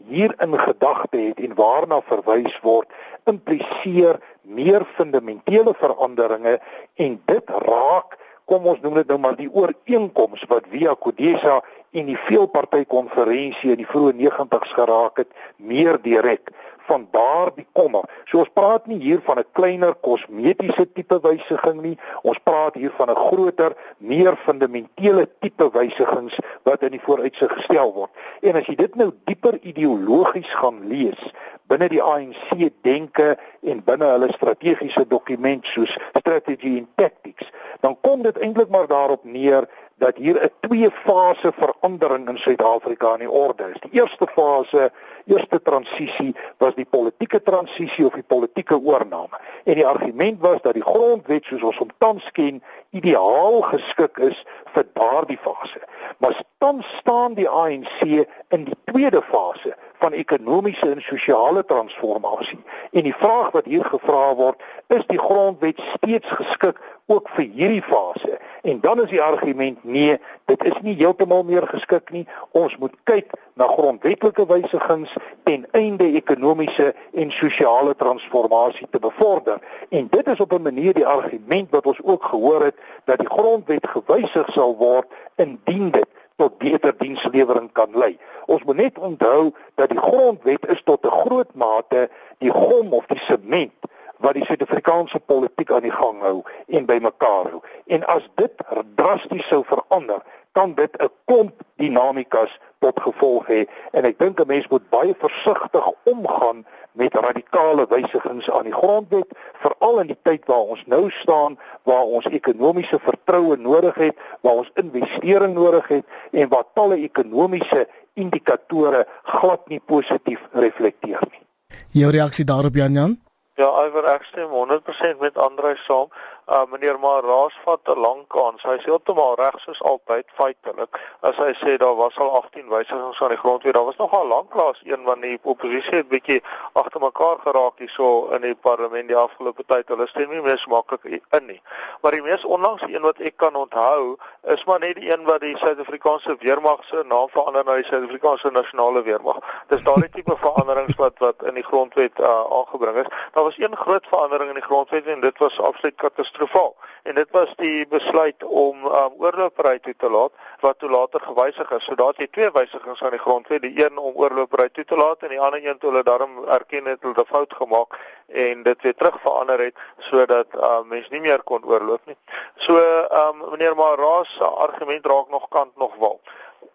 hier 0.07 0.35
in 0.41 0.59
gedagte 0.59 1.17
het 1.17 1.39
en 1.39 1.55
waarna 1.55 2.01
verwys 2.05 2.59
word 2.63 2.89
impliseer 3.29 4.19
meer 4.41 4.85
fundamentele 4.97 5.73
veranderinge 5.77 6.59
en 6.95 7.17
dit 7.25 7.49
raak 7.65 8.17
kom 8.45 8.67
ons 8.69 8.81
noem 8.83 8.99
dit 8.99 9.09
nou 9.09 9.17
maar 9.21 9.37
die 9.37 9.49
ooreenkoms 9.49 10.45
wat 10.51 10.67
via 10.69 10.93
Kodesa 10.93 11.59
en 11.95 12.09
die 12.11 12.19
veelpartytjie-konferensie 12.27 13.73
in 13.73 13.81
die 13.81 13.89
vroeë 13.89 14.13
90's 14.19 14.75
geraak 14.77 15.23
het 15.23 15.31
meer 15.57 15.97
direk 16.03 16.53
van 16.87 17.07
daardie 17.11 17.67
komme. 17.71 18.01
So 18.25 18.39
ons 18.43 18.51
praat 18.53 18.87
nie 18.87 18.99
hier 18.99 19.21
van 19.25 19.39
'n 19.39 19.47
kleiner 19.51 19.93
kosmetiese 19.95 20.85
tipe 20.93 21.19
wysiging 21.21 21.81
nie. 21.81 21.97
Ons 22.23 22.39
praat 22.39 22.75
hier 22.75 22.93
van 22.97 23.09
'n 23.09 23.15
groter, 23.15 23.75
meer 23.97 24.35
fundamentele 24.45 25.29
tipe 25.39 25.69
wysigings 25.71 26.39
wat 26.63 26.81
in 26.81 26.91
die 26.91 27.01
vooruitsig 27.01 27.51
gestel 27.53 27.93
word. 27.93 28.11
En 28.41 28.55
as 28.55 28.65
jy 28.65 28.75
dit 28.75 28.95
nou 28.95 29.11
dieper 29.25 29.59
ideologies 29.61 30.53
gaan 30.53 30.87
lees 30.87 31.33
binne 31.67 31.87
die 31.89 32.01
ANC 32.01 32.69
denke 32.85 33.35
en 33.65 33.81
binne 33.85 34.05
hulle 34.05 34.29
strategiese 34.33 35.05
dokument 35.09 35.65
soos 35.65 35.97
Strategy 36.19 36.77
and 36.77 36.89
Tactics, 36.95 37.49
dan 37.81 37.97
kom 38.01 38.21
dit 38.25 38.37
eintlik 38.37 38.69
maar 38.69 38.87
daarop 38.87 39.23
neer 39.23 39.67
dat 39.97 40.17
hier 40.17 40.43
'n 40.43 40.51
twee 40.59 40.91
fase 40.91 41.51
verandering 41.55 42.29
in 42.29 42.37
Suid-Afrika 42.37 43.11
aan 43.11 43.19
die 43.19 43.31
orde 43.31 43.63
is. 43.73 43.79
Die 43.79 44.01
eerste 44.01 44.27
fase, 44.27 44.91
eerste 45.25 45.61
transisie 45.61 46.35
was 46.57 46.75
die 46.75 46.85
politieke 46.85 47.41
transisie 47.41 48.05
of 48.05 48.13
die 48.13 48.23
politieke 48.23 48.79
oorname. 48.79 49.39
En 49.63 49.73
die 49.73 49.87
argument 49.87 50.41
was 50.41 50.61
dat 50.61 50.73
die 50.73 50.83
grondwet 50.83 51.45
soos 51.45 51.63
ons 51.63 51.77
hom 51.77 51.89
tans 51.97 52.31
ken, 52.31 52.63
ideaal 52.89 53.61
geskik 53.61 54.17
is 54.17 54.45
vir 54.73 54.85
daardie 54.93 55.39
fase. 55.41 55.79
Maar 56.17 56.41
tans 56.57 56.97
staan 56.97 57.33
die 57.33 57.49
ANC 57.49 58.01
in 58.47 58.63
die 58.63 58.77
tweede 58.83 59.21
fase 59.21 59.75
van 59.97 60.11
ekonomiese 60.11 60.91
en 60.91 61.01
sosiale 61.01 61.65
transformasie. 61.65 62.63
En 62.91 63.03
die 63.03 63.15
vraag 63.15 63.51
wat 63.51 63.65
hier 63.65 63.85
gevra 63.85 64.35
word, 64.35 64.61
is 64.87 65.05
die 65.07 65.19
grondwet 65.19 65.81
steeds 65.95 66.29
geskik 66.29 66.79
ook 67.05 67.29
vir 67.29 67.45
hierdie 67.45 67.83
fase? 67.83 68.39
En 68.65 68.79
dan 68.81 69.01
is 69.03 69.09
die 69.09 69.21
argument 69.21 69.83
nee, 69.83 70.17
dit 70.45 70.63
is 70.63 70.73
nie 70.81 70.95
heeltemal 70.97 71.43
meer 71.43 71.67
geskik 71.67 72.09
nie. 72.09 72.23
Ons 72.57 72.77
moet 72.81 72.93
kyk 73.03 73.35
na 73.53 73.67
grondwetlike 73.69 74.45
wysigings 74.49 75.13
ten 75.45 75.67
einde 75.77 76.07
ekonomiese 76.17 76.87
en 77.13 77.31
sosiale 77.31 77.93
transformasie 77.95 78.87
te 78.89 78.99
bevorder. 78.99 79.61
En 79.89 80.07
dit 80.09 80.27
is 80.33 80.39
op 80.39 80.57
'n 80.57 80.61
manier 80.61 80.97
die 80.97 81.05
argument 81.05 81.69
wat 81.69 81.85
ons 81.85 82.01
ook 82.03 82.23
gehoor 82.23 82.63
het 82.63 82.75
dat 83.03 83.19
die 83.19 83.29
grondwet 83.29 83.87
gewysig 83.87 84.49
sal 84.49 84.75
word 84.77 85.05
indien 85.35 85.91
dit 85.91 86.07
tot 86.35 86.57
beter 86.57 86.97
dienslewering 86.97 87.71
kan 87.71 87.89
lei. 87.93 88.17
Ons 88.45 88.63
moet 88.63 88.75
net 88.75 88.97
onthou 88.97 89.53
dat 89.75 89.89
die 89.89 90.01
grondwet 90.01 90.65
is 90.67 90.81
tot 90.83 91.05
'n 91.05 91.17
groot 91.21 91.53
mate 91.53 92.09
die 92.37 92.51
gom 92.51 92.93
of 92.93 93.05
die 93.05 93.21
sement 93.29 93.77
wat 94.19 94.33
die 94.33 94.45
Suid-Afrikaanse 94.45 95.19
politiek 95.19 95.71
aan 95.71 95.81
die 95.81 95.91
gang 95.91 96.21
hou 96.21 96.43
en 96.67 96.85
bymekaar 96.85 97.51
hou. 97.51 97.61
En 97.85 98.05
as 98.05 98.27
dit 98.35 98.63
drasties 98.95 99.47
sou 99.47 99.63
verander, 99.65 100.21
kan 100.55 100.73
dit 100.73 100.93
'n 100.97 101.09
klomp 101.25 101.61
dinamikas 101.75 102.59
tot 102.79 102.99
gevolg 102.99 103.47
hê 103.47 103.61
en 103.91 104.03
ek 104.05 104.19
dink 104.19 104.39
'n 104.39 104.47
mens 104.47 104.67
moet 104.67 104.89
baie 104.89 105.15
versigtig 105.19 105.85
omgaan 106.03 106.65
met 106.91 107.13
radikale 107.13 107.85
wysigings 107.89 108.51
aan 108.51 108.63
die 108.63 108.73
grondwet 108.81 109.29
veral 109.63 109.99
in 109.99 110.07
die 110.07 110.21
tyd 110.21 110.45
waar 110.45 110.65
ons 110.73 110.85
nou 110.85 111.09
staan 111.09 111.57
waar 111.83 112.05
ons 112.17 112.25
ekonomiese 112.25 112.99
vertroue 112.99 113.57
nodig 113.57 113.95
het 113.95 114.15
waar 114.41 114.53
ons 114.63 114.71
investering 114.73 115.53
nodig 115.53 115.87
het 115.87 116.05
en 116.31 116.49
waar 116.49 116.67
talle 116.73 116.95
ekonomiese 116.95 117.87
indikatore 118.13 119.07
glad 119.23 119.67
nie 119.67 119.81
positief 119.85 120.39
reflekteer 120.51 121.21
nie. 121.31 121.43
Jou 121.89 122.11
reaksie 122.11 122.45
daarop 122.45 122.75
Jan 122.75 122.93
Jan? 122.93 123.24
Ja, 123.55 123.69
ek 124.11 124.23
stem 124.27 124.51
100% 124.51 125.19
met 125.19 125.37
Andre 125.39 125.75
saam 125.85 126.09
uh, 126.47 126.61
meneer 126.69 126.99
maar 126.99 127.23
raas 127.23 127.53
vat 127.63 127.79
'n 127.83 127.99
lang 127.99 128.27
kans. 128.27 128.63
Hy 128.63 128.77
sê 128.77 128.85
heeltemal 128.85 129.35
reg 129.35 129.59
soos 129.59 129.81
altyd 129.81 130.25
feitelik. 130.37 130.99
As 131.19 131.35
hy 131.35 131.53
sê 131.53 131.77
daar 131.77 131.95
was 131.95 132.17
al 132.17 132.35
18 132.37 132.69
wysigings 132.69 133.21
aan 133.21 133.29
die 133.29 133.37
grondwet, 133.37 133.73
daar 133.73 133.85
was 133.85 133.95
nogal 133.97 134.27
lanklaas 134.27 134.81
een 134.83 135.03
want 135.03 135.21
die 135.21 135.39
oppositie 135.41 135.95
het 135.95 136.07
bietjie 136.07 136.43
agter 136.73 137.01
mekaar 137.01 137.37
geraak 137.39 137.77
hierso 137.77 138.27
in 138.29 138.41
die 138.41 138.55
parlement 138.55 139.07
die 139.07 139.17
afgelope 139.17 139.63
tyd. 139.65 139.87
Hulle 139.87 140.07
stem 140.07 140.29
nie 140.29 140.41
meer 140.41 140.65
maklik 140.67 141.05
in 141.05 141.45
nie. 141.45 141.61
Maar 142.01 142.11
die 142.11 142.21
mees 142.21 142.45
onlangse 142.45 142.93
een 142.93 143.01
wat 143.01 143.19
ek 143.19 143.37
kan 143.37 143.55
onthou, 143.55 144.17
is 144.43 144.65
maar 144.65 144.79
net 144.79 144.95
die 144.95 145.11
een 145.11 145.25
wat 145.25 145.41
die 145.41 145.57
Suid-Afrikaanse 145.57 146.35
weermag 146.39 146.83
se 146.85 147.03
naam 147.07 147.29
verander 147.29 147.65
na 147.65 147.75
die 147.75 147.85
Suid-Afrikaanse 147.85 148.51
nasionale 148.51 149.03
weermag. 149.03 149.37
Dis 149.67 149.81
daardie 149.81 150.09
tipe 150.09 150.37
veranderings 150.45 150.95
wat 150.95 151.17
wat 151.17 151.43
in 151.43 151.53
die 151.53 151.63
grondwet 151.63 152.19
uh, 152.19 152.43
aangebring 152.51 152.97
is. 152.97 153.09
Daar 153.33 153.43
was 153.43 153.57
een 153.57 153.75
groot 153.75 154.05
verandering 154.07 154.49
in 154.49 154.55
die 154.55 154.63
grondwet 154.63 155.05
en 155.05 155.19
dit 155.21 155.37
was 155.37 155.59
absoluut 155.59 155.95
katastrofies 155.95 156.34
katastrofaal. 156.35 156.75
En 157.03 157.15
dit 157.15 157.27
was 157.31 157.53
die 157.55 157.87
besluit 157.87 158.43
om 158.43 158.85
um, 158.85 159.13
oorlopery 159.17 159.79
toe 159.79 159.93
te 159.97 160.09
laat 160.09 160.31
wat 160.59 160.79
toe 160.79 160.89
later 160.89 161.21
gewysig 161.21 161.71
is. 161.71 161.83
So 161.83 161.95
daar 161.95 162.07
het 162.07 162.17
jy 162.17 162.27
twee 162.27 162.51
wysigings 162.51 163.03
aan 163.03 163.13
die 163.13 163.19
grondwet, 163.19 163.61
die 163.61 163.83
een 163.83 163.97
om 163.97 164.15
oorlopery 164.15 164.69
toe 164.69 164.85
te 164.85 164.97
laat 164.97 165.21
en 165.21 165.29
die 165.29 165.39
ander 165.39 165.61
een 165.65 165.77
toe 165.77 165.91
hulle 165.91 166.03
daarom 166.03 166.43
erken 166.47 166.85
het 166.85 167.01
hulle 167.01 167.21
'n 167.21 167.25
fout 167.25 167.53
gemaak 167.53 167.99
en 168.27 168.63
dit 168.63 168.81
weer 168.81 168.95
terug 168.95 169.21
verander 169.21 169.59
het 169.59 169.77
sodat 169.99 170.47
uh, 170.55 170.81
mense 170.83 171.11
nie 171.11 171.21
meer 171.21 171.43
kon 171.43 171.65
oorloop 171.65 172.05
nie. 172.05 172.17
So 172.55 172.77
um, 172.77 173.49
meneer 173.51 173.75
Maraas 173.75 174.33
se 174.33 174.43
argument 174.43 175.05
raak 175.05 175.29
nog 175.29 175.47
kant 175.49 175.75
nog 175.75 175.95
wal 175.95 176.19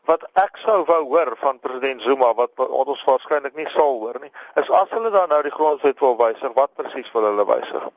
wat 0.07 0.23
ek 0.33 0.57
sou 0.57 0.85
wou 0.85 1.03
hoor 1.05 1.37
van 1.39 1.59
president 1.59 2.03
Zuma 2.03 2.35
wat, 2.35 2.51
wat 2.55 2.87
ons 2.87 3.05
waarskynlik 3.05 3.55
nie 3.55 3.69
sal 3.69 3.99
hoor 4.01 4.19
nie 4.21 4.33
is 4.55 4.71
as 4.71 4.91
hulle 4.91 5.11
dan 5.11 5.29
nou 5.29 5.43
die 5.43 5.55
grondwet 5.59 5.99
wil 6.01 6.17
wysig 6.17 6.53
wat 6.55 6.75
presies 6.75 7.13
wil 7.13 7.29
hulle 7.29 7.47
wysig 7.47 7.91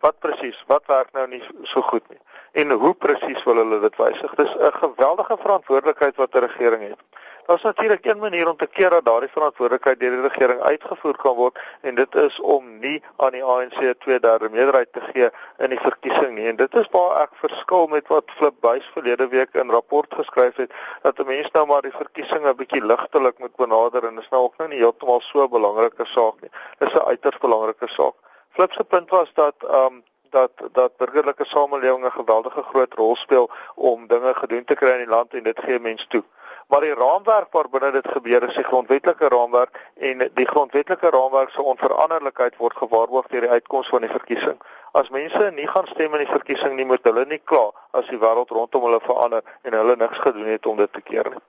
Wat 0.00 0.18
presies? 0.18 0.64
Wat 0.66 0.86
werk 0.86 1.12
nou 1.12 1.26
nie 1.28 1.42
so 1.62 1.80
goed 1.80 2.08
nie? 2.08 2.20
En 2.52 2.70
hoe 2.70 2.94
presies 2.94 3.42
wil 3.44 3.60
hulle 3.60 3.80
dit 3.80 3.96
wysig? 3.96 4.34
Dis 4.34 4.54
'n 4.56 4.72
geweldige 4.72 5.36
verantwoordelikheid 5.40 6.16
wat 6.16 6.34
'n 6.34 6.38
regering 6.46 6.82
het. 6.82 7.00
Daar's 7.46 7.62
natuurlik 7.62 8.04
een 8.04 8.18
manier 8.18 8.48
om 8.48 8.56
te 8.56 8.66
keer 8.66 8.90
dat 8.90 9.04
daardie 9.04 9.28
verantwoordelikheid 9.28 10.00
deur 10.00 10.10
die 10.10 10.28
regering 10.28 10.60
uitgevoer 10.60 11.16
kan 11.16 11.34
word 11.34 11.58
en 11.80 11.94
dit 11.94 12.14
is 12.14 12.40
om 12.40 12.78
nie 12.78 13.02
aan 13.16 13.32
die 13.32 13.44
ANC 13.44 13.80
'n 13.80 13.94
tweederde 13.98 14.48
meerderheid 14.50 14.92
te 14.92 15.00
gee 15.00 15.28
in 15.58 15.70
die 15.70 15.80
verkiesing 15.80 16.34
nie. 16.34 16.46
En 16.46 16.56
dit 16.56 16.74
is 16.74 16.88
waar 16.90 17.22
ek 17.22 17.30
verskil 17.32 17.86
met 17.86 18.06
wat 18.06 18.30
Flip 18.36 18.54
Buys 18.60 18.90
verlede 18.92 19.28
week 19.28 19.54
in 19.54 19.70
rapport 19.70 20.14
geskryf 20.14 20.56
het 20.56 20.72
dat 21.02 21.18
'n 21.18 21.26
mens 21.26 21.50
nou 21.50 21.66
maar 21.66 21.82
die 21.82 21.96
verkiesing 22.02 22.46
'n 22.46 22.56
bietjie 22.56 22.84
ligtelik 22.84 23.38
moet 23.38 23.56
benader 23.56 24.04
en 24.04 24.14
dit 24.14 24.24
is 24.24 24.30
nou 24.30 24.42
ook 24.42 24.56
nou 24.56 24.68
nie 24.68 24.78
heeltemal 24.78 25.20
so 25.20 25.42
'n 25.42 25.50
belangrike 25.50 26.04
saak 26.04 26.40
nie. 26.40 26.50
Dis 26.78 26.94
'n 26.94 27.08
uiters 27.12 27.38
belangrike 27.38 27.88
saak. 27.88 28.14
Flip 28.50 28.72
se 28.72 28.84
punt 28.84 29.10
was 29.10 29.30
dat 29.34 29.54
ehm 29.58 29.84
um, 29.84 30.04
dat 30.30 30.50
dat 30.72 30.96
burgerlike 30.96 31.44
samelewing 31.44 32.04
'n 32.04 32.10
geweldige 32.10 32.62
groot 32.62 32.94
rol 32.94 33.16
speel 33.16 33.50
om 33.74 34.06
dinge 34.06 34.34
gedoen 34.34 34.64
te 34.64 34.74
kry 34.74 34.90
in 34.90 35.04
die 35.04 35.14
land 35.16 35.34
en 35.34 35.42
dit 35.42 35.60
gee 35.60 35.78
mense 35.78 36.06
toe. 36.06 36.24
Maar 36.70 36.80
die 36.80 36.94
raamwerk 36.94 37.52
waarbinne 37.52 37.90
dit 37.90 38.08
gebeur 38.08 38.42
is 38.48 38.54
die 38.54 38.64
grondwetlike 38.64 39.28
raamwerk 39.28 39.80
en 39.94 40.30
die 40.34 40.46
grondwetlike 40.46 41.10
raamwerk 41.10 41.50
se 41.50 41.62
onveranderlikheid 41.62 42.56
word 42.56 42.76
gewaarborg 42.76 43.26
deur 43.26 43.40
die 43.40 43.50
uitkoms 43.50 43.88
van 43.88 44.00
die 44.00 44.10
verkiesing. 44.10 44.58
As 44.92 45.08
mense 45.08 45.50
nie 45.54 45.66
gaan 45.66 45.86
stem 45.86 46.14
in 46.14 46.24
die 46.24 46.34
verkiesing 46.36 46.74
nie, 46.74 46.86
moet 46.86 47.02
hulle 47.02 47.24
nie 47.26 47.42
kla 47.44 47.70
as 47.90 48.06
die 48.06 48.18
wêreld 48.18 48.54
rondom 48.54 48.86
hulle 48.86 49.00
verander 49.02 49.42
en 49.62 49.78
hulle 49.82 49.96
niks 49.96 50.18
gedoen 50.18 50.52
het 50.54 50.66
om 50.66 50.76
dit 50.76 50.92
te 50.92 51.00
keer 51.00 51.30
nie. 51.30 51.42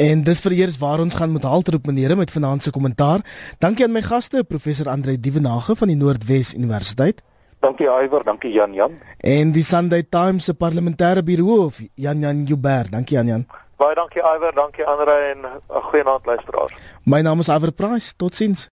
En 0.00 0.22
dis 0.24 0.40
vir 0.40 0.52
eers 0.56 0.78
waar 0.80 1.00
ons 1.04 1.14
gaan 1.14 1.32
met 1.32 1.44
haltroep 1.44 1.86
menere 1.86 2.14
met 2.16 2.30
vanaand 2.30 2.62
se 2.62 2.70
kommentaar. 2.70 3.20
Dankie 3.58 3.84
aan 3.84 3.92
my 3.92 4.00
gaste, 4.02 4.44
professor 4.44 4.88
Andre 4.88 5.20
Dievenage 5.20 5.76
van 5.76 5.88
die 5.88 5.96
Noordwes 5.96 6.54
Universiteit. 6.54 7.20
Dankie 7.60 7.86
Iwer, 7.86 8.24
dankie 8.24 8.52
Jan 8.52 8.72
Jan. 8.72 8.96
En 9.20 9.52
die 9.52 9.62
Sunday 9.62 10.02
Times 10.02 10.44
se 10.44 10.54
parlementêre 10.54 11.22
biroof, 11.22 11.82
Jan 11.94 12.20
Jan 12.20 12.42
Joubert. 12.44 12.90
Dankie 12.90 13.16
Jan 13.16 13.26
Jan. 13.26 13.46
Baie 13.76 13.94
dankie 13.94 14.22
Iwer, 14.22 14.54
dankie 14.54 14.86
Andre 14.86 15.12
en 15.34 15.38
'n 15.44 15.82
goeie 15.82 16.04
aand 16.04 16.26
luisteraars. 16.26 16.72
My 17.04 17.20
naam 17.20 17.38
is 17.38 17.48
Iwer 17.48 17.72
Price. 17.72 18.16
Totsiens. 18.16 18.70